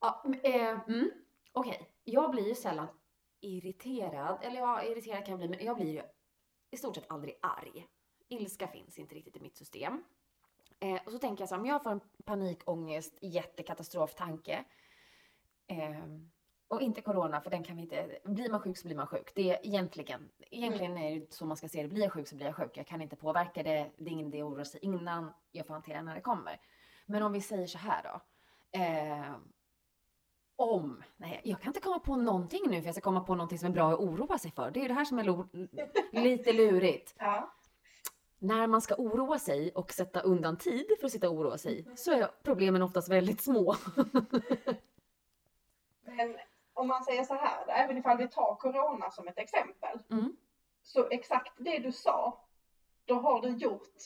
Ja, 0.00 0.24
eh, 0.42 0.88
mm, 0.88 1.10
Okej, 1.52 1.90
jag 2.04 2.30
blir 2.30 2.48
ju 2.48 2.54
sällan 2.54 2.88
irriterad. 3.40 4.38
Eller 4.42 4.60
ja, 4.60 4.82
irriterad 4.82 5.24
kan 5.24 5.30
jag 5.30 5.38
bli, 5.38 5.48
men 5.48 5.66
jag 5.66 5.76
blir 5.76 5.92
ju 5.92 6.02
i 6.70 6.76
stort 6.76 6.94
sett 6.94 7.10
aldrig 7.10 7.38
arg. 7.42 7.86
Ilska 8.28 8.68
finns 8.68 8.98
inte 8.98 9.14
riktigt 9.14 9.36
i 9.36 9.40
mitt 9.40 9.56
system. 9.56 10.04
Eh, 10.80 11.00
och 11.06 11.12
så 11.12 11.18
tänker 11.18 11.42
jag 11.42 11.48
så 11.48 11.54
här, 11.54 11.60
om 11.60 11.66
jag 11.66 11.82
får 11.82 11.90
en 11.90 12.00
panikångest, 12.24 13.18
jättekatastroftanke. 13.22 14.64
Eh, 15.66 16.06
och 16.72 16.82
inte 16.82 17.00
corona, 17.00 17.40
för 17.40 17.50
den 17.50 17.62
kan 17.64 17.76
vi 17.76 17.82
inte... 17.82 18.18
Blir 18.24 18.50
man 18.50 18.60
sjuk 18.60 18.78
så 18.78 18.86
blir 18.86 18.96
man 18.96 19.06
sjuk. 19.06 19.32
Det 19.34 19.50
är 19.50 19.66
egentligen, 19.66 20.28
egentligen 20.50 20.98
är 20.98 21.20
det 21.20 21.32
så 21.32 21.46
man 21.46 21.56
ska 21.56 21.68
se 21.68 21.82
det. 21.82 21.88
Blir 21.88 22.02
jag 22.02 22.12
sjuk 22.12 22.28
så 22.28 22.36
blir 22.36 22.46
jag 22.46 22.56
sjuk. 22.56 22.76
Jag 22.76 22.86
kan 22.86 23.02
inte 23.02 23.16
påverka 23.16 23.62
det. 23.62 23.90
Det 23.96 24.04
är 24.04 24.12
ingen 24.12 24.26
idé 24.26 24.40
att 24.40 24.46
oroa 24.46 24.64
sig 24.64 24.80
innan. 24.82 25.32
Jag 25.52 25.66
får 25.66 25.74
hantera 25.74 26.02
när 26.02 26.14
det 26.14 26.20
kommer. 26.20 26.60
Men 27.06 27.22
om 27.22 27.32
vi 27.32 27.40
säger 27.40 27.66
så 27.66 27.78
här 27.78 28.02
då. 28.02 28.20
Eh, 28.78 29.34
om, 30.56 31.02
nej 31.16 31.40
jag 31.44 31.60
kan 31.60 31.70
inte 31.70 31.80
komma 31.80 31.98
på 31.98 32.16
någonting 32.16 32.62
nu 32.66 32.80
för 32.80 32.86
jag 32.86 32.94
ska 32.94 33.02
komma 33.02 33.20
på 33.20 33.34
någonting 33.34 33.58
som 33.58 33.68
är 33.68 33.72
bra 33.72 33.92
att 33.92 34.00
oroa 34.00 34.38
sig 34.38 34.50
för. 34.50 34.70
Det 34.70 34.84
är 34.84 34.88
det 34.88 34.94
här 34.94 35.04
som 35.04 35.18
är 35.18 35.46
lite 36.22 36.52
lurigt. 36.52 37.14
Ja. 37.18 37.52
När 38.38 38.66
man 38.66 38.80
ska 38.80 38.94
oroa 38.94 39.38
sig 39.38 39.72
och 39.72 39.92
sätta 39.92 40.20
undan 40.20 40.56
tid 40.56 40.86
för 41.00 41.06
att 41.06 41.12
sitta 41.12 41.30
och 41.30 41.36
oroa 41.36 41.58
sig 41.58 41.86
så 41.96 42.12
är 42.12 42.30
problemen 42.42 42.82
oftast 42.82 43.08
väldigt 43.08 43.40
små. 43.40 43.76
Men 46.04 46.36
om 46.82 46.88
man 46.88 47.04
säger 47.04 47.24
så 47.24 47.34
här, 47.34 47.64
även 47.68 47.96
ifall 47.98 48.16
vi 48.16 48.28
tar 48.28 48.54
corona 48.54 49.10
som 49.10 49.28
ett 49.28 49.38
exempel. 49.38 49.98
Mm. 50.10 50.36
Så 50.82 51.08
exakt 51.08 51.52
det 51.56 51.78
du 51.78 51.92
sa, 51.92 52.46
då 53.04 53.14
har 53.14 53.40
du 53.40 53.48
gjort, 53.56 53.96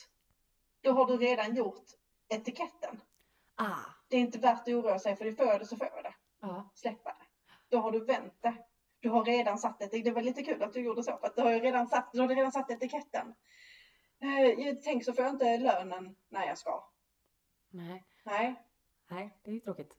då 0.81 0.91
har 0.91 1.05
du 1.05 1.17
redan 1.17 1.55
gjort 1.55 1.85
etiketten. 2.29 3.01
Ah, 3.55 3.75
Det 4.07 4.17
är 4.17 4.21
inte 4.21 4.39
värt 4.39 4.61
att 4.61 4.67
oroa 4.67 4.99
sig 4.99 5.15
för 5.15 5.25
det 5.25 5.33
får 5.33 5.59
det 5.59 5.65
så 5.65 5.77
får 5.77 6.03
det. 6.03 6.13
ja. 6.41 6.71
Släppa 6.75 7.09
det. 7.09 7.25
Då 7.69 7.79
har 7.79 7.91
du 7.91 8.05
vänt 8.05 8.41
det. 8.41 8.53
Du 8.99 9.09
har 9.09 9.23
redan 9.23 9.57
satt 9.57 9.79
det. 9.79 10.03
Det 10.03 10.11
var 10.11 10.21
lite 10.21 10.43
kul 10.43 10.63
att 10.63 10.73
du 10.73 10.81
gjorde 10.81 11.03
så 11.03 11.17
för 11.17 11.27
att 11.27 11.35
du 11.35 11.41
har 11.41 11.51
redan 11.51 11.87
satt, 11.87 12.11
du 12.13 12.21
har 12.21 12.27
redan 12.27 12.51
satt 12.51 12.71
etiketten. 12.71 13.33
Eh, 14.19 14.75
tänk 14.83 15.05
så 15.05 15.13
får 15.13 15.23
jag 15.23 15.33
inte 15.33 15.57
lönen 15.57 16.15
när 16.29 16.45
jag 16.47 16.57
ska. 16.57 16.89
Nej, 17.69 18.05
Nej. 18.23 18.63
nej, 19.09 19.37
det 19.43 19.49
är 19.49 19.53
ju 19.53 19.59
tråkigt. 19.59 19.93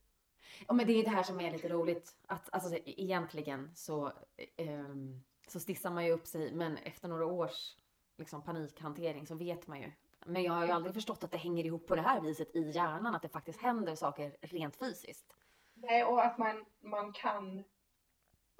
Ja, 0.69 0.75
men 0.75 0.87
det 0.87 0.93
är 0.93 1.05
det 1.05 1.11
här 1.11 1.23
som 1.23 1.41
är 1.41 1.51
lite 1.51 1.69
roligt. 1.69 2.17
Att 2.27 2.49
alltså, 2.53 2.79
egentligen 2.85 3.71
så, 3.75 4.13
ehm, 4.57 5.21
så 5.49 5.61
stissar 5.61 5.91
man 5.91 6.05
ju 6.07 6.13
upp 6.13 6.27
sig, 6.27 6.53
men 6.55 6.77
efter 6.77 7.09
några 7.09 7.27
års 7.27 7.77
liksom, 8.19 8.43
panikhantering 8.43 9.27
så 9.27 9.35
vet 9.35 9.67
man 9.67 9.81
ju. 9.81 9.93
Men 10.27 10.43
jag 10.43 10.53
har 10.53 10.67
ju 10.67 10.73
aldrig 10.73 10.95
förstått 10.95 11.25
att 11.25 11.31
det 11.31 11.39
hänger 11.39 11.65
ihop 11.65 11.87
på 11.87 11.97
det 11.97 12.03
här 12.03 12.21
viset 12.21 12.57
i 12.57 12.71
hjärnan, 12.71 13.15
att 13.15 13.23
det 13.23 13.29
faktiskt 13.29 13.61
händer 13.63 13.95
saker 13.95 14.37
rent 14.41 14.77
fysiskt. 14.77 15.37
Nej, 15.75 16.05
och 16.05 16.25
att 16.25 16.39
man, 16.39 16.65
man 16.81 17.13
kan 17.13 17.65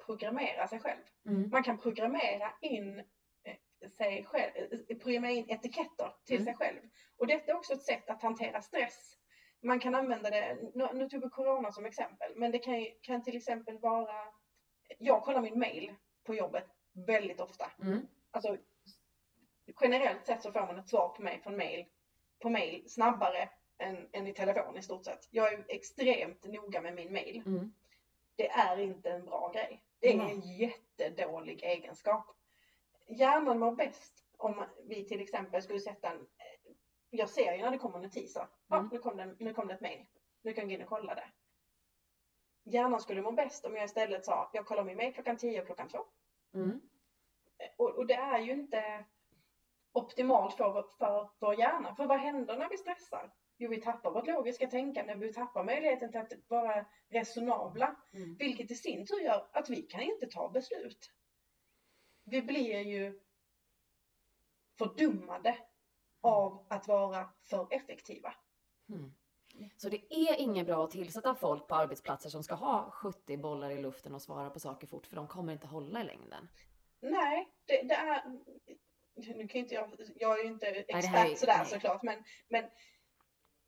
programmera 0.05 0.67
sig 0.67 0.79
själv. 0.79 1.01
Mm. 1.25 1.49
Man 1.49 1.63
kan 1.63 1.77
programmera 1.77 2.51
in 2.61 2.99
eh, 3.43 3.89
sig 3.89 4.25
själv, 4.25 4.51
eh, 4.89 4.97
programmera 4.97 5.31
in 5.31 5.49
etiketter 5.49 6.13
till 6.25 6.35
Mm. 6.35 6.45
sig 6.45 6.55
själv. 6.55 6.79
Och 7.17 7.27
detta 7.27 7.51
är 7.51 7.55
också 7.55 7.73
ett 7.73 7.83
sätt 7.83 8.09
att 8.09 8.21
hantera 8.21 8.61
stress. 8.61 9.17
Man 9.61 9.79
kan 9.79 9.95
använda 9.95 10.29
det, 10.29 10.57
nu, 10.93 11.09
tog 11.09 11.23
vi 11.23 11.29
corona 11.29 11.71
som 11.71 11.85
exempel, 11.85 12.31
men 12.35 12.51
det 12.51 12.59
kan, 12.59 12.85
kan 13.01 13.23
till 13.23 13.37
exempel 13.37 13.77
vara, 13.79 14.33
jag 14.97 15.23
kollar 15.23 15.41
min 15.41 15.59
mail 15.59 15.93
på 16.23 16.35
jobbet 16.35 16.65
väldigt 17.07 17.39
ofta. 17.39 17.71
Mm. 17.81 18.07
Alltså, 18.31 18.57
generellt 19.81 20.25
sett 20.25 20.43
så 20.43 20.51
får 20.51 20.59
man 20.59 20.77
ett 20.77 20.89
svar 20.89 21.09
på 21.09 21.21
mig 21.21 21.41
från 21.43 21.57
mail, 21.57 21.85
på 22.39 22.49
mail 22.49 22.89
snabbare 22.89 23.49
än, 23.77 24.09
än 24.11 24.27
i 24.27 24.33
telefon 24.33 24.77
i 24.77 24.81
stort 24.81 25.05
sett. 25.05 25.27
Jag 25.31 25.53
är 25.53 25.65
extremt 25.67 26.43
noga 26.43 26.81
med 26.81 26.93
min 26.93 27.11
mail 27.13 27.43
Mm. 27.45 27.73
det 28.35 28.49
är 28.49 28.79
inte 28.79 29.11
en 29.11 29.25
bra 29.25 29.51
grej. 29.53 29.83
Det 29.99 30.13
är 30.13 30.17
Nej. 30.17 30.31
en 30.31 30.41
jättedålig 30.41 31.63
egenskap. 31.63 32.35
Hjärnan 33.07 33.59
mår 33.59 33.71
bäst 33.71 34.25
om 34.37 34.63
vi 34.85 35.05
till 35.07 35.21
exempel 35.21 35.61
skulle 35.61 35.79
sätta 35.79 36.09
en... 36.09 36.27
eh, 37.11 37.19
Jag 37.19 37.29
ser 37.29 37.53
ju 37.53 37.61
när 37.61 37.71
det 37.71 37.77
kommer 37.77 37.99
notiser. 37.99 38.47
Ja, 38.67 38.77
Mm. 38.77 38.89
nu 38.91 38.99
kom 38.99 39.17
det, 39.17 39.35
nu 39.39 39.53
kom 39.53 39.67
det 39.67 39.73
ett 39.73 39.81
mejl. 39.81 40.05
Nu 40.41 40.53
kan 40.53 40.61
jag 40.61 40.69
gå 40.69 40.73
in 40.75 40.81
och 40.81 40.89
kolla 40.89 41.15
det. 41.15 41.29
Hjärnan 42.63 42.99
skulle 43.01 43.21
må 43.21 43.31
bäst 43.31 43.65
om 43.65 43.75
jag 43.75 43.85
istället 43.85 44.25
sa, 44.25 44.49
jag 44.53 44.65
kollar 44.65 44.83
min 44.83 44.97
mejl 44.97 45.13
klockan 45.13 45.37
10 45.37 45.59
och 45.59 45.65
klockan 45.65 45.87
2. 45.87 46.05
Mm. 46.53 46.81
Och, 47.77 47.95
och 47.95 48.05
det 48.07 48.13
är 48.13 48.39
ju 48.39 48.51
inte 48.51 49.05
optimalt 49.91 50.55
för, 50.57 50.85
för 50.97 51.29
vår 51.39 51.59
hjärna. 51.59 51.95
För 51.95 52.05
vad 52.05 52.19
händer 52.19 52.57
när 52.57 52.69
vi 52.69 52.77
stressar? 52.77 53.33
Jo, 53.57 53.69
vi 53.69 53.81
tappar 53.81 54.11
vårt 54.11 54.27
logiska 54.27 54.67
tänkande, 54.67 55.15
vi 55.15 55.33
tappar 55.33 55.63
möjligheten 55.63 56.11
till 56.11 56.19
att 56.19 56.31
vara 56.47 56.85
resonabla. 57.09 57.95
Mm. 58.13 58.35
Vilket 58.35 58.71
i 58.71 58.75
sin 58.75 59.05
tur 59.05 59.19
gör 59.19 59.49
att 59.51 59.69
vi 59.69 59.81
kan 59.81 60.01
inte 60.01 60.27
ta 60.27 60.49
beslut. 60.49 61.11
Vi 62.23 62.41
blir 62.41 62.79
ju 62.81 63.19
fördummade 64.77 65.57
av 66.21 66.65
att 66.69 66.87
vara 66.87 67.29
för 67.43 67.67
effektiva. 67.71 68.33
Mm. 68.89 69.13
Så 69.77 69.89
det 69.89 70.13
är 70.13 70.35
inget 70.35 70.65
bra 70.65 70.83
att 70.83 70.91
tillsätta 70.91 71.35
folk 71.35 71.67
på 71.67 71.75
arbetsplatser 71.75 72.29
som 72.29 72.43
ska 72.43 72.55
ha 72.55 72.91
70 72.91 73.37
bollar 73.37 73.69
i 73.69 73.81
luften 73.81 74.15
och 74.15 74.21
svara 74.21 74.49
på 74.49 74.59
saker 74.59 74.87
fort, 74.87 75.07
för 75.07 75.15
de 75.15 75.27
kommer 75.27 75.53
inte 75.53 75.67
hålla 75.67 76.01
i 76.01 76.03
längden. 76.03 76.47
Nej, 76.99 77.49
det, 77.65 77.81
det 77.83 77.95
är... 77.95 78.39
Nu 79.15 79.47
kan 79.47 79.61
inte 79.61 79.75
jag, 79.75 79.91
jag 80.15 80.39
är 80.39 80.43
ju 80.43 80.49
inte 80.49 80.67
expert 80.67 81.05
här 81.05 81.31
är- 81.31 81.35
sådär 81.35 81.57
nej. 81.57 81.65
såklart, 81.65 82.03
men, 82.03 82.23
men 82.47 82.69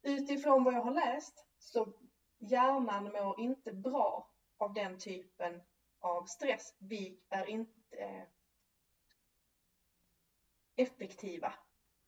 utifrån 0.02 0.64
vad 0.64 0.74
jag 0.74 0.82
har 0.82 0.94
läst 0.94 1.46
så 1.60 1.94
hjärnan 2.40 3.04
mår 3.04 3.40
inte 3.40 3.74
bra 3.74 4.32
av 4.58 4.74
den 4.74 5.00
typen 5.00 5.62
av 6.00 6.26
stress. 6.26 6.76
Vi 6.80 7.20
är 7.30 7.50
inte 7.50 7.98
eh, 7.98 8.24
effektiva 10.76 11.54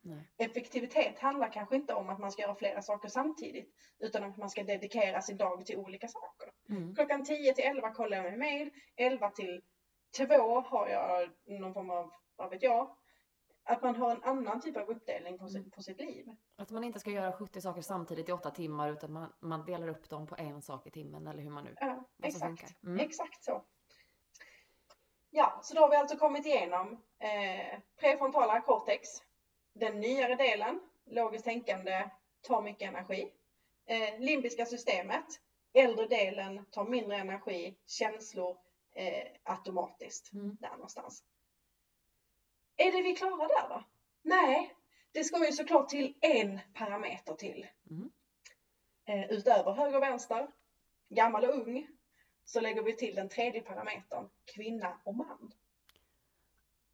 Nej. 0.05 0.29
effektivitet 0.37 1.19
handlar 1.19 1.51
kanske 1.51 1.75
inte 1.75 1.93
om 1.93 2.09
att 2.09 2.19
man 2.19 2.31
ska 2.31 2.41
göra 2.41 2.55
flera 2.55 2.81
saker 2.81 3.09
samtidigt 3.09 3.73
utan 3.99 4.23
att 4.23 4.37
man 4.37 4.49
ska 4.49 4.63
dedikera 4.63 5.21
sin 5.21 5.37
dag 5.37 5.65
till 5.65 5.77
olika 5.77 6.07
saker. 6.07 6.51
Mm. 6.69 6.95
Klockan 6.95 7.23
10 7.25 7.53
till 7.53 7.63
11 7.63 7.93
kollar 7.93 8.17
jag 8.17 8.31
min 8.31 8.39
mail, 8.39 8.71
11 8.95 9.29
till 9.29 9.61
2 10.17 10.25
har 10.61 10.87
jag 10.87 11.29
någon 11.59 11.73
form 11.73 11.89
av, 11.89 12.11
vad 12.35 12.49
vet 12.49 12.63
jag, 12.63 12.95
att 13.65 13.81
man 13.81 13.95
har 13.95 14.11
en 14.11 14.23
annan 14.23 14.61
typ 14.61 14.77
av 14.77 14.89
uppdelning 14.89 15.37
på, 15.37 15.47
sitt, 15.47 15.71
på 15.71 15.81
sitt 15.81 15.99
liv. 15.99 16.25
Att 16.55 16.71
man 16.71 16.83
inte 16.83 16.99
ska 16.99 17.11
göra 17.11 17.31
70 17.31 17.61
saker 17.61 17.81
samtidigt 17.81 18.29
i 18.29 18.31
8 18.31 18.51
timmar, 18.51 18.91
utan 18.91 19.13
man, 19.13 19.33
man 19.39 19.65
delar 19.65 19.87
upp 19.87 20.09
dem 20.09 20.27
på 20.27 20.35
en 20.37 20.61
sak 20.61 20.87
i 20.87 20.91
timmen, 20.91 21.27
eller 21.27 21.43
hur 21.43 21.49
man 21.49 21.63
nu 21.63 21.75
Ja, 21.79 22.03
exakt. 22.23 22.83
Mm. 22.83 22.99
Exakt 22.99 23.43
så. 23.43 23.65
Ja, 25.29 25.59
så 25.63 25.75
då 25.75 25.81
har 25.81 25.89
vi 25.89 25.95
alltså 25.95 26.17
kommit 26.17 26.45
igenom 26.45 26.91
eh, 27.19 27.79
prefrontala 27.99 28.61
cortex, 28.61 29.09
den 29.73 29.99
nyare 29.99 30.35
delen, 30.35 30.79
logiskt 31.05 31.45
tänkande, 31.45 32.09
tar 32.41 32.61
mycket 32.61 32.89
energi. 32.89 33.31
Eh, 33.85 34.19
limbiska 34.19 34.65
systemet, 34.65 35.25
äldre 35.73 36.05
delen 36.07 36.65
tar 36.71 36.85
mindre 36.85 37.17
energi, 37.17 37.75
känslor 37.85 38.57
eh, 38.95 39.27
automatiskt, 39.43 40.33
Mm. 40.33 40.57
där 40.59 40.69
någonstans. 40.71 41.23
Är 42.77 42.91
det 42.91 43.01
vi 43.01 43.15
klara 43.15 43.47
där 43.47 43.69
då? 43.69 43.83
Nej, 44.21 44.75
det 45.11 45.23
ska 45.23 45.45
ju 45.45 45.51
såklart 45.51 45.89
till 45.89 46.17
en 46.21 46.59
parameter 46.73 47.35
till. 47.35 47.67
Mm. 47.89 48.11
Eh, 49.05 49.31
utöver 49.31 49.71
höger 49.71 49.97
och 49.97 50.03
vänster, 50.03 50.47
gammal 51.09 51.45
och 51.45 51.53
ung, 51.55 51.87
så 52.45 52.61
lägger 52.61 52.81
vi 52.83 52.95
till 52.95 53.15
den 53.15 53.29
tredje 53.29 53.61
parametern, 53.61 54.29
kvinna 54.45 54.99
och 55.03 55.15
man. 55.15 55.53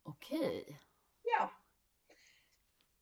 Okej. 0.03 0.79
Ja. 1.23 1.51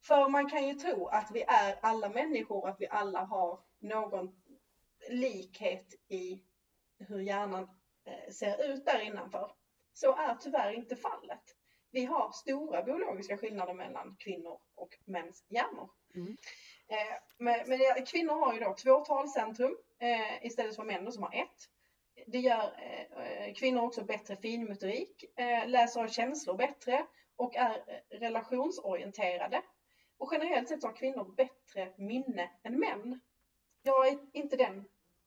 För 0.07 0.29
man 0.29 0.49
kan 0.49 0.67
ju 0.67 0.73
tro 0.73 1.07
att 1.07 1.31
vi 1.33 1.41
är 1.47 1.79
alla 1.81 2.09
människor, 2.09 2.67
att 2.67 2.81
vi 2.81 2.87
alla 2.87 3.23
har 3.23 3.59
någon 3.79 4.35
likhet 5.09 5.93
i 6.07 6.41
hur 6.99 7.19
hjärnan 7.19 7.69
eh, 8.05 8.33
ser 8.33 8.71
ut 8.71 8.85
där 8.85 8.99
innanför. 8.99 9.51
Så 9.93 10.15
är 10.15 10.35
tyvärr 10.35 10.71
inte 10.71 10.95
fallet. 10.95 11.41
vi 11.91 12.05
har 12.05 12.31
stora 12.31 12.83
biologiska 12.83 13.37
skillnader 13.37 13.73
mellan 13.73 14.15
kvinnor 14.19 14.59
och 14.75 14.97
mäns 15.05 15.45
hjärnor. 15.49 15.89
Mm. 16.15 16.37
Eh, 16.87 17.17
men, 17.37 17.69
men 17.69 18.05
kvinnor 18.05 18.45
har 18.45 18.53
ju 18.53 18.59
då 18.59 18.73
två 18.73 19.05
talcentrum 19.05 19.77
eh, 19.99 20.45
istället 20.45 20.75
för 20.75 20.83
män 20.83 21.11
som 21.11 21.23
har 21.23 21.33
ett. 21.33 21.69
Det 22.27 22.39
gör 22.39 22.79
eh, 22.81 23.47
eh, 23.47 23.53
kvinnor 23.53 23.81
också 23.83 24.03
bättre 24.03 24.35
finmotorik, 24.35 25.39
eh, 25.39 25.67
läser 25.67 26.03
av 26.03 26.07
känslor 26.07 26.57
bättre 26.57 27.05
och 27.35 27.55
är 27.55 28.03
relationsorienterade. 28.09 29.61
Och 30.17 30.29
generellt 30.31 30.69
sett 30.69 30.83
har 30.83 30.95
kvinnor 30.95 31.35
bättre 31.35 31.93
minne 31.97 32.51
än 32.63 32.79
män. 32.79 33.19
Jag 33.81 34.07
är 34.07 34.19
inte 34.33 34.55
den, 34.55 34.85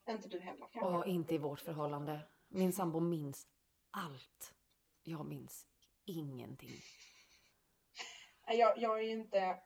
inte 0.09 0.29
du 0.29 0.41
heller 0.41 0.67
kanske. 0.73 0.99
Och 0.99 1.07
inte 1.07 1.35
i 1.35 1.39
vårt 1.39 1.61
förhållande. 1.61 2.21
Min 2.49 2.73
sambo 2.73 3.01
minns 3.01 3.47
allt. 3.91 4.55
Jag 5.03 5.27
minns 5.27 5.67
ingenting. 6.05 6.81
Jag, 8.47 8.79
jag 8.79 8.99
är 8.99 9.09
inte, 9.09 9.59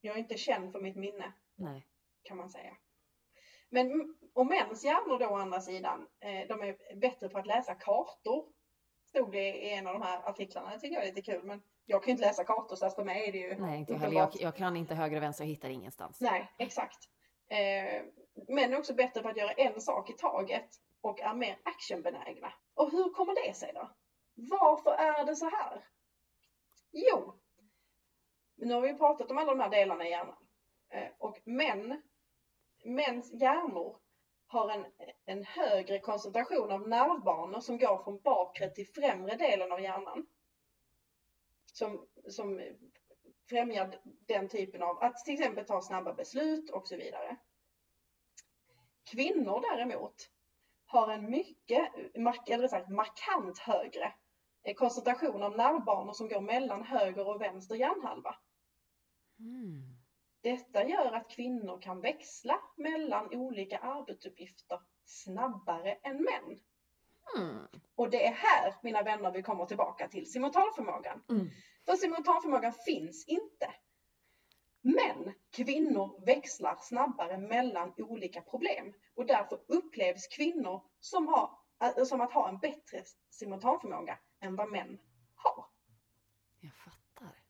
jag 0.00 0.14
är 0.14 0.18
inte 0.18 0.36
känd 0.36 0.72
för 0.72 0.80
mitt 0.80 0.96
minne 0.96 1.32
Nej. 1.54 1.86
kan 2.22 2.36
man 2.36 2.50
säga. 2.50 2.76
Men 3.68 4.16
och 4.32 4.46
mäns 4.46 4.84
hjärnor 4.84 5.18
då 5.18 5.26
å 5.26 5.36
andra 5.36 5.60
sidan, 5.60 6.08
eh, 6.20 6.48
de 6.48 6.60
är 6.60 6.96
bättre 6.96 7.28
på 7.28 7.38
att 7.38 7.46
läsa 7.46 7.74
kartor. 7.74 8.52
Stod 9.04 9.32
det 9.32 9.48
i 9.48 9.72
en 9.72 9.86
av 9.86 9.92
de 9.92 10.02
här 10.02 10.28
artiklarna. 10.28 10.70
Det 10.70 10.80
tycker 10.80 10.94
jag 10.94 11.02
är 11.02 11.14
lite 11.14 11.32
kul. 11.32 11.44
Men 11.44 11.62
jag 11.86 12.02
kan 12.02 12.06
ju 12.06 12.12
inte 12.12 12.26
läsa 12.26 12.44
kartor 12.44 12.76
så 12.76 12.90
för 12.90 13.04
mig 13.04 13.28
är 13.28 13.32
det 13.32 13.38
ju 13.38 13.54
Nej, 13.54 13.78
inte 13.78 13.92
jag 13.92 14.00
heller. 14.00 14.16
Jag, 14.16 14.30
jag 14.32 14.56
kan 14.56 14.76
inte 14.76 14.94
höger 14.94 15.16
och 15.16 15.22
vänster 15.22 15.44
och 15.44 15.48
hittar 15.48 15.68
ingenstans. 15.68 16.20
Nej, 16.20 16.52
exakt. 16.58 16.98
Eh, 17.48 18.02
är 18.48 18.78
också 18.78 18.94
bättre 18.94 19.22
på 19.22 19.28
att 19.28 19.36
göra 19.36 19.52
en 19.52 19.80
sak 19.80 20.10
i 20.10 20.12
taget 20.12 20.68
och 21.00 21.20
är 21.20 21.34
mer 21.34 21.58
actionbenägna. 21.62 22.52
Och 22.74 22.90
hur 22.90 23.10
kommer 23.14 23.46
det 23.46 23.54
sig 23.54 23.72
då? 23.74 23.90
Varför 24.34 24.90
är 24.90 25.24
det 25.24 25.36
så 25.36 25.44
här? 25.44 25.84
Jo, 26.92 27.34
nu 28.56 28.74
har 28.74 28.80
vi 28.80 28.94
pratat 28.94 29.30
om 29.30 29.38
alla 29.38 29.54
de 29.54 29.60
här 29.60 29.70
delarna 29.70 30.06
i 30.06 30.10
hjärnan. 30.10 30.46
Eh, 30.90 31.08
och 31.18 31.40
män, 31.44 32.02
mäns 32.84 33.32
hjärnor 33.32 33.96
har 34.46 34.70
en, 34.70 34.86
en 35.24 35.44
högre 35.44 35.98
koncentration 35.98 36.70
av 36.70 36.88
nervbanor 36.88 37.60
som 37.60 37.78
går 37.78 38.04
från 38.04 38.20
bakre 38.20 38.70
till 38.70 38.86
främre 38.86 39.36
delen 39.36 39.72
av 39.72 39.80
hjärnan. 39.80 40.26
Som, 41.78 42.06
som 42.28 42.60
främjar 43.48 43.94
den 44.04 44.48
typen 44.48 44.82
av 44.82 44.98
att 44.98 45.24
till 45.24 45.34
exempel 45.34 45.64
ta 45.64 45.80
snabba 45.80 46.12
beslut 46.12 46.70
och 46.70 46.88
så 46.88 46.96
vidare. 46.96 47.36
Kvinnor 49.10 49.60
däremot 49.60 50.14
har 50.86 51.12
en 51.12 51.30
mycket, 51.30 51.88
eller 52.50 52.68
sagt 52.68 52.88
markant 52.90 53.58
högre 53.58 54.12
eh, 54.62 54.74
koncentration 54.74 55.42
av 55.42 55.56
nervbanor 55.56 56.12
som 56.12 56.28
går 56.28 56.40
mellan 56.40 56.82
höger 56.82 57.26
och 57.26 57.40
vänster 57.40 57.74
hjärnhalva. 57.74 58.34
Mm. 59.38 59.96
Detta 60.40 60.88
gör 60.88 61.12
att 61.12 61.30
kvinnor 61.30 61.82
kan 61.82 62.00
växla 62.00 62.58
mellan 62.76 63.34
olika 63.34 63.76
arbetsuppgifter 63.76 64.78
snabbare 65.04 65.92
än 65.92 66.16
män. 66.16 66.58
Mm. 67.36 67.68
Och 67.94 68.10
det 68.10 68.26
är 68.26 68.32
här, 68.32 68.74
mina 68.82 69.02
vänner, 69.02 69.30
vi 69.30 69.42
kommer 69.42 69.66
tillbaka 69.66 70.08
till 70.08 70.32
simultanförmågan. 70.32 71.22
Mm. 71.30 71.50
För 71.86 71.92
simultanförmågan 71.92 72.72
finns 72.72 73.24
inte. 73.26 73.74
Men 74.80 75.32
kvinnor 75.50 76.24
växlar 76.26 76.78
snabbare 76.80 77.38
mellan 77.38 77.94
olika 77.98 78.40
problem 78.40 78.94
och 79.14 79.26
därför 79.26 79.60
upplevs 79.66 80.26
kvinnor 80.26 80.82
som, 81.00 81.28
har, 81.28 81.58
äh, 81.82 82.04
som 82.04 82.20
att 82.20 82.32
ha 82.32 82.48
en 82.48 82.58
bättre 82.58 83.02
simultanförmåga 83.30 84.18
än 84.40 84.56
vad 84.56 84.68
män 84.68 84.98
har. 85.34 85.64
Jag 86.60 86.72
fattar. 86.74 87.42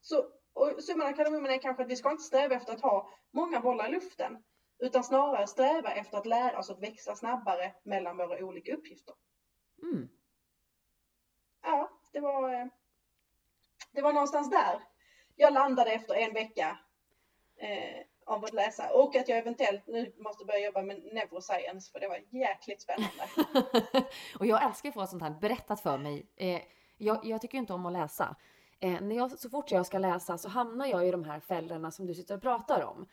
Så 0.00 0.24
och 0.52 0.84
summan 0.84 1.06
av 1.06 1.12
kardemumman 1.12 1.50
är 1.50 1.58
kanske 1.58 1.82
att 1.82 1.88
vi 1.88 1.96
ska 1.96 2.10
inte 2.10 2.22
sträva 2.22 2.54
efter 2.54 2.72
att 2.72 2.80
ha 2.80 3.10
många 3.30 3.60
bollar 3.60 3.88
i 3.88 3.92
luften 3.92 4.42
utan 4.80 5.04
snarare 5.04 5.46
sträva 5.46 5.94
efter 5.94 6.18
att 6.18 6.26
lära 6.26 6.58
oss 6.58 6.70
att 6.70 6.82
växa 6.82 7.14
snabbare 7.14 7.74
mellan 7.82 8.16
våra 8.16 8.44
olika 8.44 8.74
uppgifter. 8.74 9.14
Mm. 9.82 10.08
Ja, 11.62 11.90
det 12.12 12.20
var, 12.20 12.54
eh, 12.54 12.66
det 13.92 14.02
var 14.02 14.12
någonstans 14.12 14.50
där 14.50 14.80
jag 15.40 15.52
landade 15.52 15.90
efter 15.92 16.14
en 16.14 16.32
vecka 16.32 16.78
eh, 17.56 18.06
av 18.26 18.44
att 18.44 18.52
läsa 18.52 18.90
och 18.92 19.16
att 19.16 19.28
jag 19.28 19.38
eventuellt 19.38 19.86
nu 19.86 20.14
måste 20.18 20.44
börja 20.44 20.64
jobba 20.64 20.82
med 20.82 21.02
neuroscience 21.12 21.92
för 21.92 22.00
det 22.00 22.08
var 22.08 22.20
jäkligt 22.30 22.82
spännande. 22.82 23.24
och 24.38 24.46
jag 24.46 24.64
älskar 24.64 24.88
att 24.88 24.94
få 24.94 25.06
sånt 25.06 25.22
här 25.22 25.30
berättat 25.30 25.80
för 25.80 25.98
mig. 25.98 26.26
Eh, 26.36 26.62
jag, 26.96 27.24
jag 27.24 27.40
tycker 27.40 27.58
inte 27.58 27.72
om 27.72 27.86
att 27.86 27.92
läsa. 27.92 28.36
Eh, 28.80 29.00
när 29.00 29.16
jag, 29.16 29.38
så 29.38 29.50
fort 29.50 29.70
jag 29.70 29.86
ska 29.86 29.98
läsa 29.98 30.38
så 30.38 30.48
hamnar 30.48 30.86
jag 30.86 31.08
i 31.08 31.10
de 31.10 31.24
här 31.24 31.40
fällorna 31.40 31.90
som 31.90 32.06
du 32.06 32.14
sitter 32.14 32.34
och 32.34 32.42
pratar 32.42 32.84
om. 32.84 33.06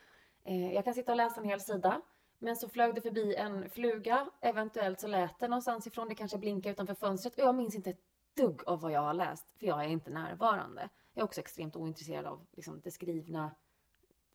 Eh, 0.47 0.73
jag 0.73 0.85
kan 0.85 0.93
sitta 0.93 1.11
och 1.11 1.17
läsa 1.17 1.41
en 1.41 1.47
hel 1.47 1.61
sida. 1.61 2.01
Men 2.39 2.55
så 2.55 2.69
flög 2.69 2.95
det 2.95 3.01
förbi 3.01 3.35
en 3.35 3.69
fluga. 3.69 4.29
Eventuellt 4.41 4.99
så 4.99 5.07
lät 5.07 5.39
det 5.39 5.47
någonstans 5.47 5.87
ifrån. 5.87 6.09
Det 6.09 6.15
kanske 6.15 6.37
blinkade 6.37 6.73
utanför 6.73 6.93
fönstret. 6.93 7.33
Och 7.33 7.39
jag 7.43 7.55
minns 7.55 7.75
inte 7.75 7.89
ett 7.89 8.01
dugg 8.35 8.63
av 8.67 8.81
vad 8.81 8.91
jag 8.91 9.01
har 9.01 9.13
läst. 9.13 9.47
För 9.59 9.67
jag 9.67 9.83
är 9.83 9.87
inte 9.87 10.09
närvarande. 10.09 10.89
Jag 11.13 11.21
är 11.21 11.25
också 11.25 11.39
extremt 11.41 11.75
ointresserad 11.75 12.25
av 12.25 12.45
liksom, 12.51 12.81
det 12.83 12.91
skrivna. 12.91 13.51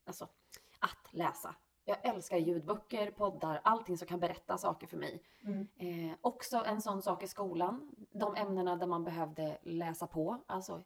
Alltså, 0.04 0.28
att 0.78 1.06
läsa. 1.12 1.54
Jag 1.84 1.96
älskar 2.02 2.36
ljudböcker, 2.36 3.10
poddar, 3.10 3.60
allting 3.64 3.98
som 3.98 4.08
kan 4.08 4.20
berätta 4.20 4.58
saker 4.58 4.86
för 4.86 4.96
mig. 4.96 5.22
Mm. 5.44 5.68
Eh, 5.76 6.16
också 6.20 6.62
en 6.66 6.82
sån 6.82 7.02
sak 7.02 7.22
i 7.22 7.28
skolan. 7.28 7.90
De 8.12 8.36
ämnena 8.36 8.76
där 8.76 8.86
man 8.86 9.04
behövde 9.04 9.58
läsa 9.62 10.06
på. 10.06 10.38
Alltså 10.46 10.82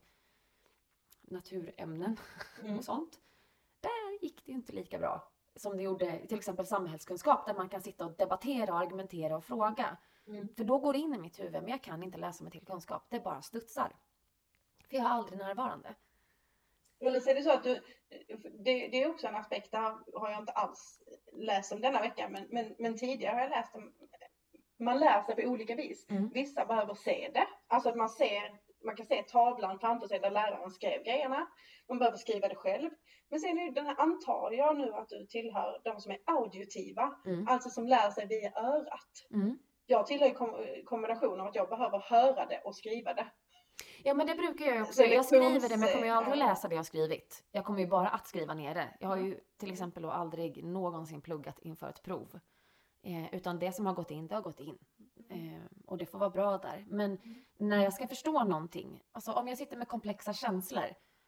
naturämnen 1.22 2.16
Mm. 2.62 2.79
och 2.79 2.85
sånt. 2.85 3.18
Där 4.21 4.27
gick 4.27 4.45
det 4.47 4.53
ju 4.53 4.59
inte 4.59 4.73
lika 4.73 4.99
bra 4.99 5.33
som 5.57 5.77
det 5.77 5.83
gjorde 5.83 6.27
till 6.27 6.39
exempel 6.39 6.67
samhällskunskap 6.67 7.47
där 7.47 7.55
man 7.55 7.69
kan 7.69 7.83
sitta 7.83 8.07
och 8.07 8.17
debattera, 8.17 8.73
och 8.73 8.79
argumentera 8.79 9.37
och 9.37 9.45
fråga. 9.45 9.97
Mm. 10.27 10.49
För 10.57 10.64
då 10.64 10.79
går 10.79 10.93
det 10.93 10.99
in 10.99 11.14
i 11.14 11.19
mitt 11.19 11.41
huvud, 11.41 11.62
men 11.62 11.69
jag 11.69 11.83
kan 11.83 12.03
inte 12.03 12.19
läsa 12.19 12.45
mig 12.45 12.53
till 12.53 12.67
kunskap. 12.67 13.07
Det 13.09 13.21
bara 13.21 13.43
studsar. 13.43 13.97
För 14.89 14.97
jag 14.97 15.07
är 15.07 15.11
aldrig 15.11 15.39
närvarande. 15.39 15.95
Eller 17.01 17.21
så 17.21 17.31
är 17.31 17.35
det 17.35 17.43
så 17.43 17.53
att 17.53 17.62
du, 17.62 17.83
det, 18.59 18.89
det 18.89 19.03
är 19.03 19.11
också 19.11 19.27
en 19.27 19.37
aspekt, 19.37 19.71
det 19.71 19.79
här 19.79 19.97
har 20.14 20.31
jag 20.31 20.41
inte 20.41 20.53
alls 20.53 21.03
läst 21.33 21.73
om 21.73 21.81
denna 21.81 22.01
vecka, 22.01 22.29
men, 22.29 22.47
men, 22.51 22.75
men 22.79 22.99
tidigare 22.99 23.35
har 23.35 23.41
jag 23.41 23.51
läst 23.51 23.75
om, 23.75 23.93
man 24.79 24.99
lär 24.99 25.23
sig 25.23 25.37
på 25.37 25.43
olika 25.43 25.75
vis. 25.75 26.07
Mm. 26.11 26.29
Vissa 26.29 26.67
behöver 26.67 26.95
se 26.95 27.31
det, 27.35 27.49
alltså 27.67 27.89
att 27.89 27.97
man 27.97 28.09
ser, 28.09 28.61
man 28.85 28.97
kan 28.97 29.07
se 29.07 29.22
tavlan 29.22 29.79
framför 29.79 30.07
sig 30.07 30.18
där 30.18 30.31
läraren 30.31 30.70
skrev 30.70 31.03
grejerna. 31.03 31.47
Man 31.89 31.99
behöver 31.99 32.16
skriva 32.18 32.49
det 32.49 32.55
själv. 32.55 32.91
Men 33.31 33.41
sen 33.41 33.59
är 33.59 33.70
den 33.72 33.87
här, 33.87 34.01
antar 34.01 34.53
jag 34.53 34.79
nu 34.79 34.93
att 34.93 35.09
du 35.09 35.27
tillhör 35.27 35.81
de 35.85 36.01
som 36.01 36.12
är 36.12 36.18
auditiva, 36.24 37.14
Mm. 37.27 37.49
alltså 37.49 37.70
som 37.70 37.87
lär 37.87 38.11
sig 38.11 38.27
via 38.27 38.53
örat. 38.57 39.11
Mm. 39.35 39.59
Jag 39.87 40.07
tillhör 40.07 40.31
kom, 40.31 40.66
kombinationen 40.85 41.41
av 41.41 41.47
att 41.47 41.55
jag 41.55 41.68
behöver 41.68 41.99
höra 41.99 42.47
det 42.47 42.61
och 42.64 42.77
skriva 42.77 43.14
det. 43.14 43.27
Ja 44.03 44.14
men 44.14 44.27
det 44.27 44.35
brukar 44.35 44.66
jag 44.66 44.83
också. 44.83 44.93
Så 44.93 45.03
Jag 45.03 45.24
skriver 45.24 45.68
det 45.68 45.77
men 45.77 45.81
jag 45.89 45.93
kommer 45.93 46.07
ju 46.07 46.12
aldrig 46.12 46.37
läsa 46.37 46.68
det 46.68 46.74
jag 46.74 46.87
skrivit. 46.87 47.45
Jag 47.51 47.64
kommer 47.64 47.81
ju 47.81 47.87
bara 47.87 48.09
att 48.09 48.27
skriva 48.27 48.55
ner 48.55 48.74
det. 48.74 48.97
Jag 49.01 49.09
har 49.09 49.16
ju 49.16 49.41
till 49.59 49.72
exempel 49.72 50.03
då 50.03 50.11
aldrig 50.11 50.64
någonsin 50.64 51.22
pluggat 51.22 51.59
inför 51.59 51.89
ett 51.89 52.03
prov. 52.03 52.41
Eh, 53.03 53.35
utan 53.35 53.59
det 53.59 53.72
som 53.72 53.87
har 53.87 53.95
gått 53.95 54.11
in, 54.11 54.27
det 54.27 54.35
har 54.35 54.43
gått 54.43 54.61
in. 54.61 54.79
Eh, 55.31 55.62
och 55.87 55.99
det 55.99 56.07
får 56.07 56.19
vara 56.19 56.31
bra 56.31 56.59
där. 56.59 56.85
Men 56.89 57.19
när 57.59 57.83
jag 57.85 57.93
ska 57.93 58.09
förstå 58.09 58.45
någonting, 58.45 59.03
alltså 59.12 59.33
om 59.33 59.49
jag 59.49 59.59
sitter 59.59 59.77
med 59.77 59.89
komplexa 59.89 60.33
känslor, 60.33 60.85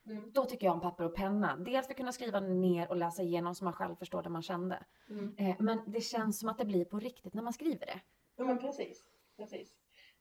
Mm. 0.06 0.32
då 0.32 0.44
tycker 0.44 0.66
jag 0.66 0.74
om 0.74 0.80
papper 0.80 1.04
och 1.04 1.14
penna. 1.14 1.56
Dels 1.56 1.86
för 1.86 1.92
att 1.92 1.96
kunna 1.96 2.12
skriva 2.12 2.40
ner 2.40 2.88
och 2.88 2.96
läsa 2.96 3.22
igenom 3.22 3.54
så 3.54 3.64
man 3.64 3.72
själv 3.72 3.96
förstår 3.96 4.22
det 4.22 4.28
man 4.28 4.42
kände. 4.42 4.84
Mm. 5.10 5.34
Eh, 5.38 5.56
men 5.58 5.80
det 5.86 6.00
känns 6.00 6.40
som 6.40 6.48
att 6.48 6.58
det 6.58 6.64
blir 6.64 6.84
på 6.84 6.98
riktigt 6.98 7.34
när 7.34 7.42
man 7.42 7.52
skriver 7.52 7.86
det. 7.86 8.00
Ja 8.36 8.44
men 8.44 8.58
precis. 8.58 9.04
precis. 9.36 9.72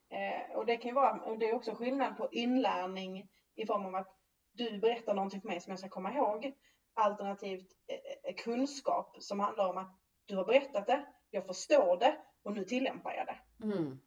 Eh, 0.09 0.55
och 0.57 0.65
det 0.65 0.77
kan 0.77 0.89
ju 0.89 0.95
vara, 0.95 1.21
och 1.21 1.39
det 1.39 1.49
är 1.49 1.55
också 1.55 1.75
skillnad 1.75 2.17
på 2.17 2.27
inlärning 2.31 3.29
i 3.55 3.65
form 3.65 3.85
av 3.85 3.95
att 3.95 4.17
du 4.51 4.79
berättar 4.79 5.13
någonting 5.13 5.41
för 5.41 5.47
mig 5.47 5.61
som 5.61 5.71
jag 5.71 5.79
ska 5.79 5.89
komma 5.89 6.13
ihåg. 6.13 6.53
Alternativt 6.93 7.71
eh, 7.87 8.29
eh, 8.31 8.35
kunskap 8.35 9.15
som 9.19 9.39
handlar 9.39 9.69
om 9.69 9.77
att 9.77 9.99
du 10.25 10.35
har 10.35 10.45
berättat 10.45 10.87
det, 10.87 11.05
jag 11.29 11.45
förstår 11.45 11.97
det 11.99 12.17
och 12.43 12.53
nu 12.53 12.63
tillämpar 12.63 13.13
jag 13.13 13.27
det. 13.27 13.65
Mm. 13.65 13.99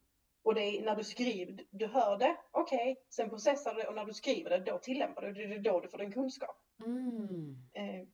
Och 0.43 0.55
det 0.55 0.61
är 0.61 0.85
när 0.85 0.95
du 0.95 1.03
skriver, 1.03 1.65
du 1.69 1.87
hör 1.87 2.17
det, 2.17 2.37
okej, 2.51 3.05
sen 3.09 3.29
processar 3.29 3.73
du 3.75 3.81
det 3.81 3.87
och 3.87 3.95
när 3.95 4.05
du 4.05 4.13
skriver 4.13 4.49
det, 4.49 4.59
då 4.59 4.77
tillämpar 4.77 5.21
du 5.21 5.33
det. 5.33 5.47
Det 5.47 5.55
är 5.55 5.59
då 5.59 5.79
du 5.79 5.89
får 5.89 5.97
din 5.97 6.11
kunskap. 6.11 6.57
Mm. 6.85 7.55
Eh, 7.73 8.07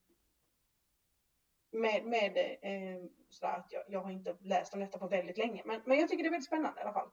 med 1.72 2.06
med 2.06 2.38
eh, 2.62 3.04
sådär 3.30 3.54
att 3.54 3.72
jag, 3.72 3.84
jag 3.88 4.02
har 4.02 4.12
inte 4.12 4.38
läst 4.42 4.74
om 4.74 4.80
detta 4.80 4.98
på 4.98 5.08
väldigt 5.08 5.38
länge. 5.38 5.62
Men, 5.66 5.82
men 5.86 6.00
jag 6.00 6.10
tycker 6.10 6.24
det 6.24 6.30
är 6.30 6.32
väldigt 6.32 6.48
spännande 6.48 6.80
i 6.82 6.84
alla 6.84 6.94
fall. 6.94 7.10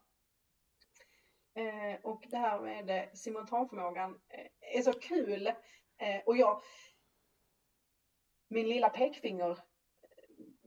Eh, 1.55 2.01
och 2.03 2.25
det 2.31 2.37
här 2.37 2.61
med 2.61 2.91
eh, 2.91 3.13
simultanförmågan 3.15 4.21
eh, 4.29 4.79
är 4.79 4.83
så 4.83 4.93
kul. 4.93 5.47
Eh, 5.99 6.21
och 6.27 6.37
jag, 6.37 6.63
min 8.49 8.69
lilla 8.69 8.89
pekfinger 8.89 9.59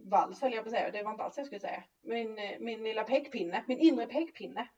vals 0.10 0.42
höll 0.42 0.54
jag 0.54 0.64
på 0.64 0.68
att 0.68 0.74
säga, 0.76 0.92
det 0.92 1.04
var 1.04 1.12
inte 1.12 1.24
alls 1.24 1.36
det 1.36 1.40
jag 1.40 1.48
skulle 1.48 1.60
säga. 1.60 1.84
Min, 2.02 2.38
eh, 2.40 2.60
min 2.60 2.84
lilla 2.84 3.04
pekpinne, 3.04 3.64
min 3.68 3.80
inre 3.80 4.06
pekpinne 4.06 4.70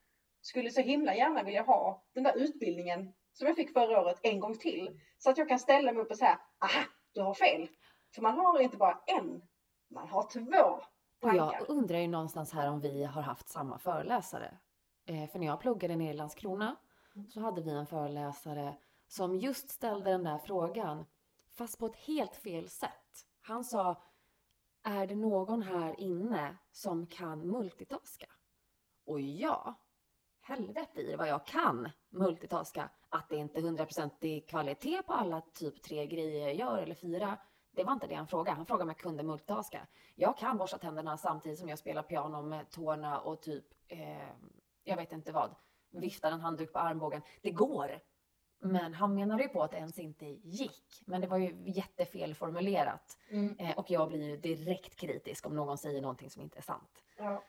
skulle 0.42 0.72
så 0.72 0.82
himla 0.82 1.16
gärna 1.16 1.44
vilja 1.44 1.62
ha 1.64 2.04
den 2.14 2.24
där 2.24 2.38
utbildningen 2.38 3.14
som 3.34 3.48
jag 3.48 3.56
fick 3.56 3.74
förra 3.74 4.02
året 4.02 4.20
en 4.24 4.40
gång 4.40 4.58
till. 4.58 5.00
Så 5.18 5.30
att 5.30 5.38
jag 5.38 5.48
kan 5.50 5.60
ställa 5.60 5.92
mig 5.92 6.02
upp 6.04 6.12
och 6.12 6.18
säga, 6.18 6.40
aha, 6.60 6.84
du 7.14 7.22
har 7.22 7.34
fel. 7.34 7.70
För 8.16 8.22
man 8.22 8.38
har 8.38 8.60
inte 8.60 8.78
bara 8.78 9.02
en, 9.06 9.42
man 9.90 10.08
har 10.08 10.24
två 10.34 10.80
Och 11.22 11.36
jag 11.36 11.52
tankar. 11.54 11.72
undrar 11.72 11.98
ju 11.98 12.08
någonstans 12.08 12.54
här 12.54 12.70
om 12.70 12.80
vi 12.82 13.04
har 13.04 13.22
haft 13.22 13.50
samma 13.50 13.78
föreläsare. 13.78 14.58
Eh, 15.06 15.30
för 15.30 15.40
när 15.40 15.48
jag 15.48 15.60
pluggade 15.60 15.96
nere 15.96 16.10
i 16.10 16.14
Landskrona 16.14 16.76
så 17.30 17.40
hade 17.40 17.62
vi 17.62 17.72
en 17.72 17.86
föreläsare 17.88 18.78
som 19.08 19.36
just 19.36 19.70
ställde 19.70 20.12
den 20.12 20.24
där 20.24 20.38
frågan, 20.38 21.06
fast 21.58 21.80
på 21.80 21.86
ett 21.86 21.96
helt 21.96 22.36
fel 22.36 22.70
sätt. 22.70 23.26
Han 23.42 23.64
sa, 23.64 24.02
är 24.84 25.08
det 25.08 25.16
någon 25.16 25.62
här 25.62 26.00
inne 26.00 26.58
som 26.72 27.08
kan 27.08 27.48
multitaska? 27.48 28.28
Och 29.06 29.22
ja, 29.22 29.76
helvete 30.42 31.02
i 31.02 31.16
vad 31.16 31.28
jag 31.28 31.46
kan 31.46 31.90
multitaska. 32.10 32.90
Att 33.10 33.30
det 33.30 33.36
inte 33.36 33.60
är 33.60 33.62
hundraprocentig 33.62 34.50
kvalitet 34.50 35.02
på 35.04 35.14
alla 35.14 35.42
typ 35.42 35.82
tre 35.82 36.08
grejer 36.08 36.48
jag 36.48 36.56
gör 36.56 36.78
eller 36.78 36.96
fyra. 36.96 37.38
Det 37.72 37.84
var 37.84 37.94
inte 37.94 38.08
det 38.08 38.16
han 38.16 38.28
frågade. 38.28 38.58
Han 38.58 38.66
frågade 38.66 38.84
om 38.84 38.90
jag 38.90 38.98
kunde 38.98 39.24
multitaska. 39.24 39.88
Jag 40.16 40.38
kan 40.38 40.58
borsta 40.58 40.78
tänderna 40.78 41.18
samtidigt 41.18 41.60
som 41.60 41.70
jag 41.70 41.80
spelar 41.80 42.04
piano 42.04 42.42
med 42.42 42.70
tårna 42.70 43.20
och 43.20 43.42
typ, 43.42 43.66
eh, 43.88 44.30
jag 44.84 44.96
vet 44.96 45.12
inte 45.12 45.32
vad, 45.32 45.56
viftar 45.92 46.32
en 46.32 46.42
handduk 46.42 46.74
på 46.74 46.80
armbågen. 46.80 47.22
Det 47.42 47.52
går. 47.52 48.00
Men 48.62 48.93
han 48.93 49.16
menade 49.16 49.43
ju 49.43 49.49
på 49.49 49.64
att 49.64 49.72
det 49.72 49.78
ens 49.78 49.99
inte 49.99 50.26
gick. 50.26 51.03
Men 51.05 51.22
det 51.22 51.28
var 51.28 51.38
ju 51.38 51.55
jättefel 51.66 52.36
formulerat. 52.36 53.18
Mm. 53.30 53.55
Eh, 53.60 53.78
och 53.78 53.91
jag 53.91 54.07
blir 54.10 54.30
ju 54.30 54.38
direkt 54.38 54.95
kritisk 54.95 55.45
om 55.45 55.55
någon 55.55 55.78
säger 55.78 56.01
någonting 56.01 56.30
som 56.30 56.41
inte 56.41 56.57
är 56.57 56.62
sant. 56.64 57.03
Ja. 57.18 57.43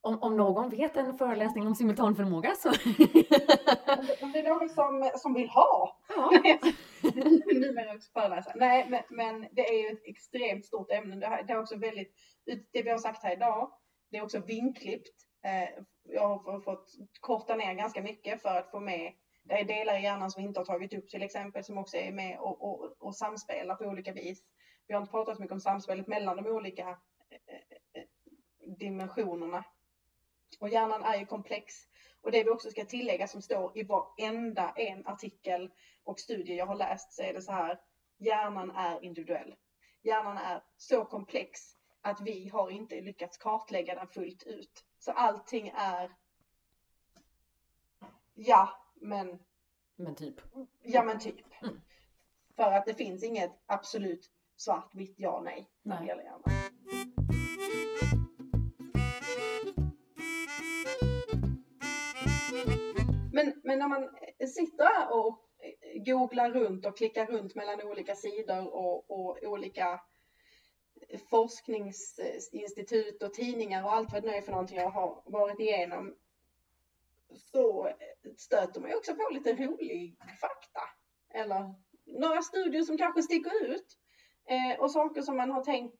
Om, 0.00 0.22
om 0.22 0.36
någon 0.36 0.70
vet 0.70 0.96
en 0.96 1.18
föreläsning 1.18 1.66
om 1.66 1.74
simultanförmåga 1.74 2.54
så... 2.54 2.68
Om 2.68 2.74
det- 4.32 4.38
är 4.38 4.48
någon 4.48 4.68
som, 4.68 5.10
som 5.14 5.34
vill 5.34 5.48
ha 5.48 5.98
ja. 6.08 6.30
Nej, 8.54 8.86
men, 8.88 9.02
men 9.10 9.46
det 9.52 9.68
är 9.68 9.82
ju 9.82 9.88
ett 9.96 10.02
extremt 10.04 10.66
stort 10.66 10.90
ämne. 10.90 11.16
Det, 11.16 11.26
här, 11.26 11.42
det 11.42 11.52
är 11.52 11.60
också 11.60 11.76
väldigt, 11.76 12.14
det 12.72 12.82
vi 12.82 12.90
har 12.90 12.98
sagt 12.98 13.22
här 13.22 13.32
idag, 13.32 13.72
det 14.10 14.16
är 14.16 14.22
också 14.22 14.38
vinklippt. 14.38 15.08
Eh, 15.44 15.84
jag 16.02 16.38
har 16.38 16.60
fått 16.60 16.92
korta 17.20 17.54
ner 17.56 17.74
ganska 17.74 18.02
mycket 18.02 18.42
för 18.42 18.56
att 18.58 18.70
få 18.70 18.80
med, 18.80 19.12
det 19.48 19.60
är 19.60 19.64
delar 19.64 19.98
i 19.98 20.02
hjärnan 20.02 20.30
som 20.30 20.42
vi 20.42 20.48
inte 20.48 20.60
har 20.60 20.64
tagit 20.64 20.94
upp 20.94 21.08
till 21.08 21.22
exempel, 21.22 21.64
som 21.64 21.78
också 21.78 21.96
är 21.96 22.12
med 22.12 22.38
och, 22.38 22.62
och, 22.62 22.96
och 22.98 23.16
samspelar 23.16 23.74
på 23.74 23.84
olika 23.84 24.12
vis. 24.12 24.44
Vi 24.86 24.94
har 24.94 25.00
inte 25.00 25.10
pratat 25.10 25.36
så 25.36 25.42
mycket 25.42 25.52
om 25.52 25.60
samspelet 25.60 26.06
mellan 26.06 26.36
de 26.36 26.46
olika 26.46 26.88
eh, 27.30 27.54
eh, 27.54 28.02
eh, 28.02 28.08
dimensionerna. 28.78 29.64
Och 30.60 30.68
hjärnan 30.68 31.02
är 31.02 31.18
ju 31.18 31.26
komplex. 31.26 31.74
Och 32.20 32.32
det 32.32 32.44
vi 32.44 32.50
också 32.50 32.70
ska 32.70 32.84
tillägga 32.84 33.26
som 33.26 33.42
står 33.42 33.78
i 33.78 33.82
varenda 33.82 34.72
en 34.76 35.06
artikel 35.06 35.70
och 36.04 36.20
studie 36.20 36.54
jag 36.54 36.66
har 36.66 36.76
läst 36.76 37.12
så 37.12 37.22
är 37.22 37.34
det 37.34 37.42
så 37.42 37.52
här. 37.52 37.80
Hjärnan 38.18 38.70
är 38.70 39.04
individuell. 39.04 39.54
Hjärnan 40.02 40.38
är 40.38 40.62
så 40.76 41.04
komplex 41.04 41.60
att 42.00 42.20
vi 42.20 42.48
har 42.48 42.70
inte 42.70 43.00
lyckats 43.00 43.38
kartlägga 43.38 43.94
den 43.94 44.08
fullt 44.08 44.42
ut. 44.42 44.84
Så 44.98 45.12
allting 45.12 45.72
är 45.76 46.16
ja, 48.34 48.85
men 49.00 49.38
Men 49.96 50.14
typ. 50.14 50.34
ja, 50.82 51.04
men 51.04 51.18
typ. 51.18 51.62
Mm. 51.62 51.80
För 52.56 52.72
att 52.72 52.86
det 52.86 52.94
finns 52.94 53.24
inget 53.24 53.52
absolut 53.66 54.30
svart, 54.56 54.94
vitt, 54.94 55.14
ja, 55.16 55.40
nej 55.44 55.70
när 55.82 56.00
det 56.00 56.06
gäller 56.06 56.22
hjärnan. 56.22 56.42
Men, 63.32 63.60
men 63.64 63.78
när 63.78 63.88
man 63.88 64.08
sitter 64.48 64.84
här 64.84 65.14
och 65.14 65.42
googlar 66.06 66.50
runt 66.50 66.86
och 66.86 66.96
klickar 66.96 67.26
runt 67.26 67.54
mellan 67.54 67.82
olika 67.82 68.14
sidor 68.14 68.74
och, 68.74 69.10
och 69.10 69.38
olika 69.42 70.00
forskningsinstitut 71.30 73.22
och 73.22 73.34
tidningar 73.34 73.84
och 73.84 73.92
allt 73.92 74.12
vad 74.12 74.22
det 74.22 74.28
nu 74.30 74.34
är 74.34 74.42
för 74.42 74.52
någonting 74.52 74.78
jag 74.78 74.90
har 74.90 75.22
varit 75.26 75.60
igenom 75.60 76.14
så 77.34 77.92
stöter 78.38 78.80
man 78.80 78.90
ju 78.90 78.96
också 78.96 79.14
på 79.14 79.28
lite 79.30 79.52
rolig 79.52 80.16
fakta. 80.40 80.80
Eller 81.34 81.74
några 82.06 82.42
studier 82.42 82.82
som 82.82 82.98
kanske 82.98 83.22
sticker 83.22 83.64
ut. 83.64 83.98
Eh, 84.48 84.80
och 84.80 84.90
saker 84.90 85.22
som 85.22 85.36
man 85.36 85.50
har 85.50 85.64
tänkt 85.64 85.96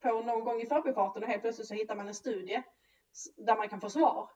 på 0.00 0.22
någon 0.22 0.44
gång 0.44 0.60
i 0.60 0.66
förbifarten 0.66 1.22
och 1.22 1.28
helt 1.28 1.42
plötsligt 1.42 1.68
så 1.68 1.74
hittar 1.74 1.96
man 1.96 2.08
en 2.08 2.14
studie 2.14 2.62
där 3.36 3.56
man 3.56 3.68
kan 3.68 3.80
få 3.80 3.90
svar. 3.90 4.30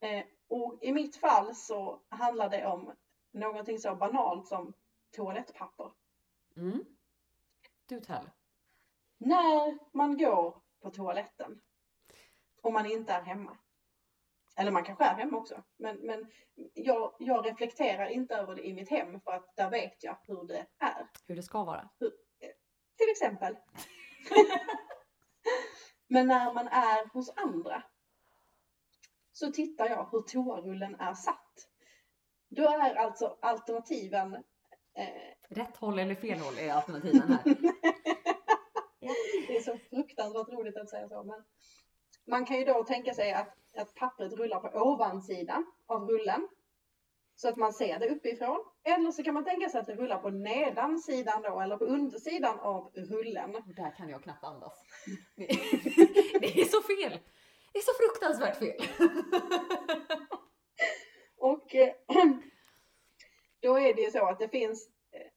Eh, 0.00 0.24
och 0.48 0.78
i 0.82 0.92
mitt 0.92 1.16
fall 1.16 1.54
så 1.54 2.02
handlar 2.08 2.48
det 2.48 2.66
om 2.66 2.94
någonting 3.32 3.78
så 3.78 3.94
banalt 3.94 4.46
som 4.46 4.72
toalettpapper. 5.16 5.92
Mm. 6.56 6.84
Du 7.86 8.00
tell. 8.00 8.30
När 9.18 9.78
man 9.96 10.18
går 10.18 10.62
på 10.82 10.90
toaletten 10.90 11.60
och 12.62 12.72
man 12.72 12.86
inte 12.86 13.12
är 13.12 13.22
hemma. 13.22 13.58
Eller 14.56 14.70
man 14.70 14.84
kanske 14.84 15.04
är 15.04 15.14
hemma 15.14 15.38
också. 15.38 15.62
Men, 15.76 15.96
men 15.96 16.30
jag, 16.74 17.14
jag 17.18 17.46
reflekterar 17.46 18.06
inte 18.06 18.34
över 18.34 18.54
det 18.54 18.66
i 18.66 18.74
mitt 18.74 18.90
hem 18.90 19.20
för 19.20 19.32
att 19.32 19.56
där 19.56 19.70
vet 19.70 20.04
jag 20.04 20.18
hur 20.26 20.46
det 20.46 20.66
är. 20.78 21.08
Hur 21.26 21.36
det 21.36 21.42
ska 21.42 21.64
vara. 21.64 21.88
Till 22.96 23.10
exempel. 23.10 23.56
Men 26.08 26.26
när 26.26 26.54
man 26.54 26.68
är 26.68 27.08
hos 27.12 27.32
andra 27.36 27.82
så 29.32 29.52
tittar 29.52 29.88
jag 29.88 30.08
hur 30.10 30.20
toarullen 30.22 30.94
är 30.94 31.14
satt. 31.14 31.68
Då 32.48 32.62
är 32.62 32.94
alltså 32.94 33.38
alternativen 33.42 34.34
eh, 34.94 35.32
Rätt 35.48 35.76
håll 35.76 35.98
eller 35.98 36.14
fel 36.14 36.38
håll 36.38 36.58
är 36.58 36.72
alternativen 36.72 37.28
här. 37.28 37.42
Det 39.46 39.56
är 39.56 39.60
så 39.60 39.78
fruktansvärt 39.90 40.48
roligt 40.48 40.76
att 40.76 40.90
säga 40.90 41.08
så. 41.08 41.24
Men 41.24 41.44
man 42.26 42.46
kan 42.46 42.58
ju 42.58 42.64
då 42.64 42.84
tänka 42.84 43.14
sig 43.14 43.32
att, 43.32 43.54
att 43.76 43.94
pappret 43.94 44.32
rullar 44.32 44.60
på 44.60 44.78
ovansidan 44.78 45.72
av 45.86 46.08
rullen. 46.08 46.48
Så 47.38 47.48
att 47.48 47.56
man 47.56 47.72
ser 47.72 47.98
det 47.98 48.08
uppifrån. 48.08 48.64
Eller 48.84 49.10
så 49.10 49.22
kan 49.22 49.34
man 49.34 49.44
tänka 49.44 49.68
sig 49.68 49.80
att 49.80 49.86
det 49.86 49.94
rullar 49.94 50.18
på 50.18 50.30
nedansidan 50.30 51.42
då, 51.42 51.60
eller 51.60 51.76
på 51.76 51.84
undersidan 51.84 52.58
av 52.60 52.90
rullen. 52.94 53.52
Där 53.52 53.96
kan 53.96 54.08
jag 54.08 54.22
knappt 54.22 54.44
andas. 54.44 54.84
Det 55.36 55.46
det 56.40 56.60
är 56.60 56.64
så 56.64 56.82
fel! 56.82 57.18
Det 57.72 57.78
är 57.78 57.82
så 57.82 57.92
fruktansvärt 57.94 58.58
fel. 58.58 59.08
Och 61.36 61.74
eh, 61.74 61.94
då 63.60 63.78
är 63.78 63.94
det 63.94 64.02
ju 64.02 64.10
så 64.10 64.26
att 64.26 64.38
det 64.38 64.48
finns 64.48 64.88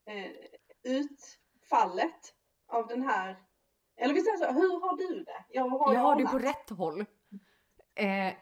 eh, 0.06 0.32
utfallet 0.84 2.34
av 2.68 2.88
den 2.88 3.02
här, 3.02 3.36
eller 4.00 4.14
vi 4.14 4.22
säger 4.22 4.38
så, 4.38 4.46
hur 4.46 4.82
har 4.82 4.98
du 4.98 5.24
det? 5.24 5.46
Jag 5.50 5.70
har, 5.70 5.94
Jag 5.94 6.02
har 6.02 6.16
det 6.16 6.26
på 6.26 6.40
rätt 6.40 6.70
håll. 6.70 7.06
Eh, 7.96 8.34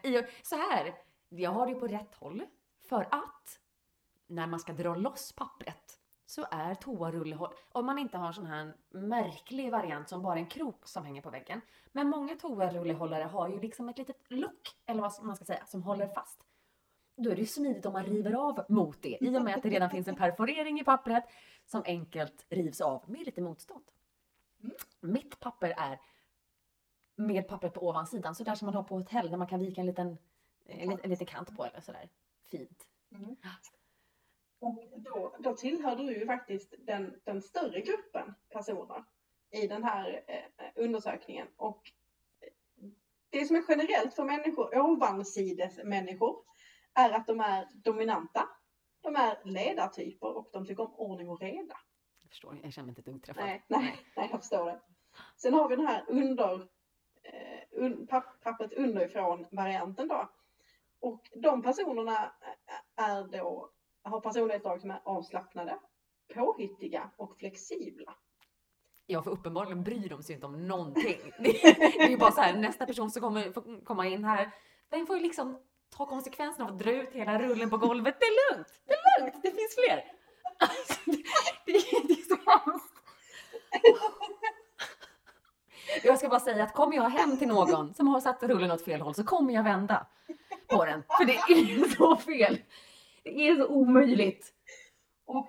så 0.42 0.56
här, 0.56 0.94
jag 1.28 1.50
har 1.50 1.66
det 1.66 1.74
på 1.74 1.86
rätt 1.86 2.14
håll 2.14 2.42
för 2.88 3.02
att 3.10 3.58
när 4.26 4.46
man 4.46 4.60
ska 4.60 4.72
dra 4.72 4.94
loss 4.94 5.32
pappret 5.32 5.98
så 6.26 6.46
är 6.50 6.74
toarullehåll, 6.74 7.54
om 7.72 7.86
man 7.86 7.98
inte 7.98 8.18
har 8.18 8.32
sån 8.32 8.46
här 8.46 8.74
märklig 8.90 9.70
variant 9.70 10.08
som 10.08 10.22
bara 10.22 10.38
en 10.38 10.46
krok 10.46 10.88
som 10.88 11.04
hänger 11.04 11.22
på 11.22 11.30
väggen. 11.30 11.60
Men 11.92 12.08
många 12.08 12.36
toarullehållare 12.36 13.24
har 13.24 13.48
ju 13.48 13.60
liksom 13.60 13.88
ett 13.88 13.98
litet 13.98 14.24
lock, 14.28 14.76
eller 14.86 15.02
vad 15.02 15.12
man 15.22 15.36
ska 15.36 15.44
säga, 15.44 15.66
som 15.66 15.82
håller 15.82 16.06
fast. 16.06 16.44
Då 17.16 17.30
är 17.30 17.34
det 17.34 17.40
ju 17.40 17.46
smidigt 17.46 17.86
om 17.86 17.92
man 17.92 18.04
river 18.04 18.32
av 18.32 18.64
mot 18.68 19.02
det 19.02 19.18
i 19.20 19.38
och 19.38 19.42
med 19.42 19.56
att 19.56 19.62
det 19.62 19.68
redan 19.68 19.90
finns 19.90 20.08
en 20.08 20.16
perforering 20.16 20.80
i 20.80 20.84
pappret 20.84 21.24
som 21.66 21.82
enkelt 21.86 22.46
rivs 22.48 22.80
av 22.80 23.02
med 23.06 23.26
lite 23.26 23.40
motstånd. 23.40 23.84
Mitt 25.00 25.40
papper 25.40 25.74
är 25.76 26.00
med 27.16 27.48
pappret 27.48 27.74
på 27.74 27.88
ovansidan, 27.88 28.34
så 28.34 28.44
där 28.44 28.54
som 28.54 28.66
man 28.66 28.74
har 28.74 28.82
på 28.82 28.94
hotell 28.96 29.30
där 29.30 29.36
man 29.36 29.46
kan 29.46 29.60
vika 29.60 29.80
en 29.80 29.86
liten, 29.86 30.18
en, 30.66 30.88
liten- 30.90 31.04
en 31.04 31.10
liten 31.10 31.26
kant 31.26 31.56
på 31.56 31.64
eller 31.64 31.80
sådär. 31.80 32.08
Fint. 32.50 32.86
Mm. 33.12 33.36
Och 34.60 34.84
då, 34.96 35.36
då 35.38 35.54
tillhör 35.56 35.96
du 35.96 36.18
ju 36.18 36.26
faktiskt 36.26 36.74
den, 36.78 37.20
den 37.24 37.42
större 37.42 37.80
gruppen 37.80 38.34
personer 38.48 39.04
i 39.50 39.66
den 39.66 39.84
här 39.84 40.24
eh, 40.26 40.64
undersökningen. 40.74 41.48
Och 41.56 41.92
det 43.30 43.44
som 43.44 43.56
är 43.56 43.64
generellt 43.68 44.14
för 44.14 44.24
människor, 44.24 44.78
ovansides 44.78 45.78
människor, 45.84 46.44
är 46.94 47.10
att 47.10 47.26
de 47.26 47.40
är 47.40 47.68
dominanta. 47.74 48.48
De 49.00 49.16
är 49.16 49.38
ledartyper 49.44 50.36
och 50.36 50.50
de 50.52 50.66
tycker 50.66 50.82
om 50.82 50.94
ordning 50.94 51.28
och 51.28 51.40
reda. 51.40 51.76
Jag 52.28 52.32
förstår, 52.32 52.58
jag 52.62 52.72
känner 52.72 52.86
mig 52.86 52.90
inte 52.90 53.00
ett 53.00 53.06
dugg 53.06 53.22
träffad. 53.22 53.44
Nej, 53.44 53.64
nej, 53.68 53.96
nej, 54.16 54.28
jag 54.30 54.40
förstår 54.40 54.66
det. 54.66 54.80
Sen 55.36 55.54
har 55.54 55.68
vi 55.68 55.76
den 55.76 55.86
här 55.86 56.04
under, 56.08 56.54
eh, 57.22 57.60
un, 57.70 58.06
papp, 58.06 58.40
pappret 58.42 58.72
underifrån 58.72 59.46
varianten 59.50 60.08
då. 60.08 60.28
Och 61.00 61.30
de 61.34 61.62
personerna 61.62 62.32
är 62.96 63.38
då, 63.38 63.70
har 64.02 64.20
personlighetsdrag 64.20 64.80
som 64.80 64.90
är 64.90 65.00
avslappnade, 65.04 65.78
påhittiga 66.34 67.10
och 67.16 67.38
flexibla. 67.38 68.14
Ja, 69.06 69.22
för 69.22 69.30
uppenbarligen 69.30 69.84
bryr 69.84 70.08
de 70.08 70.22
sig 70.22 70.34
inte 70.34 70.46
om 70.46 70.68
någonting. 70.68 71.32
Det, 71.38 71.52
det 71.62 72.00
är 72.00 72.08
ju 72.08 72.16
bara 72.16 72.32
så 72.32 72.40
här, 72.40 72.56
nästa 72.56 72.86
person 72.86 73.10
som 73.10 73.22
kommer 73.22 73.84
komma 73.84 74.06
in 74.06 74.24
här 74.24 74.50
Den 74.88 75.06
får 75.06 75.16
ju 75.16 75.22
liksom 75.22 75.58
ta 75.96 76.06
konsekvenserna 76.06 76.64
av 76.68 76.74
att 76.74 76.78
dra 76.78 76.90
ut 76.90 77.12
hela 77.12 77.38
rullen 77.38 77.70
på 77.70 77.76
golvet. 77.76 78.16
Det 78.20 78.26
är 78.26 78.54
lugnt! 78.54 78.80
Det 78.86 78.92
är 78.92 79.20
lugnt! 79.20 79.42
Det 79.42 79.50
finns 79.50 79.74
fler! 79.74 80.04
Alltså, 80.60 80.94
det, 81.06 81.22
det, 82.08 82.17
hemskt. 82.48 82.94
Jag 86.02 86.18
ska 86.18 86.28
bara 86.28 86.40
säga 86.40 86.64
att 86.64 86.74
kommer 86.74 86.96
jag 86.96 87.10
hem 87.10 87.38
till 87.38 87.48
någon 87.48 87.94
som 87.94 88.08
har 88.08 88.20
satt 88.20 88.42
rullen 88.42 88.70
åt 88.70 88.84
fel 88.84 89.00
håll 89.00 89.14
så 89.14 89.24
kommer 89.24 89.54
jag 89.54 89.62
vända 89.62 90.06
på 90.68 90.84
den. 90.84 91.02
För 91.18 91.24
det 91.24 91.32
är 91.32 91.88
så 91.96 92.16
fel. 92.16 92.58
Det 93.22 93.48
är 93.48 93.56
så 93.56 93.66
omöjligt. 93.66 94.54
Och 95.26 95.48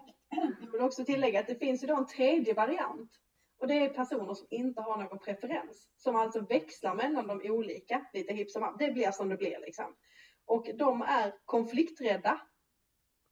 jag 0.61 0.71
vill 0.71 0.81
också 0.81 1.05
tillägga 1.05 1.39
att 1.39 1.47
det 1.47 1.55
finns 1.55 1.83
ju 1.83 1.87
då 1.87 1.95
en 1.95 2.07
tredje 2.07 2.53
variant. 2.53 3.11
Och 3.59 3.67
det 3.67 3.73
är 3.73 3.89
personer 3.89 4.33
som 4.33 4.47
inte 4.49 4.81
har 4.81 4.97
någon 4.97 5.19
preferens. 5.19 5.87
Som 5.97 6.15
alltså 6.15 6.39
växlar 6.39 6.95
mellan 6.95 7.27
de 7.27 7.51
olika 7.51 8.05
lite 8.13 8.33
hipp 8.33 8.51
som. 8.51 8.75
Det 8.79 8.91
blir 8.91 9.11
som 9.11 9.29
det 9.29 9.37
blir 9.37 9.59
liksom. 9.61 9.95
Och 10.45 10.69
de 10.75 11.01
är 11.01 11.33
konflikträdda, 11.45 12.41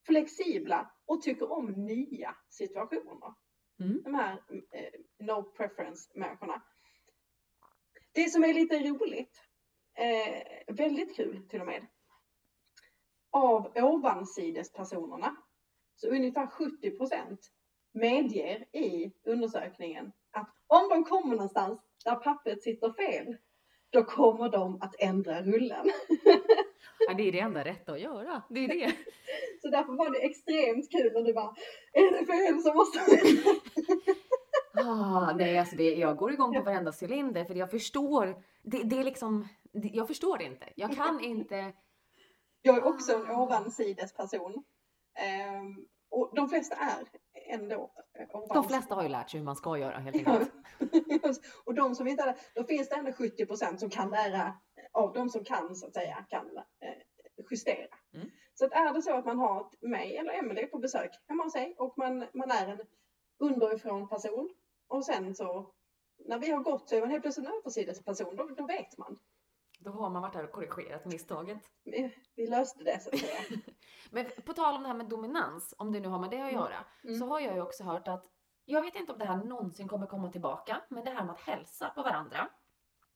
flexibla 0.05 0.91
och 1.05 1.21
tycker 1.21 1.51
om 1.51 1.65
nya 1.65 2.35
situationer. 2.49 3.33
Mm. 3.79 4.01
De 4.03 4.13
här 4.13 4.33
eh, 4.71 4.99
no 5.19 5.43
preference 5.43 6.11
människorna. 6.15 6.61
Det 8.11 8.29
som 8.29 8.43
är 8.43 8.53
lite 8.53 8.79
roligt, 8.79 9.43
eh, 9.97 10.73
väldigt 10.75 11.15
kul 11.15 11.47
till 11.49 11.61
och 11.61 11.67
med. 11.67 11.87
Av 13.31 13.71
ovansidespersonerna 13.75 15.35
så 15.95 16.07
ungefär 16.07 16.47
70 16.47 16.97
procent 16.97 17.51
medger 17.91 18.75
i 18.75 19.13
undersökningen 19.23 20.11
att 20.31 20.49
om 20.67 20.89
de 20.89 21.03
kommer 21.03 21.35
någonstans 21.35 21.81
där 22.05 22.15
pappret 22.15 22.63
sitter 22.63 22.93
fel, 22.93 23.37
då 23.89 24.03
kommer 24.03 24.49
de 24.49 24.81
att 24.81 24.95
ändra 24.99 25.41
rullen. 25.41 25.91
Ja, 27.07 27.13
det 27.13 27.27
är 27.27 27.31
det 27.31 27.39
enda 27.39 27.65
rätta 27.65 27.91
att 27.91 28.01
göra. 28.01 28.41
Det 28.49 28.59
är 28.59 28.67
det. 28.67 28.91
Så 29.61 29.69
därför 29.69 29.93
var 29.93 30.11
det 30.11 30.25
extremt 30.25 30.91
kul 30.91 31.13
när 31.13 31.21
du 31.21 31.33
bara, 31.33 31.55
är 31.93 32.19
det 32.19 32.25
fel 32.25 32.61
så 32.61 32.73
måste 32.73 32.99
vi... 33.07 33.43
Ah, 34.79 35.33
nej, 35.33 35.57
alltså 35.57 35.75
det, 35.75 35.95
jag 35.95 36.17
går 36.17 36.33
igång 36.33 36.53
på 36.53 36.61
varenda 36.61 36.93
cylinder 37.01 37.45
för 37.45 37.55
jag 37.55 37.71
förstår. 37.71 38.43
Det, 38.63 38.83
det 38.83 38.97
är 38.97 39.03
liksom, 39.03 39.47
det, 39.73 39.87
jag 39.87 40.07
förstår 40.07 40.37
det 40.37 40.43
inte. 40.43 40.65
Jag 40.75 40.95
kan 40.95 41.19
inte. 41.23 41.73
Jag 42.61 42.77
är 42.77 42.83
också 42.83 43.15
en 43.15 43.31
ovansidesperson. 43.31 44.63
Ehm, 45.19 45.85
och 46.09 46.31
de 46.35 46.49
flesta 46.49 46.75
är 46.75 47.03
ändå 47.49 47.91
eh, 48.19 48.53
De 48.53 48.63
flesta 48.63 48.95
har 48.95 49.03
ju 49.03 49.09
lärt 49.09 49.29
sig 49.29 49.39
hur 49.39 49.45
man 49.45 49.55
ska 49.55 49.77
göra 49.77 49.97
helt 49.97 50.15
enkelt. 50.15 50.51
och 51.65 51.73
de 51.73 51.95
som 51.95 52.07
inte 52.07 52.25
det, 52.25 52.35
då 52.53 52.63
finns 52.63 52.89
det 52.89 52.95
ändå 52.95 53.11
70 53.11 53.45
procent 53.45 53.79
som 53.79 53.89
kan 53.89 54.09
lära, 54.09 54.53
av 54.91 55.13
de 55.13 55.29
som 55.29 55.43
kan 55.43 55.75
så 55.75 55.87
att 55.87 55.93
säga, 55.93 56.25
kan 56.29 56.57
eh, 56.57 57.43
justera. 57.51 57.95
Mm. 58.13 58.29
Så 58.53 58.65
att 58.65 58.71
är 58.71 58.93
det 58.93 59.01
så 59.01 59.13
att 59.13 59.25
man 59.25 59.39
har 59.39 59.69
mig 59.81 60.17
eller 60.17 60.33
Emelie 60.33 60.67
på 60.67 60.77
besök 60.77 61.11
hemma 61.27 61.43
hos 61.43 61.53
sig 61.53 61.75
och 61.77 61.97
man, 61.97 62.25
man 62.33 62.51
är 62.51 62.67
en 62.67 62.79
underifrån 63.39 64.09
person 64.09 64.49
och 64.87 65.05
sen 65.05 65.35
så 65.35 65.73
när 66.25 66.39
vi 66.39 66.51
har 66.51 66.63
gått 66.63 66.89
så 66.89 66.95
är 66.95 67.01
man 67.01 67.09
helt 67.09 67.21
plötsligt 67.21 67.47
en 67.47 67.53
översidesperson, 67.53 68.35
då, 68.35 68.49
då 68.57 68.65
vet 68.65 68.97
man. 68.97 69.19
Då 69.87 69.93
har 69.93 70.09
man 70.09 70.21
varit 70.21 70.33
där 70.33 70.43
och 70.43 70.51
korrigerat 70.51 71.05
misstaget. 71.05 71.57
Vi, 71.83 72.15
vi 72.35 72.47
löste 72.47 72.83
det 72.83 72.99
så 73.03 73.09
att 73.09 73.19
säga. 73.19 73.59
Men 74.11 74.25
på 74.45 74.53
tal 74.53 74.75
om 74.75 74.81
det 74.81 74.87
här 74.87 74.95
med 74.95 75.05
dominans, 75.09 75.73
om 75.77 75.91
det 75.91 75.99
nu 75.99 76.07
har 76.07 76.19
med 76.19 76.29
det 76.29 76.35
att 76.41 76.41
Mm. 76.51 76.53
göra, 76.55 76.85
Mm. 77.03 77.19
så 77.19 77.25
har 77.25 77.39
jag 77.39 77.55
ju 77.55 77.61
också 77.61 77.83
hört 77.83 78.07
att, 78.07 78.25
jag 78.65 78.81
vet 78.81 78.95
inte 78.95 79.11
om 79.11 79.19
det 79.19 79.25
här 79.25 79.37
någonsin 79.37 79.87
kommer 79.87 80.07
komma 80.07 80.31
tillbaka, 80.31 80.81
men 80.89 81.03
det 81.05 81.11
här 81.11 81.23
med 81.25 81.33
att 81.33 81.39
hälsa 81.41 81.89
på 81.89 82.03
varandra, 82.03 82.49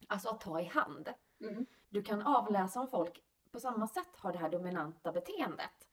alltså 0.07 0.30
att 0.30 0.41
ta 0.41 0.59
i 0.61 0.63
hand. 0.65 1.09
Mm. 1.41 1.65
Du 1.89 2.03
kan 2.03 2.22
avläsa 2.22 2.80
om 2.80 2.88
folk 2.88 3.24
på 3.51 3.59
samma 3.59 3.88
sätt 3.88 4.17
har 4.17 4.32
det 4.34 4.39
här 4.39 4.49
dominanta 4.49 5.11
beteendet. 5.11 5.88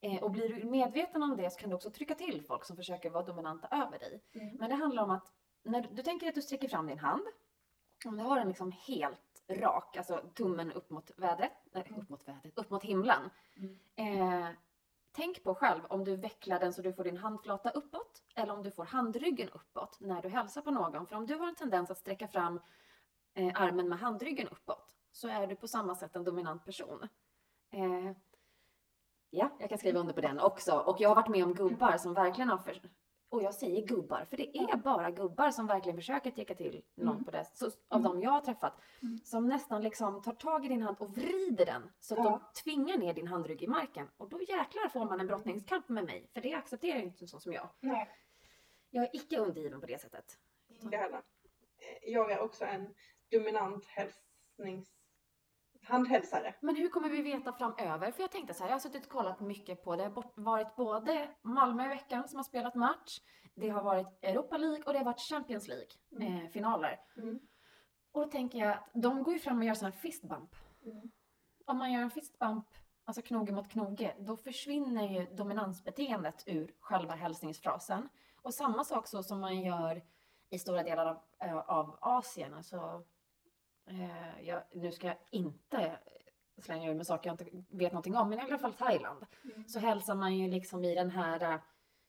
Eh, 0.00 0.22
och 0.22 0.30
blir 0.30 0.48
du 0.48 0.64
medveten 0.64 1.22
om 1.22 1.36
det 1.36 1.50
så 1.50 1.58
kan 1.60 1.70
du 1.70 1.76
också 1.76 1.90
trycka 1.90 2.14
till 2.14 2.42
folk 2.46 2.64
som 2.64 2.76
försöker 2.76 3.10
vara 3.10 3.24
dominanta 3.24 3.68
över 3.70 3.98
dig. 3.98 4.22
Mm. 4.34 4.56
Men 4.56 4.70
det 4.70 4.76
handlar 4.76 5.02
om 5.02 5.10
att 5.10 5.32
när 5.62 5.80
du, 5.80 5.88
du 5.94 6.02
tänker 6.02 6.28
att 6.28 6.34
du 6.34 6.42
sträcker 6.42 6.68
fram 6.68 6.86
din 6.86 6.98
hand, 6.98 7.22
om 8.06 8.16
du 8.16 8.22
har 8.24 8.36
den 8.38 8.48
liksom 8.48 8.72
helt 8.72 9.20
rak, 9.48 9.96
alltså 9.96 10.20
tummen 10.34 10.72
upp 10.72 10.90
mot 10.90 11.10
vädret, 11.16 11.52
nej, 11.72 11.92
upp 11.96 12.08
mot 12.08 12.28
vädret, 12.28 12.58
upp 12.58 12.70
mot 12.70 12.82
himlen. 12.82 13.30
Eh, 13.96 14.48
tänk 15.12 15.42
på 15.42 15.54
själv 15.54 15.80
om 15.88 16.04
du 16.04 16.16
vecklar 16.16 16.60
den 16.60 16.72
så 16.72 16.82
du 16.82 16.92
får 16.92 17.04
din 17.04 17.16
handflata 17.16 17.70
uppåt 17.70 18.22
eller 18.34 18.52
om 18.52 18.62
du 18.62 18.70
får 18.70 18.84
handryggen 18.84 19.48
uppåt 19.48 20.00
när 20.00 20.22
du 20.22 20.28
hälsar 20.28 20.62
på 20.62 20.70
någon. 20.70 21.06
För 21.06 21.16
om 21.16 21.26
du 21.26 21.34
har 21.34 21.48
en 21.48 21.54
tendens 21.54 21.90
att 21.90 21.98
sträcka 21.98 22.28
fram 22.28 22.60
eh, 23.34 23.62
armen 23.62 23.88
med 23.88 23.98
handryggen 23.98 24.48
uppåt 24.48 24.96
så 25.12 25.28
är 25.28 25.46
du 25.46 25.56
på 25.56 25.68
samma 25.68 25.94
sätt 25.94 26.16
en 26.16 26.24
dominant 26.24 26.64
person. 26.64 27.08
Eh, 27.70 28.12
ja, 29.30 29.50
jag 29.60 29.68
kan 29.68 29.78
skriva 29.78 30.00
under 30.00 30.14
på 30.14 30.20
den 30.20 30.40
också. 30.40 30.72
Och 30.72 30.96
jag 31.00 31.08
har 31.08 31.16
varit 31.16 31.28
med 31.28 31.44
om 31.44 31.54
gubbar 31.54 31.96
som 31.98 32.14
verkligen 32.14 32.48
har 32.48 32.58
för... 32.58 32.80
Och 33.30 33.42
jag 33.42 33.54
säger 33.54 33.86
gubbar, 33.86 34.24
för 34.30 34.36
det 34.36 34.58
är 34.58 34.76
bara 34.76 35.10
gubbar 35.10 35.50
som 35.50 35.66
verkligen 35.66 35.96
försöker 35.98 36.30
täcka 36.30 36.54
till 36.54 36.82
någon 36.94 37.08
Mm. 37.12 37.24
på 37.24 37.30
det. 37.30 37.44
Så, 37.54 37.70
av 37.88 38.02
dem 38.02 38.22
jag 38.22 38.30
har 38.30 38.40
träffat. 38.40 38.72
Mm. 39.02 39.18
Som 39.24 39.46
nästan 39.48 39.82
liksom 39.82 40.22
tar 40.22 40.32
tag 40.32 40.64
i 40.64 40.68
din 40.68 40.82
hand 40.82 40.96
och 41.00 41.10
vrider 41.16 41.66
den 41.66 41.90
så 42.00 42.14
att 42.14 42.24
Ja. 42.24 42.30
de 42.54 42.62
tvingar 42.62 42.96
ner 42.98 43.14
din 43.14 43.26
handrygg 43.28 43.62
i 43.62 43.66
marken. 43.66 44.08
Och 44.16 44.28
då 44.28 44.40
jäklar 44.40 44.88
får 44.88 45.04
man 45.04 45.20
en 45.20 45.26
brottningskamp 45.26 45.88
med 45.88 46.04
mig. 46.04 46.30
För 46.34 46.40
det 46.40 46.54
accepterar 46.54 46.98
inte 47.00 47.26
så 47.26 47.40
som 47.40 47.52
jag. 47.52 47.68
Nej. 47.80 48.08
Jag 48.90 49.04
är 49.04 49.16
icke 49.16 49.38
undergiven 49.38 49.80
på 49.80 49.86
det 49.86 50.00
sättet. 50.00 50.38
Eh, 50.92 52.10
Jag 52.12 52.30
är 52.32 52.40
också 52.40 52.64
en 52.64 52.94
dominant 53.30 53.84
hälsnings... 53.86 54.97
handhälsare. 55.88 56.54
Men 56.60 56.76
hur 56.76 56.88
kommer 56.88 57.08
vi 57.08 57.22
veta 57.22 57.52
framöver? 57.52 58.10
För 58.10 58.22
jag 58.22 58.30
tänkte 58.30 58.54
så 58.54 58.62
här, 58.62 58.70
jag 58.70 58.74
har 58.74 58.80
suttit 58.80 59.06
och 59.06 59.12
kollat 59.12 59.40
mycket 59.40 59.84
på 59.84 59.96
det. 59.96 60.02
Det 60.04 60.10
har 60.14 60.24
varit 60.34 60.76
både 60.76 61.28
Malmö 61.42 61.84
i 61.84 61.88
veckan 61.88 62.28
som 62.28 62.36
har 62.36 62.44
spelat 62.44 62.74
match. 62.74 63.20
Det 63.54 63.68
har 63.68 63.82
varit 63.82 64.24
Europa 64.24 64.56
League 64.56 64.82
och 64.86 64.92
det 64.92 64.98
har 64.98 65.04
varit 65.04 65.20
Champions 65.20 65.68
League 65.68 65.88
Mm. 66.12 66.36
eh, 66.44 66.48
finaler. 66.50 67.00
Mm. 67.16 67.38
Och 68.12 68.20
då 68.20 68.30
tänker 68.30 68.58
jag 68.58 68.70
att 68.72 68.90
de 68.94 69.22
går 69.22 69.34
ju 69.34 69.40
fram 69.40 69.58
och 69.58 69.64
gör 69.64 69.74
sån 69.74 69.92
här 69.92 69.98
fistbump. 69.98 70.54
Mm. 70.84 71.10
Om 71.66 71.78
man 71.78 71.92
gör 71.92 72.02
en 72.02 72.10
fistbump, 72.10 72.66
alltså 73.04 73.22
knoge 73.22 73.52
mot 73.52 73.68
knoge, 73.68 74.14
då 74.18 74.36
försvinner 74.36 75.08
ju 75.08 75.26
dominansbeteendet 75.34 76.44
ur 76.46 76.74
själva 76.80 77.14
hälsningsfrasen. 77.14 78.08
Och 78.42 78.54
samma 78.54 78.84
sak 78.84 79.06
så 79.06 79.22
som 79.22 79.40
man 79.40 79.60
gör 79.60 80.02
i 80.50 80.58
stora 80.58 80.82
delar 80.82 81.06
av, 81.06 81.18
eh, 81.38 81.56
av 81.56 81.98
Asien. 82.00 82.54
Alltså, 82.54 83.04
eh, 83.88 84.46
jag, 84.46 84.62
nu 84.72 84.92
ska 84.92 85.06
jag 85.06 85.16
inte 85.30 85.98
slänga 86.58 86.90
ur 86.90 86.94
med 86.94 87.06
saker 87.06 87.30
jag 87.30 87.34
inte 87.40 87.64
vet 87.70 87.92
någonting 87.92 88.16
om, 88.16 88.28
men 88.28 88.38
i 88.38 88.42
alla 88.42 88.58
fall 88.58 88.72
Thailand. 88.72 89.26
Mm. 89.44 89.68
Så 89.68 89.78
hälsar 89.78 90.14
man 90.14 90.36
ju 90.36 90.48
liksom 90.50 90.84
i 90.84 90.94
den 90.94 91.10
här 91.10 91.60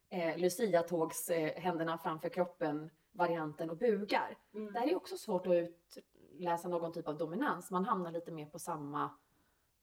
eh, 0.10 0.38
Lucia-tågs 0.38 1.30
eh, 1.30 1.62
händerna 1.62 1.98
framför 1.98 2.30
kroppen 2.30 2.90
varianten 3.12 3.70
och 3.70 3.78
bugar. 3.78 4.38
Mm. 4.54 4.74
Där 4.74 4.88
är 4.88 4.96
också 4.96 5.18
svårt 5.18 5.48
att 5.48 5.54
utläsa 5.54 6.68
någon 6.68 6.94
typ 6.94 7.08
av 7.08 7.18
dominans. 7.18 7.72
Man 7.72 7.86
hamnar 7.86 8.12
lite 8.12 8.32
mer 8.32 8.46
på 8.46 8.60
samma 8.60 9.10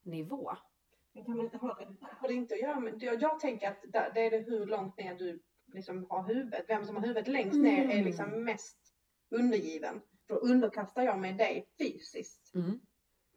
nivå. 0.02 0.52
Men 1.12 1.24
det? 1.50 1.58
Har 2.20 2.28
det 2.28 2.34
inte 2.34 2.54
att 2.54 2.60
göra 2.60 2.80
med... 2.80 3.02
Jag, 3.02 3.22
jag 3.22 3.40
tänker 3.40 3.68
att 3.68 3.84
det 4.14 4.26
är 4.26 4.30
det 4.30 4.38
hur 4.38 4.66
långt 4.66 4.98
ner 4.98 5.14
du 5.14 5.42
liksom 5.66 6.06
har 6.08 6.22
huvudet. 6.22 6.64
Vem 6.68 6.84
som 6.84 6.96
har 6.96 7.02
huvudet 7.02 7.28
längst 7.28 7.58
ner 7.58 7.84
är 7.84 7.92
Mm. 7.92 8.04
liksom 8.04 8.44
mest 8.44 8.78
undergiven. 9.28 10.00
Då 10.28 10.34
underkastar 10.34 11.02
jag 11.02 11.18
mig 11.18 11.32
dig 11.32 11.68
fysiskt. 11.78 12.54
Mm. 12.54 12.80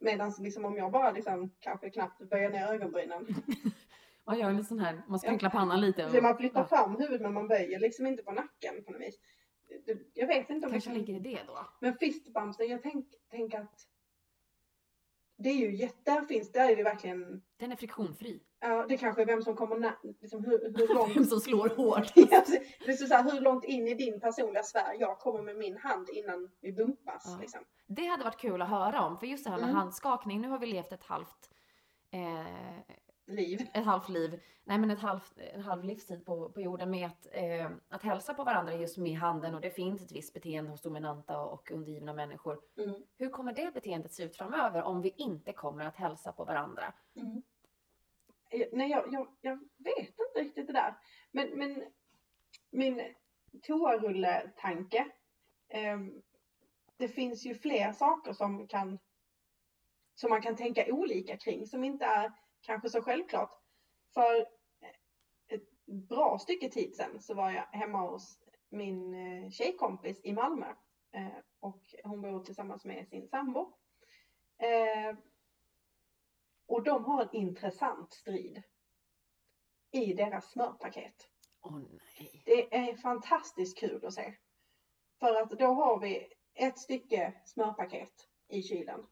Medan 0.00 0.32
liksom 0.38 0.64
om 0.64 0.76
jag 0.76 0.92
bara 0.92 1.10
liksom 1.10 1.50
kanske 1.60 1.90
knappt 1.90 2.30
böjer 2.30 2.50
ner 2.50 2.66
ögonbrynen. 2.66 3.26
Man 4.26 4.38
gör 4.38 4.52
lite 4.52 4.64
sån 4.68 4.78
här, 4.78 5.02
man 5.08 5.18
skrynklar 5.18 5.50
pannan 5.50 5.80
lite. 5.80 6.10
Så 6.10 6.20
man 6.22 6.36
flyttar 6.36 6.60
ja, 6.60 6.66
fram 6.66 6.96
huvudet 6.96 7.20
men 7.20 7.34
man 7.34 7.48
böjer 7.48 7.78
liksom 7.80 8.06
inte 8.06 8.22
på 8.22 8.32
nacken 8.32 8.84
på 8.84 8.92
något 8.92 9.00
vis. 9.00 9.18
Det- 9.86 9.98
Jag 10.14 10.26
vet 10.26 10.50
inte 10.50 10.66
om 10.66 10.72
kanske 10.72 10.90
det 10.90 10.96
kan... 10.96 11.04
ligger 11.04 11.30
i 11.30 11.34
det 11.34 11.40
då. 11.46 11.66
Men 11.80 11.94
fistbumpsen, 11.98 12.68
jag 12.68 12.82
tänker 12.82 13.18
tänk 13.30 13.54
att 13.54 13.86
det 15.42 15.48
är 15.50 15.54
ju 15.54 15.76
jätte, 15.76 16.10
där 16.10 16.22
finns, 16.26 16.52
där 16.52 16.70
är 16.72 16.76
det 16.76 16.82
verkligen, 16.82 17.42
Den 17.56 17.72
är 17.72 17.76
friktionfri. 17.76 18.40
ja 18.60 18.86
det 18.88 18.96
kanske 18.96 19.22
är 19.22 19.26
vem 19.26 19.42
som 19.42 19.56
kommer 19.56 19.76
när, 19.78 19.92
liksom 20.20 20.44
hur, 20.44 20.74
hur 20.78 20.94
långt 20.94 21.16
Vem 21.16 21.24
som 21.24 21.40
slår 21.40 21.68
hårt. 21.68 22.12
Ja, 22.14 22.42
precis. 22.84 23.08
så 23.08 23.14
här, 23.14 23.32
hur 23.32 23.40
långt 23.40 23.64
in 23.64 23.88
i 23.88 23.94
din 23.94 24.20
personliga 24.20 24.62
sfär 24.62 24.96
jag 25.00 25.18
kommer 25.18 25.42
med 25.42 25.56
min 25.56 25.76
hand 25.76 26.08
innan 26.12 26.50
vi 26.60 26.72
bumpas. 26.72 27.22
Ja. 27.26 27.38
Liksom. 27.40 27.60
Det 27.86 28.06
hade 28.06 28.24
varit 28.24 28.38
kul 28.40 28.62
att 28.62 28.68
höra 28.68 29.02
om, 29.06 29.18
för 29.18 29.26
just 29.26 29.44
det 29.44 29.50
här 29.50 29.58
med 29.58 29.68
Mm. 29.68 29.76
handskakning, 29.76 30.40
nu 30.40 30.48
har 30.48 30.58
vi 30.58 30.66
levt 30.66 30.92
ett 30.92 31.04
halvt 31.04 31.50
eh, 32.12 32.94
Liv. 33.30 33.68
ett 33.74 33.84
halvt 33.84 34.08
liv, 34.08 34.40
nej 34.64 34.78
men 34.78 34.90
ett 34.90 34.98
halvt, 34.98 35.38
en 35.38 35.60
halv 35.60 35.84
livstid 35.84 36.26
på, 36.26 36.48
på 36.48 36.60
jorden 36.60 36.90
med 36.90 37.06
att, 37.06 37.26
eh, 37.32 37.70
att 37.88 38.02
hälsa 38.02 38.34
på 38.34 38.44
varandra 38.44 38.74
just 38.74 38.98
med 38.98 39.18
handen 39.18 39.54
och 39.54 39.60
det 39.60 39.70
finns 39.70 40.02
ett 40.02 40.12
visst 40.12 40.34
beteende 40.34 40.70
hos 40.70 40.82
dominanta 40.82 41.40
och 41.40 41.70
undergivna 41.70 42.12
människor. 42.12 42.60
Mm. 42.76 43.02
Hur 43.16 43.30
kommer 43.30 43.52
det 43.52 43.74
beteendet 43.74 44.12
se 44.12 44.22
ut 44.22 44.36
framöver 44.36 44.82
om 44.82 45.02
vi 45.02 45.14
inte 45.16 45.52
kommer 45.52 45.84
att 45.84 45.96
hälsa 45.96 46.32
på 46.32 46.44
varandra? 46.44 46.92
Mm. 47.16 47.42
Eh, 48.50 48.66
Nej, 48.72 48.90
jag, 48.90 49.12
jag, 49.12 49.28
jag 49.40 49.56
vet 49.76 49.98
inte 50.08 50.40
riktigt 50.40 50.66
det 50.66 50.72
där. 50.72 50.94
Men, 51.30 51.48
men 51.58 51.84
min 52.70 53.02
toarulle-tanke. 53.62 55.06
ehm, 55.68 56.22
det 56.96 57.08
finns 57.08 57.46
ju 57.46 57.54
fler 57.54 57.92
saker 57.92 58.32
som 58.32 58.66
kan 58.68 58.98
som 60.14 60.30
man 60.30 60.42
kan 60.42 60.56
tänka 60.56 60.84
olika 60.92 61.36
kring, 61.36 61.66
som 61.66 61.84
inte 61.84 62.04
är 62.04 62.32
kanske 62.60 62.90
så 62.90 63.02
självklart. 63.02 63.50
För 64.14 64.46
ett 65.48 65.86
bra 65.86 66.38
stycke 66.38 66.68
tid 66.68 66.96
sedan 66.96 67.20
så 67.20 67.34
var 67.34 67.50
jag 67.50 67.62
hemma 67.62 68.10
hos 68.10 68.38
min 68.68 69.14
eh, 69.14 69.50
tjejkompis 69.50 70.20
i 70.24 70.32
Malmö 70.32 70.66
eh, 71.12 71.38
och 71.60 71.94
hon 72.04 72.20
bor 72.20 72.44
tillsammans 72.44 72.84
med 72.84 73.08
sin 73.08 73.28
sambo. 73.28 73.72
Eh, 74.58 75.16
och 76.66 76.82
de 76.82 77.04
har 77.04 77.22
en 77.22 77.36
intressant 77.36 78.12
strid 78.12 78.62
i 79.90 80.12
deras 80.12 80.50
smörpaket. 80.50 81.28
Nej. 81.70 82.42
Det 82.46 82.76
är 82.76 82.94
fantastiskt 82.94 83.78
kul 83.78 84.06
att 84.06 84.14
se. 84.14 84.34
För 85.20 85.34
att 85.34 85.50
då 85.50 85.66
har 85.66 86.00
vi 86.00 86.32
ett 86.54 86.78
stycke 86.78 87.34
smörpaket 87.44 88.28
i 88.48 88.62
kylen. 88.62 89.06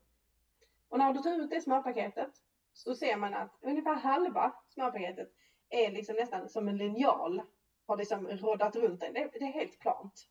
Och 0.89 0.99
när 0.99 1.13
du 1.13 1.21
tar 1.21 1.41
ut 1.41 1.51
det 1.51 1.61
smörpaketet 1.61 2.31
så 2.79 2.95
ser 2.95 3.17
man 3.17 3.35
att 3.35 3.59
ungefär 3.61 3.95
halva 3.95 4.55
smörpaketet 4.69 5.29
är 5.69 5.91
liksom 5.91 6.17
nästan 6.17 6.49
som 6.49 6.69
en 6.69 6.77
linjal. 6.77 7.43
Har 7.87 7.97
liksom 7.97 8.27
råddat 8.29 8.77
runt 8.77 9.01
den. 9.01 9.13
Det 9.13 9.21
är, 9.21 9.31
det 9.33 9.39
är 9.45 9.53
helt 9.53 9.79
plant. 9.79 10.29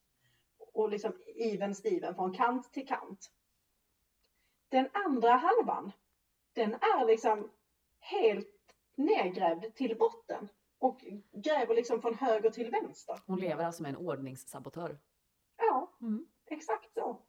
Och 0.73 0.89
liksom 0.89 1.13
even 1.35 1.75
steven 1.75 2.15
från 2.15 2.33
kant 2.33 2.73
till 2.73 2.87
kant. 2.87 3.31
Den 4.69 4.89
andra 4.93 5.31
halvan, 5.31 5.91
den 6.53 6.73
är 6.73 7.05
liksom 7.05 7.51
helt 7.99 8.75
nedgrävd 8.95 9.75
till 9.75 9.97
botten. 9.97 10.47
Och 10.79 11.05
gräver 11.31 11.75
liksom 11.75 12.01
från 12.01 12.15
höger 12.15 12.49
till 12.49 12.69
vänster. 12.71 13.19
Hon 13.27 13.39
lever 13.39 13.65
alltså 13.65 13.83
med 13.83 13.89
en 13.89 13.97
ordningssabotör. 14.07 14.97
Ja, 15.57 15.97
Mm. 16.01 16.27
exakt 16.45 16.93
så. 16.93 17.21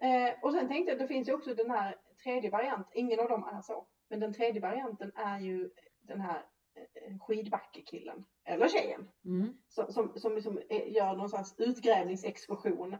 Eh, 0.00 0.34
och 0.42 0.52
sen 0.52 0.68
tänkte 0.68 0.92
jag, 0.92 0.98
det 1.00 1.08
finns 1.08 1.28
ju 1.28 1.34
också 1.34 1.54
den 1.54 1.70
här 1.70 1.96
tredje 2.22 2.50
varianten. 2.50 2.92
Ingen 2.94 3.20
av 3.20 3.28
dem 3.28 3.44
är 3.44 3.60
så. 3.62 3.86
Men 4.08 4.20
den 4.20 4.32
tredje 4.32 4.60
varianten 4.60 5.12
är 5.14 5.40
ju 5.40 5.70
den 6.00 6.20
här 6.20 6.44
eh, 6.74 7.18
skidbackekillen. 7.20 8.24
Eller 8.44 8.68
tjejen. 8.68 9.08
Mm. 9.24 9.58
Som, 9.68 9.92
som, 9.92 10.18
som 10.18 10.34
liksom 10.34 10.58
eh, 10.68 10.92
gör 10.92 11.16
någon 11.16 11.28
slags 11.28 11.54
utgrävningsexkursion 11.58 12.96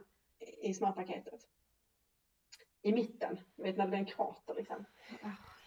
i 0.61 0.73
smörpaketet. 0.73 1.41
I 2.81 2.91
mitten. 2.93 3.39
Vet 3.55 3.77
när 3.77 3.83
det 3.85 3.89
blir 3.89 3.99
en 3.99 4.05
krater 4.05 4.53
liksom. 4.55 4.85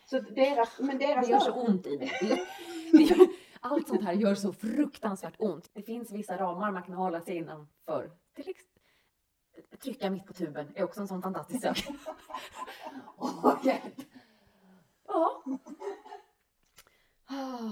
Så 0.07 0.21
deras, 0.21 0.79
men 0.79 0.99
deras 0.99 1.27
Det 1.27 1.33
gör 1.33 1.39
så 1.41 1.53
ont 1.53 1.87
i 1.87 1.99
mig. 1.99 2.11
Allt 3.61 3.89
sånt 3.89 4.05
här 4.05 4.13
gör 4.13 4.35
så 4.35 4.53
fruktansvärt 4.53 5.35
ont. 5.39 5.71
Det 5.73 5.83
finns 5.83 6.13
vissa 6.13 6.37
ramar 6.39 6.73
man 6.73 6.83
kan 6.83 6.95
hålla 6.95 7.21
sig 7.21 7.37
innanför. 7.37 8.11
Till 8.35 8.49
ex- 8.49 8.65
Trycka 9.83 10.11
mitt 10.11 10.27
på 10.27 10.33
tuben 10.33 10.73
är 10.75 10.85
också 10.85 11.01
en 11.01 11.09
sån 11.09 11.23
fantastisk 11.23 11.63
sak. 11.63 11.79
Åh, 13.17 13.57
hjälp! 13.65 14.01
Ja. 15.07 15.43
Ah. 17.27 17.71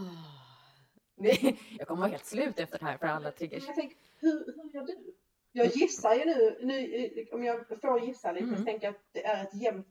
Det- 1.09 1.09
Jag 1.78 1.88
kommer 1.88 2.00
vara 2.00 2.10
helt 2.10 2.24
slut 2.24 2.58
efter 2.58 2.78
det 2.78 2.84
här 2.84 2.98
för 2.98 3.06
alla 3.06 3.30
triggers. 3.30 3.66
Jag 3.66 3.74
tänker, 3.76 3.98
hur, 4.18 4.44
hur 4.46 4.70
gör 4.74 4.86
du? 4.86 5.14
Jag 5.52 5.66
gissar 5.66 6.14
ju 6.14 6.24
nu, 6.24 6.58
nu 6.62 6.94
eh, 6.94 7.34
om 7.34 7.44
jag 7.44 7.80
får 7.80 8.00
gissa 8.00 8.32
lite, 8.32 8.44
Mm. 8.46 8.56
så 8.58 8.64
tänker 8.64 8.86
jag 8.86 8.94
att 8.94 9.02
det 9.12 9.24
är 9.24 9.42
ett 9.44 9.54
jämnt, 9.62 9.88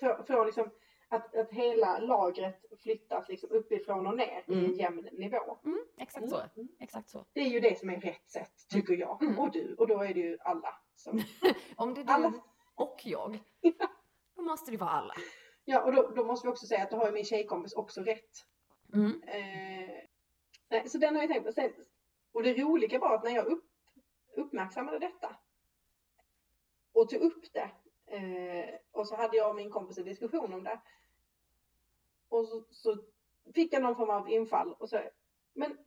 för, 0.00 0.22
för 0.22 0.46
liksom 0.46 0.70
att, 1.08 1.36
att 1.36 1.50
hela 1.50 1.98
lagret 1.98 2.64
flyttas 2.82 3.28
liksom 3.28 3.50
uppifrån 3.50 4.06
och 4.06 4.16
ner 4.16 4.44
i 4.46 4.52
en 4.52 4.58
Mm. 4.58 4.72
jämn 4.72 5.08
nivå. 5.12 5.58
Mm, 5.64 5.80
exakt 5.98 6.30
så. 6.30 6.36
Mm. 6.56 6.68
Exakt 6.80 7.10
så. 7.10 7.26
Det 7.32 7.40
är 7.40 7.48
ju 7.48 7.60
det 7.60 7.78
som 7.78 7.90
är 7.90 8.00
rätt 8.00 8.28
sätt, 8.30 8.52
tycker 8.70 8.94
jag. 8.94 9.22
Mm. 9.22 9.38
Och 9.38 9.52
du, 9.52 9.74
och 9.74 9.86
då 9.86 10.02
är 10.02 10.14
det 10.14 10.20
ju 10.20 10.38
alla. 10.40 10.74
Som, 10.96 11.22
Om 11.76 11.94
det 11.94 12.00
är 12.00 12.04
Alla. 12.10 12.28
du 12.30 12.40
och 12.74 13.00
jag, 13.04 13.38
då 14.36 14.42
måste 14.42 14.70
det 14.70 14.76
vara 14.76 14.90
alla. 14.90 15.14
ja, 15.64 15.82
och 15.82 15.92
då, 15.92 16.10
då 16.10 16.24
måste 16.24 16.46
vi 16.46 16.52
också 16.52 16.66
säga 16.66 16.82
att 16.82 16.90
då 16.90 16.96
har 16.96 17.06
ju 17.06 17.12
min 17.12 17.24
tjejkompis 17.24 17.72
också 17.74 18.00
rätt. 18.02 18.30
Mm. 18.94 19.22
Eh, 19.22 19.79
nej, 20.70 20.88
så 20.88 20.98
den 20.98 21.14
har 21.14 21.22
jag 21.22 21.30
tänkt 21.30 21.46
på. 21.46 21.52
Sen, 21.52 21.72
och 22.32 22.42
det 22.42 22.62
roliga 22.62 22.98
var 22.98 23.14
att 23.14 23.24
när 23.24 23.30
jag 23.30 23.46
upp, 23.46 23.64
uppmärksammade 24.36 24.98
detta 24.98 25.36
och 26.92 27.08
tog 27.08 27.22
upp 27.22 27.52
det 27.52 27.70
eh, 28.06 28.74
och 28.90 29.08
så 29.08 29.16
hade 29.16 29.36
jag 29.36 29.50
och 29.50 29.56
min 29.56 29.70
kompis 29.70 29.98
en 29.98 30.04
diskussion 30.04 30.54
om 30.54 30.64
det. 30.64 30.80
Och 32.28 32.48
så, 32.48 32.64
så 32.70 32.98
fick 33.54 33.72
jag 33.72 33.82
någon 33.82 33.96
form 33.96 34.10
av 34.10 34.30
infall 34.30 34.72
och 34.72 34.88
så 34.88 35.00
men 35.52 35.78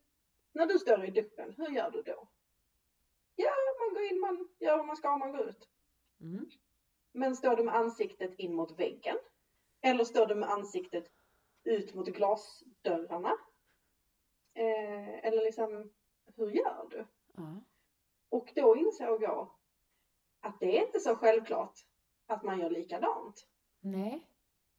när 0.52 0.66
du 0.66 0.80
står 0.80 1.06
i 1.06 1.12
duschen, 1.12 1.54
hur 1.58 1.70
gör 1.70 1.92
du 1.92 2.02
då? 2.02 2.28
Ja, 3.36 3.52
man 3.80 3.94
går 3.94 4.04
in, 4.04 4.20
man 4.20 4.50
gör 4.60 4.78
vad 4.78 4.86
man 4.86 4.96
ska, 4.96 5.18
man 5.18 5.32
går 5.32 5.50
ut. 5.50 5.70
Mm. 6.22 6.50
Men 7.12 7.36
står 7.36 7.56
du 7.56 7.64
med 7.64 7.76
ansiktet 7.76 8.40
in 8.40 8.56
mot 8.56 8.80
väggen? 8.80 9.18
Eller 9.82 10.04
står 10.04 10.26
du 10.26 10.36
med 10.36 10.50
ansiktet 10.50 11.12
ut 11.64 11.94
mot 11.94 12.08
glasdörrarna? 12.08 13.38
Eh, 14.54 15.26
eller 15.26 15.44
liksom, 15.44 15.92
hur 16.36 16.52
gör 16.52 16.88
du? 16.90 17.06
Ja. 17.34 17.64
Och 18.30 18.52
då 18.56 18.76
insåg 18.76 19.24
jag 19.24 19.56
att 20.42 20.60
det 20.60 20.78
är 20.78 20.86
inte 20.86 21.00
så 21.00 21.16
självklart 21.16 21.80
att 22.28 22.44
man 22.44 22.60
gör 22.60 22.70
likadant. 22.70 23.48
Nej. 23.80 24.28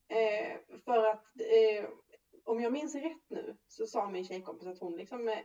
Eh, 0.08 0.58
för 0.84 1.04
att 1.04 1.26
eh, 1.40 1.88
om 2.44 2.60
jag 2.60 2.72
minns 2.72 2.94
rätt 2.94 3.30
nu 3.30 3.56
så 3.68 3.86
sa 3.86 4.10
min 4.10 4.24
tjejkompis 4.24 4.68
att 4.68 4.78
hon 4.78 4.96
liksom 4.96 5.28
eh, 5.28 5.38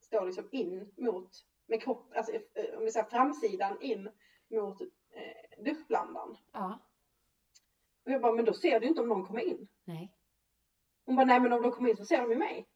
står 0.00 0.26
liksom 0.26 0.48
in 0.52 0.92
mot, 0.96 1.30
med 1.66 1.82
kropp, 1.82 2.12
alltså 2.14 2.32
eh, 2.32 2.78
om 2.78 2.84
vi 2.84 2.90
säger 2.90 3.06
framsidan 3.06 3.80
in 3.80 4.10
mot 4.50 4.80
eh, 4.80 5.64
duschblandaren. 5.64 6.36
Ja. 6.52 6.78
Och 8.04 8.12
jag 8.12 8.20
bara, 8.20 8.32
men 8.32 8.44
då 8.44 8.52
ser 8.52 8.80
du 8.80 8.86
inte 8.86 9.00
om 9.00 9.08
någon 9.08 9.26
kommer 9.26 9.40
in. 9.40 9.68
Nej. 9.84 10.14
Hon 11.04 11.16
bara, 11.16 11.26
nej 11.26 11.40
men 11.40 11.52
om 11.52 11.62
de 11.62 11.72
kommer 11.72 11.90
in 11.90 11.96
så 11.96 12.04
ser 12.04 12.20
de 12.20 12.30
ju 12.30 12.38
mig. 12.38 12.68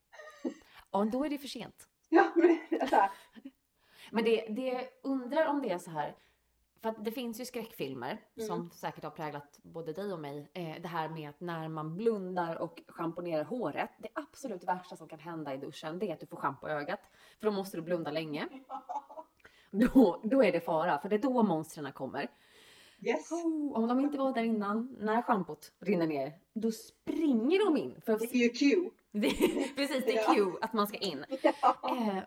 Ja, 0.92 1.04
då 1.12 1.24
är 1.24 1.28
det 1.30 1.38
för 1.38 1.48
sent. 1.48 1.88
Ja, 2.08 2.32
men 2.36 2.58
så 2.88 2.96
här, 2.96 3.10
Men 4.10 4.24
det, 4.24 4.46
det 4.48 4.88
undrar 5.02 5.46
om 5.46 5.62
det 5.62 5.70
är 5.70 5.78
så 5.78 5.90
här. 5.90 6.16
För 6.82 6.88
att 6.88 7.04
det 7.04 7.12
finns 7.12 7.40
ju 7.40 7.44
skräckfilmer 7.44 8.20
Mm. 8.36 8.46
som 8.48 8.70
säkert 8.70 9.04
har 9.04 9.10
präglat 9.10 9.58
både 9.62 9.92
dig 9.92 10.12
och 10.12 10.18
mig. 10.18 10.50
Eh, 10.52 10.82
det 10.82 10.88
här 10.88 11.08
med 11.08 11.28
att 11.30 11.40
när 11.40 11.68
man 11.68 11.96
blundar 11.96 12.56
och 12.56 12.82
schamponerar 12.88 13.44
håret. 13.44 13.90
Det 13.98 14.08
absolut 14.14 14.64
värsta 14.64 14.96
som 14.96 15.08
kan 15.08 15.18
hända 15.18 15.54
i 15.54 15.56
duschen 15.56 15.98
det 15.98 16.08
är 16.08 16.12
att 16.14 16.20
du 16.20 16.26
får 16.26 16.36
schampo 16.36 16.68
i 16.68 16.70
ögat. 16.70 17.00
För 17.38 17.46
då 17.46 17.52
måste 17.52 17.76
du 17.76 17.82
blunda 17.82 18.10
länge. 18.10 18.48
Då, 19.70 20.20
då 20.24 20.44
är 20.44 20.52
det 20.52 20.60
fara, 20.60 20.98
för 20.98 21.08
det 21.08 21.16
är 21.16 21.20
då 21.22 21.42
monstren 21.42 21.92
kommer. 21.92 22.28
yes. 23.00 23.32
Oh, 23.32 23.72
om 23.72 23.88
de 23.88 24.00
inte 24.00 24.18
var 24.18 24.32
där 24.32 24.42
innan, 24.44 24.96
när 25.00 25.22
schampot 25.22 25.72
rinner 25.80 26.06
ner, 26.06 26.32
då 26.52 26.70
springer 26.72 27.64
de 27.64 27.76
in. 27.76 28.00
För 28.00 28.18
Det 28.18 28.24
är 28.24 28.38
ju 28.38 28.48
Q. 28.48 28.90
precis, 29.76 30.04
det 30.04 30.16
är 30.18 30.24
Ja. 30.28 30.34
cue 30.34 30.52
att 30.60 30.72
man 30.72 30.86
ska 30.86 30.96
in. 30.98 31.24
Ja. 31.62 31.76
Eh, 31.84 32.18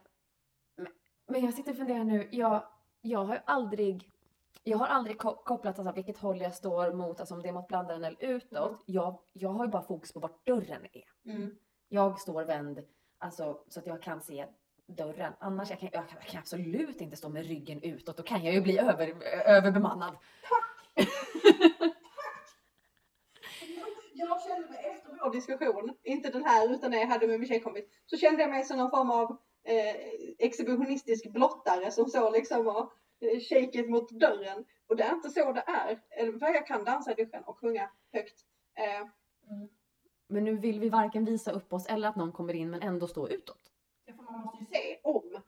men- 1.27 1.43
jag 1.45 1.53
sitter 1.53 1.71
och 1.71 1.77
funderar 1.77 2.03
nu. 2.03 2.27
Jag, 2.31 2.63
jag 3.01 3.25
har 3.25 3.41
aldrig, 3.45 4.11
jag 4.63 4.77
har 4.77 4.87
aldrig 4.87 5.17
ko- 5.17 5.35
kopplat 5.45 5.79
alltså, 5.79 5.93
vilket 5.93 6.17
håll 6.17 6.41
jag 6.41 6.55
står 6.55 6.93
mot, 6.93 7.19
alltså 7.19 7.35
om 7.35 7.41
det 7.41 7.49
är 7.49 7.53
mot 7.53 7.67
blandaren 7.67 8.03
eller 8.03 8.23
utåt. 8.23 8.83
Jag, 8.85 9.19
jag 9.33 9.49
har 9.49 9.65
ju 9.65 9.71
bara 9.71 9.81
fokus 9.83 10.13
på 10.13 10.19
vart 10.19 10.45
dörren 10.45 10.85
är. 10.93 11.31
Mm. 11.31 11.55
Jag 11.89 12.19
står 12.19 12.43
vänd 12.45 12.81
alltså, 13.17 13.59
så 13.67 13.79
att 13.79 13.85
jag 13.87 14.01
kan 14.01 14.21
se 14.21 14.45
dörren. 14.87 15.33
Annars 15.39 15.69
jag 15.69 15.79
kan 15.79 15.89
jag, 15.93 16.03
jag 16.19 16.21
kan 16.27 16.39
absolut 16.39 17.01
inte 17.01 17.15
stå 17.17 17.29
med 17.29 17.45
ryggen 17.45 17.81
utåt. 17.81 18.17
Då 18.17 18.23
kan 18.23 18.43
jag 18.45 18.53
ju 18.53 18.61
bli 18.61 18.79
över, 18.79 19.23
överbemannad. 19.45 20.17
Jag 24.13 24.41
kände 24.43 24.69
mig 24.69 24.94
vår 25.25 25.31
diskussion, 25.31 25.97
inte 26.03 26.29
den 26.29 26.45
här 26.45 26.73
utan 26.73 26.91
den 26.91 26.99
jag 26.99 27.07
hade 27.07 27.27
med 27.27 27.39
min 27.39 27.49
tjejkompis, 27.49 27.85
så 28.05 28.17
kände 28.17 28.41
jag 28.41 28.49
mig 28.49 28.63
som 28.63 28.77
någon 28.77 28.91
form 28.91 29.09
av 29.11 29.37
eh, 29.63 29.95
exhibitionistisk 30.39 31.31
blottare 31.31 31.91
som 31.91 32.05
så 32.09 32.31
liksom 32.31 32.67
och 32.67 32.93
eh, 33.21 33.39
shake 33.39 33.79
it 33.79 33.89
mot 33.89 34.11
dörren. 34.11 34.65
Och 34.87 34.95
det 34.95 35.03
är 35.03 35.13
inte 35.13 35.29
så 35.29 35.51
det 35.51 35.63
är. 35.67 36.01
För 36.39 36.45
jag 36.45 36.67
kan 36.67 36.83
dansa 36.83 37.11
i 37.11 37.15
duschen 37.15 37.43
och 37.43 37.59
sjunga 37.59 37.89
högt. 38.13 38.45
Eh, 38.77 39.07
Men 40.27 40.43
nu 40.43 40.57
vill 40.57 40.79
vi 40.79 40.89
varken 40.89 41.25
visa 41.25 41.51
upp 41.51 41.73
oss 41.73 41.87
eller 41.87 42.07
att 42.07 42.15
någon 42.15 42.31
kommer 42.31 42.53
in 42.53 42.69
men 42.69 42.81
ändå 42.81 43.07
stå 43.07 43.29
utåt. 43.29 43.71
för 44.05 44.23
man 44.23 44.41
måste 44.41 44.63
ju 44.63 44.65
se 44.65 44.99
om 45.03 45.41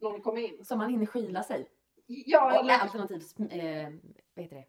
någon 0.00 0.22
kommer 0.22 0.40
in. 0.40 0.64
Så 0.64 0.76
man 0.76 0.90
hinner 0.90 1.06
skyla 1.06 1.42
sig. 1.42 1.68
Ja, 2.06 2.60
eller, 2.60 2.74
alternativt, 2.74 3.40
eh, 3.40 3.88
vad 4.34 4.44
heter 4.44 4.56
det, 4.56 4.66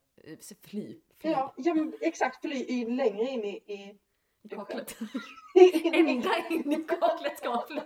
fly. 0.61 1.01
fly. 1.17 1.29
ja, 1.31 1.53
ja 1.57 1.73
men 1.73 1.93
exakt, 2.01 2.41
fly 2.41 2.85
längre 2.85 3.23
in 3.23 3.43
i, 3.43 3.55
i 3.55 3.99
I 4.43 4.49
kaklet. 4.49 4.97
Ända 5.93 6.47
in 6.49 6.71
i 6.71 6.85
kaklet 6.87 7.37
ska 7.37 7.49
man 7.49 7.67
fly. 7.67 7.81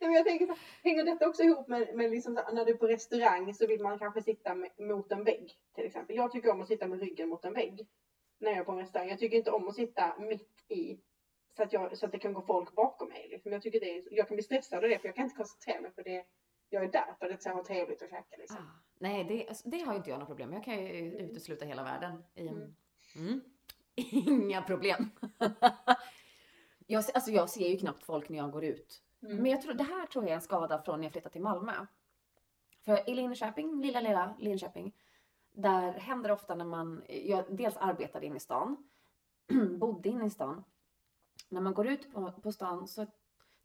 Nej, 0.00 0.10
men 0.10 0.12
jag 0.12 0.26
tänker 0.26 0.46
så, 0.46 0.52
här, 0.52 0.60
hänger 0.82 1.04
detta 1.04 1.28
också 1.28 1.42
ihop 1.42 1.68
med, 1.68 1.94
med 1.94 2.10
liksom 2.10 2.36
här, 2.36 2.52
när 2.52 2.64
du 2.64 2.72
är 2.72 2.76
på 2.76 2.86
restaurang 2.86 3.54
så 3.54 3.66
vill 3.66 3.82
man 3.82 3.98
kanske 3.98 4.22
sitta 4.22 4.54
med, 4.54 4.70
mot 4.78 5.12
en 5.12 5.24
vägg 5.24 5.52
till 5.74 5.84
exempel. 5.84 6.16
Jag 6.16 6.32
tycker 6.32 6.50
om 6.50 6.60
att 6.60 6.68
sitta 6.68 6.86
med 6.86 7.00
ryggen 7.00 7.28
mot 7.28 7.44
en 7.44 7.52
vägg 7.52 7.86
när 8.38 8.50
jag 8.50 8.58
är 8.58 8.64
på 8.64 8.72
en 8.72 8.78
restaurang. 8.78 9.08
Jag 9.08 9.18
tycker 9.18 9.36
inte 9.36 9.50
om 9.50 9.68
att 9.68 9.74
sitta 9.74 10.18
mitt 10.18 10.64
i 10.68 11.00
så 11.56 11.62
att, 11.62 11.72
jag, 11.72 11.98
så 11.98 12.06
att 12.06 12.12
det 12.12 12.18
kan 12.18 12.32
gå 12.32 12.42
folk 12.42 12.74
bakom 12.74 13.08
mig. 13.08 13.28
Liksom. 13.30 13.52
Jag, 13.52 13.62
tycker 13.62 13.80
det 13.80 14.04
jag 14.10 14.28
kan 14.28 14.36
bli 14.36 14.42
stressad 14.42 14.84
av 14.84 14.90
det 14.90 14.98
för 14.98 15.08
jag 15.08 15.14
kan 15.14 15.24
inte 15.24 15.36
koncentrera 15.36 15.80
mig 15.80 15.90
på 15.90 16.02
det 16.02 16.24
jag 16.70 16.84
är 16.84 16.88
där 16.88 17.14
för 17.18 17.30
att 17.30 17.42
så 17.42 17.64
trevligt 17.64 18.02
att 18.02 18.10
käka. 18.10 18.36
Liksom. 18.38 18.56
Ah, 18.56 18.80
nej, 18.98 19.24
det, 19.24 19.48
alltså, 19.48 19.68
det 19.68 19.78
har 19.78 19.92
ju 19.92 19.96
inte 19.96 20.10
jag 20.10 20.18
några 20.18 20.26
problem 20.26 20.50
med. 20.50 20.56
Jag 20.56 20.64
kan 20.64 20.84
ju 20.84 21.18
utesluta 21.18 21.64
hela 21.64 21.82
världen 21.82 22.24
i 22.34 22.48
en 22.48 22.74
Mm. 23.16 23.28
Mm. 23.28 23.40
Inga 23.98 24.62
problem. 24.62 25.10
jag, 26.86 27.04
alltså 27.14 27.30
jag 27.30 27.48
ser 27.50 27.68
ju 27.68 27.78
knappt 27.78 28.04
folk 28.04 28.28
när 28.28 28.38
jag 28.38 28.50
går 28.50 28.64
ut. 28.64 29.02
Mm. 29.22 29.36
Men 29.36 29.50
jag 29.50 29.62
tror, 29.62 29.74
det 29.74 29.84
här 29.84 30.06
tror 30.06 30.24
jag 30.24 30.30
är 30.30 30.34
en 30.34 30.40
skada 30.40 30.82
från 30.82 31.00
när 31.00 31.06
jag 31.06 31.12
flyttade 31.12 31.32
till 31.32 31.42
Malmö. 31.42 31.86
För 32.84 33.10
i 33.10 33.14
Linköping, 33.14 33.82
lilla 33.82 34.00
lilla 34.00 34.34
Linköping, 34.38 34.92
där 35.52 35.92
händer 35.92 36.28
det 36.28 36.34
ofta 36.34 36.54
när 36.54 36.64
man, 36.64 37.02
jag 37.08 37.56
dels 37.56 37.76
arbetade 37.76 38.26
inne 38.26 38.36
i 38.36 38.40
stan, 38.40 38.88
bodde 39.78 40.08
inne 40.08 40.26
i 40.26 40.30
stan. 40.30 40.64
När 41.48 41.60
man 41.60 41.74
går 41.74 41.86
ut 41.86 42.12
på, 42.12 42.32
på 42.32 42.52
stan 42.52 42.88
så 42.88 43.06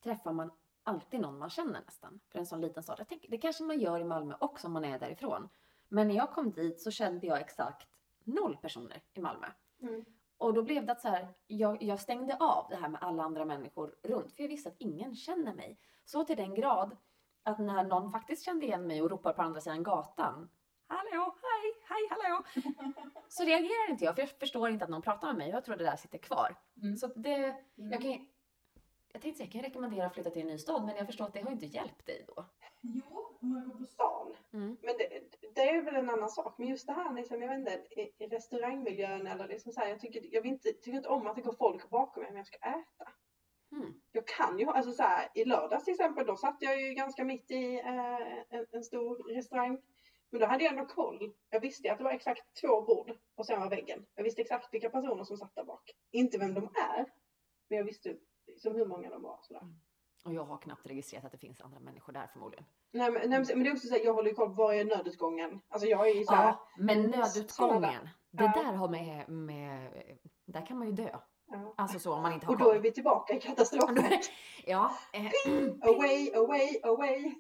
träffar 0.04 0.34
man 0.34 0.52
alltid 0.84 1.20
någon 1.20 1.38
man 1.38 1.50
känner 1.50 1.82
nästan. 1.86 2.20
För 2.30 2.40
en 2.40 2.46
sån 2.46 2.62
liten 2.62 2.84
stad. 2.84 2.96
Jag 3.00 3.08
tänker, 3.08 3.30
det 3.30 3.38
kanske 3.38 3.64
man 3.64 3.80
gör 3.80 4.00
i 4.00 4.04
Malmö 4.04 4.36
också 4.40 4.68
om 4.68 4.74
man 4.74 4.86
är 4.86 5.00
därifrån. 5.00 5.50
Men 5.88 6.08
när 6.08 6.16
jag 6.16 6.32
kom 6.32 6.52
dit 6.52 6.82
så 6.82 6.92
kände 6.92 7.28
jag 7.28 7.42
exakt 7.42 7.88
noll 8.24 8.58
personer 8.58 9.02
i 9.14 9.22
Malmö. 9.22 9.48
Mm. 9.82 10.06
Och 10.38 10.54
då 10.54 10.64
blev 10.64 10.86
det 10.86 10.92
att 10.92 11.02
så 11.02 11.08
här, 11.08 11.28
jag, 11.48 11.84
jag 11.84 12.00
stängde 12.00 12.38
av 12.40 12.68
det 12.70 12.76
här 12.76 12.90
med 12.90 13.04
alla 13.04 13.24
andra 13.24 13.46
människor 13.46 13.96
runt. 14.04 14.34
För 14.36 14.44
jag 14.44 14.50
visste 14.50 14.70
att 14.70 14.76
ingen 14.80 15.16
känner 15.16 15.54
mig. 15.54 15.80
Så 16.06 16.24
till 16.26 16.38
den 16.38 16.56
grad 16.56 16.98
att 17.44 17.60
när 17.60 17.84
någon 17.84 18.12
faktiskt 18.12 18.46
kände 18.46 18.66
igen 18.66 18.88
mig 18.88 19.02
och 19.02 19.10
ropar 19.10 19.34
på 19.34 19.42
andra 19.42 19.62
sidan 19.62 19.84
gatan. 19.84 20.50
Hallå, 20.88 21.36
hej, 21.42 21.74
hej, 21.90 22.08
hallå. 22.10 22.44
Så 23.28 23.44
reagerar 23.44 23.90
inte 23.92 24.06
jag 24.06 24.16
för 24.16 24.22
jag 24.22 24.30
förstår 24.30 24.70
inte 24.70 24.86
att 24.86 24.92
någon 24.92 25.02
pratar 25.02 25.28
med 25.28 25.36
mig. 25.38 25.50
Jag 25.50 25.66
tror 25.66 25.76
det 25.76 25.84
där 25.84 25.96
sitter 25.96 26.18
kvar. 26.18 26.56
Mm. 26.82 26.98
Så 26.98 27.08
det, 27.08 27.56
jag 27.76 28.02
kan 28.02 28.12
ju- 28.12 28.26
jag 29.14 29.22
tänkte 29.22 29.38
säga, 29.38 29.46
jag 29.46 29.52
kan 29.54 29.62
rekommendera 29.62 30.06
att 30.06 30.14
flytta 30.14 30.30
till 30.30 30.42
en 30.42 30.48
ny 30.48 30.58
stad 30.58 30.86
men 30.86 30.96
jag 30.96 31.06
förstår 31.06 31.26
att 31.26 31.34
det 31.34 31.42
har 31.42 31.52
inte 31.52 31.66
hjälpt 31.66 32.06
dig 32.06 32.26
då. 32.28 32.46
Jo, 32.82 33.23
om 33.44 33.54
man 33.54 33.68
går 33.70 33.76
på 33.76 33.86
stan. 33.86 34.36
Mm. 34.54 34.78
Men 34.82 34.96
det, 34.98 35.10
det 35.56 35.70
är 35.70 35.82
väl 35.82 35.96
en 35.96 36.10
annan 36.10 36.30
sak. 36.30 36.58
Men 36.58 36.68
just 36.68 36.88
det 36.88 36.94
här 36.94 37.14
liksom, 37.14 37.42
jag 37.42 37.50
vet 37.50 37.60
inte, 37.60 38.02
i, 38.02 38.14
i 38.18 38.28
restaurangmiljön 38.28 39.28
eller 39.28 39.48
liksom 39.48 39.72
så 39.72 39.80
här, 39.82 39.90
jag 39.90 40.00
tycker, 40.00 40.22
jag 40.32 40.46
inte, 40.46 40.70
tycker 40.70 40.98
inte 40.98 41.10
om 41.10 41.28
att 41.28 41.36
det 41.36 41.42
går 41.42 41.54
folk 41.54 41.90
bakom 41.90 42.24
mig 42.24 42.32
när 42.32 42.40
jag 42.40 42.48
ska 42.48 42.58
äta. 42.58 43.12
Mm. 43.72 43.94
Jag 44.12 44.28
kan 44.28 44.60
ju, 44.60 44.66
alltså 44.66 44.92
så 44.92 45.04
här, 45.04 45.30
i 45.34 45.46
lördags 45.46 45.84
till 45.84 45.94
exempel, 45.94 46.26
då 46.26 46.36
satt 46.36 46.58
jag 46.60 46.82
ju 46.82 46.94
ganska 46.94 47.24
mitt 47.24 47.52
i 47.52 47.80
eh, 47.80 48.58
en, 48.58 48.66
en 48.72 48.84
stor 48.84 49.34
restaurang. 49.34 49.82
Men 50.30 50.42
då 50.42 50.48
hade 50.48 50.64
jag 50.64 50.74
ändå 50.74 50.86
koll. 50.86 51.34
Jag 51.50 51.60
visste 51.60 51.92
att 51.92 51.98
det 51.98 52.04
var 52.04 52.12
exakt 52.12 52.62
två 52.62 52.82
bord 52.82 53.12
och 53.36 53.46
sen 53.46 53.60
var 53.60 53.70
väggen. 53.70 54.06
Jag 54.16 54.24
visste 54.24 54.42
exakt 54.42 54.74
vilka 54.74 54.90
personer 54.90 55.24
som 55.24 55.38
satt 55.38 55.56
där 55.56 55.64
bak. 55.64 55.92
Inte 56.12 56.38
vem 56.38 56.54
de 56.54 56.64
är, 56.64 57.06
men 57.70 57.78
jag 57.78 57.86
visste 57.86 58.16
liksom 58.48 58.76
hur 58.76 58.86
många 58.86 59.10
de 59.10 59.22
var. 59.22 59.40
Sådär. 59.42 59.62
Och 60.26 60.34
jag 60.34 60.44
har 60.44 60.58
knappt 60.58 60.86
registrerat 60.86 61.26
att 61.26 61.32
det 61.32 61.38
finns 61.38 61.62
andra 61.62 61.80
människor 61.80 62.14
där 62.14 62.28
förmodligen. 62.28 62.66
Nej, 62.94 63.12
men, 63.12 63.30
nej, 63.30 63.46
men 63.56 63.64
det 63.64 63.70
är 63.70 63.74
också 63.74 63.88
så 63.88 63.94
här, 63.94 64.06
jag 64.06 64.14
håller 64.14 64.30
ju 64.30 64.36
koll 64.36 64.48
på 64.50 64.54
var 64.54 64.74
är 64.74 64.86
nödutgången. 64.86 65.62
Alltså 65.70 65.88
jag 65.88 66.10
är 66.10 66.14
ju 66.16 66.24
så 66.24 66.34
här, 66.34 66.46
Ja, 66.48 66.68
men 66.78 67.02
nödutgången, 67.02 68.10
det 68.32 68.44
Ja. 68.44 68.52
där 68.64 68.74
har 68.74 68.90
med, 68.90 69.30
med, 69.30 69.92
där 70.46 70.66
kan 70.66 70.78
man 70.78 70.88
ju 70.88 70.94
dö. 70.94 71.10
ja. 71.52 71.74
Alltså 71.78 72.00
så 72.00 72.14
om 72.14 72.22
man 72.22 72.34
inte 72.34 72.46
har 72.46 72.54
Och 72.54 72.60
då 72.60 72.70
är 72.70 72.74
koll. 72.74 72.82
vi 72.82 72.92
tillbaka 72.92 73.34
i 73.34 73.42
katastrofen. 73.42 74.04
Ja, 74.66 74.92
eh, 75.14 75.26
away, 75.90 76.34
away, 76.34 76.80
away. 76.84 77.34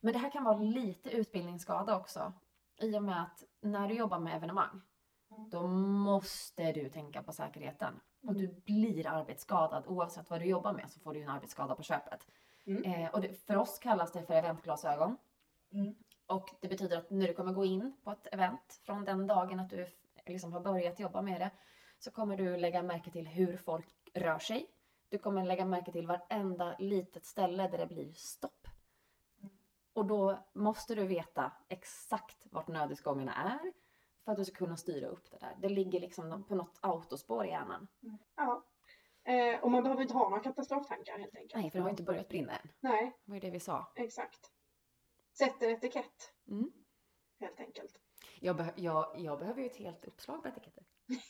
men 0.00 0.12
det 0.12 0.18
här 0.18 0.30
kan 0.30 0.44
vara 0.44 0.58
lite 0.58 1.10
utbildningsskada 1.10 1.96
också. 1.96 2.32
I 2.80 2.98
och 2.98 3.02
med 3.02 3.22
att 3.22 3.44
när 3.62 3.88
du 3.88 3.94
jobbar 3.94 4.18
med 4.18 4.36
evenemang, 4.36 4.80
Mm. 5.36 5.50
då 5.50 5.66
måste 5.66 6.72
du 6.72 6.88
tänka 6.88 7.22
på 7.22 7.32
säkerheten. 7.32 8.00
Och 8.26 8.34
du 8.34 8.44
Mm. 8.44 8.60
blir 8.64 9.06
arbetsskadad 9.06 9.84
oavsett 9.86 10.30
vad 10.30 10.40
du 10.40 10.46
jobbar 10.46 10.72
med 10.72 10.90
så 10.90 11.00
får 11.00 11.12
du 11.12 11.18
ju 11.18 11.24
en 11.24 11.30
arbetsskada 11.30 11.74
på 11.74 11.82
köpet. 11.82 12.26
Mm. 12.68 12.84
Eh, 12.84 13.10
och 13.10 13.20
det, 13.20 13.46
för 13.46 13.56
oss 13.56 13.78
kallas 13.78 14.12
det 14.12 14.22
för 14.22 14.34
eventglasögon. 14.34 15.16
Mm. 15.72 15.94
Och 16.26 16.50
det 16.60 16.68
betyder 16.68 16.98
att 16.98 17.10
när 17.10 17.28
du 17.28 17.34
kommer 17.34 17.52
gå 17.52 17.64
in 17.64 17.96
på 18.04 18.10
ett 18.10 18.26
event 18.32 18.80
från 18.84 19.04
den 19.04 19.26
dagen 19.26 19.60
att 19.60 19.70
du 19.70 19.86
liksom 20.26 20.52
har 20.52 20.60
börjat 20.60 21.00
jobba 21.00 21.22
med 21.22 21.40
det 21.40 21.50
så 21.98 22.10
kommer 22.10 22.36
du 22.36 22.56
lägga 22.56 22.82
märke 22.82 23.10
till 23.10 23.26
hur 23.26 23.56
folk 23.56 24.10
rör 24.14 24.38
sig. 24.38 24.66
Du 25.08 25.18
kommer 25.18 25.44
lägga 25.44 25.64
märke 25.64 25.92
till 25.92 26.06
varenda 26.06 26.76
litet 26.78 27.24
ställe 27.24 27.68
där 27.68 27.78
det 27.78 27.86
blir 27.86 28.12
stopp. 28.12 28.68
Och 29.92 30.06
då 30.06 30.38
måste 30.52 30.94
du 30.94 31.06
veta 31.06 31.52
exakt 31.68 32.46
vart 32.50 32.68
nödutgångarna 32.68 33.34
är 33.34 33.72
för 34.24 34.32
att 34.32 34.38
du 34.38 34.44
ska 34.44 34.54
kunna 34.54 34.76
styra 34.76 35.08
upp 35.08 35.30
det 35.30 35.38
där. 35.38 35.56
Det 35.60 35.68
ligger 35.68 36.00
liksom 36.00 36.44
på 36.44 36.54
något 36.54 36.78
autospår 36.80 37.46
i 37.46 37.48
hjärnan. 37.48 37.88
Ja. 38.36 38.64
Eh, 39.28 39.60
och 39.60 39.70
man 39.70 39.82
behöver 39.82 40.02
inte 40.02 40.14
ha 40.14 40.28
några 40.28 40.42
katastroftankar 40.42 41.18
helt 41.18 41.36
enkelt. 41.36 41.62
Nej, 41.62 41.70
för 41.70 41.78
det 41.78 41.82
har 41.82 41.90
inte 41.90 42.02
börjat 42.02 42.28
brinna 42.28 42.52
än. 42.56 42.68
Nej, 42.80 43.04
Det 43.24 43.30
var 43.30 43.36
ju 43.36 43.40
det 43.40 43.50
vi 43.50 43.60
sa. 43.60 43.92
exakt. 43.96 44.52
Sätt 45.38 45.62
en 45.62 45.70
etikett 45.70 46.32
Mm. 46.48 46.72
helt 47.40 47.60
enkelt. 47.60 48.00
Jag, 48.40 48.60
beh- 48.60 48.72
jag, 48.76 49.12
jag 49.18 49.38
behöver 49.38 49.60
ju 49.60 49.66
ett 49.66 49.76
helt 49.76 50.04
uppslag 50.04 50.42
på 50.42 50.48
etiketter. 50.48 50.84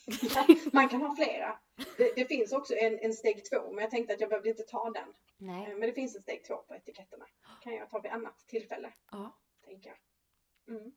man 0.73 0.89
kan 0.89 1.03
ha 1.03 1.17
flera. 1.17 1.61
Det, 1.97 2.13
det 2.17 2.25
finns 2.25 2.53
också 2.53 2.75
en, 2.75 2.99
en 2.99 3.13
steg 3.13 3.45
två, 3.51 3.73
men 3.73 3.83
jag 3.83 3.91
tänkte 3.91 4.15
att 4.15 4.21
jag 4.21 4.29
behövde 4.31 4.49
inte 4.51 4.63
ta 4.63 4.91
den. 4.91 5.15
Nej. 5.37 5.63
Eh, 5.63 5.69
Men 5.79 5.81
det 5.81 5.93
finns 5.93 6.17
en 6.17 6.23
steg 6.23 6.45
två 6.45 6.57
på 6.57 6.75
etiketterna. 6.75 7.27
kan 7.61 7.75
jag 7.75 7.91
ta 7.91 7.99
vid 8.01 8.13
annat 8.13 8.39
tillfälle, 8.47 8.93
Ja. 9.11 9.39
tänker 9.65 9.91
jag. 9.91 10.77
Mm. 10.77 10.93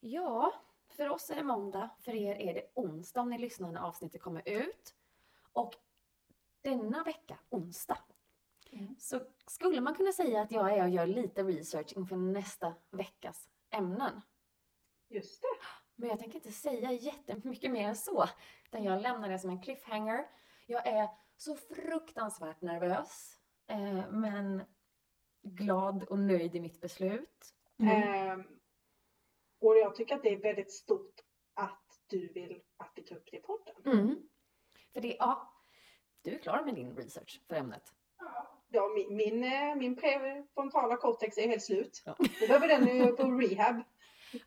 Ja, 0.00 0.52
för 0.96 1.08
oss 1.08 1.30
är 1.30 1.34
det 1.36 1.42
måndag. 1.42 1.90
För 2.00 2.14
er 2.14 2.34
är 2.34 2.54
det 2.54 2.70
onsdag 2.74 3.20
om 3.20 3.30
ni 3.30 3.38
lyssnar 3.38 3.72
när 3.72 3.80
avsnittet 3.80 4.22
kommer 4.22 4.48
ut. 4.48 4.94
Och 5.52 5.74
denna 6.62 7.04
vecka, 7.04 7.38
onsdag, 7.48 7.98
Mm. 8.70 8.96
så 8.98 9.20
skulle 9.46 9.80
man 9.80 9.94
kunna 9.94 10.12
säga 10.12 10.40
att 10.40 10.52
jag 10.52 10.72
är 10.72 10.82
och 10.82 10.88
gör 10.88 11.06
lite 11.06 11.42
research 11.42 11.92
inför 11.96 12.16
nästa 12.16 12.74
veckas 12.90 13.48
ämnen. 13.70 14.20
Just 15.08 15.42
det. 15.42 15.48
Men 15.94 16.08
jag 16.08 16.18
tänker 16.18 16.36
inte 16.36 16.52
säga 16.52 16.92
jättemycket 16.92 17.70
mer 17.70 17.88
än 17.88 17.96
så. 17.96 18.24
Utan 18.64 18.84
jag 18.84 19.02
lämnar 19.02 19.28
det 19.28 19.38
som 19.38 19.50
en 19.50 19.62
cliffhanger. 19.62 20.26
Jag 20.66 20.86
är 20.86 21.08
så 21.36 21.56
fruktansvärt 21.56 22.60
nervös. 22.60 23.38
Eh, 23.66 24.10
men 24.10 24.62
glad 25.42 26.02
och 26.02 26.18
nöjd 26.18 26.54
i 26.56 26.60
mitt 26.60 26.80
beslut. 26.80 27.54
Ehm, 27.82 28.44
och 29.58 29.76
jag 29.76 29.94
tycker 29.94 30.16
att 30.16 30.22
det 30.22 30.32
är 30.32 30.42
väldigt 30.42 30.72
stort 30.72 31.20
att 31.54 32.00
du 32.06 32.28
vill 32.32 32.62
att 32.76 32.92
vi 32.94 33.02
tar 33.02 33.16
upp 33.16 33.28
det 33.30 33.36
i 33.36 33.40
podden. 33.40 33.74
Mm. 33.84 34.28
För 34.92 35.00
det, 35.00 35.16
ja, 35.18 35.52
du 36.22 36.34
är 36.34 36.38
klar 36.38 36.62
med 36.64 36.74
din 36.74 36.96
research 36.96 37.40
för 37.48 37.54
ämnet. 37.54 37.92
Ja, 38.70 38.88
min, 38.94 39.16
min, 39.16 39.44
eh, 39.44 39.74
min 39.74 39.96
prefrontala 39.96 40.96
cortex 40.96 41.38
är 41.38 41.48
helt 41.48 41.62
slut. 41.64 42.02
Ja. 42.04 42.16
Nu 42.18 42.46
behöver 42.46 42.68
den 42.68 42.96
ju 42.96 43.06
på 43.16 43.22
rehab. 43.22 43.82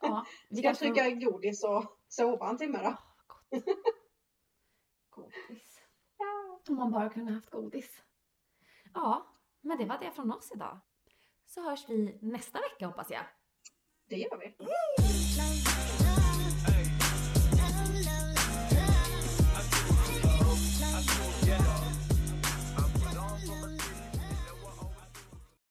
Ja, 0.01 0.25
vi 0.49 0.55
Ska 0.57 0.63
kanske- 0.67 0.85
trycka 0.85 1.09
godis 1.09 1.63
och 1.63 1.97
sova 2.07 2.49
en 2.49 2.57
timme 2.57 2.79
då? 2.83 2.97
Godis. 5.09 5.81
Om 6.69 6.75
man 6.75 6.91
bara 6.91 7.09
kunde 7.09 7.31
haft 7.33 7.49
godis. 7.49 8.03
Ja, 8.93 9.27
men 9.61 9.77
det 9.77 9.85
var 9.85 9.97
det 9.97 10.11
från 10.11 10.31
oss 10.31 10.51
idag. 10.55 10.79
Så 11.45 11.61
hörs 11.69 11.89
vi 11.89 12.17
nästa 12.21 12.59
vecka 12.59 12.87
hoppas 12.87 13.09
jag. 13.11 13.23
Det 14.09 14.15
gör 14.17 14.37
vi. 14.37 14.55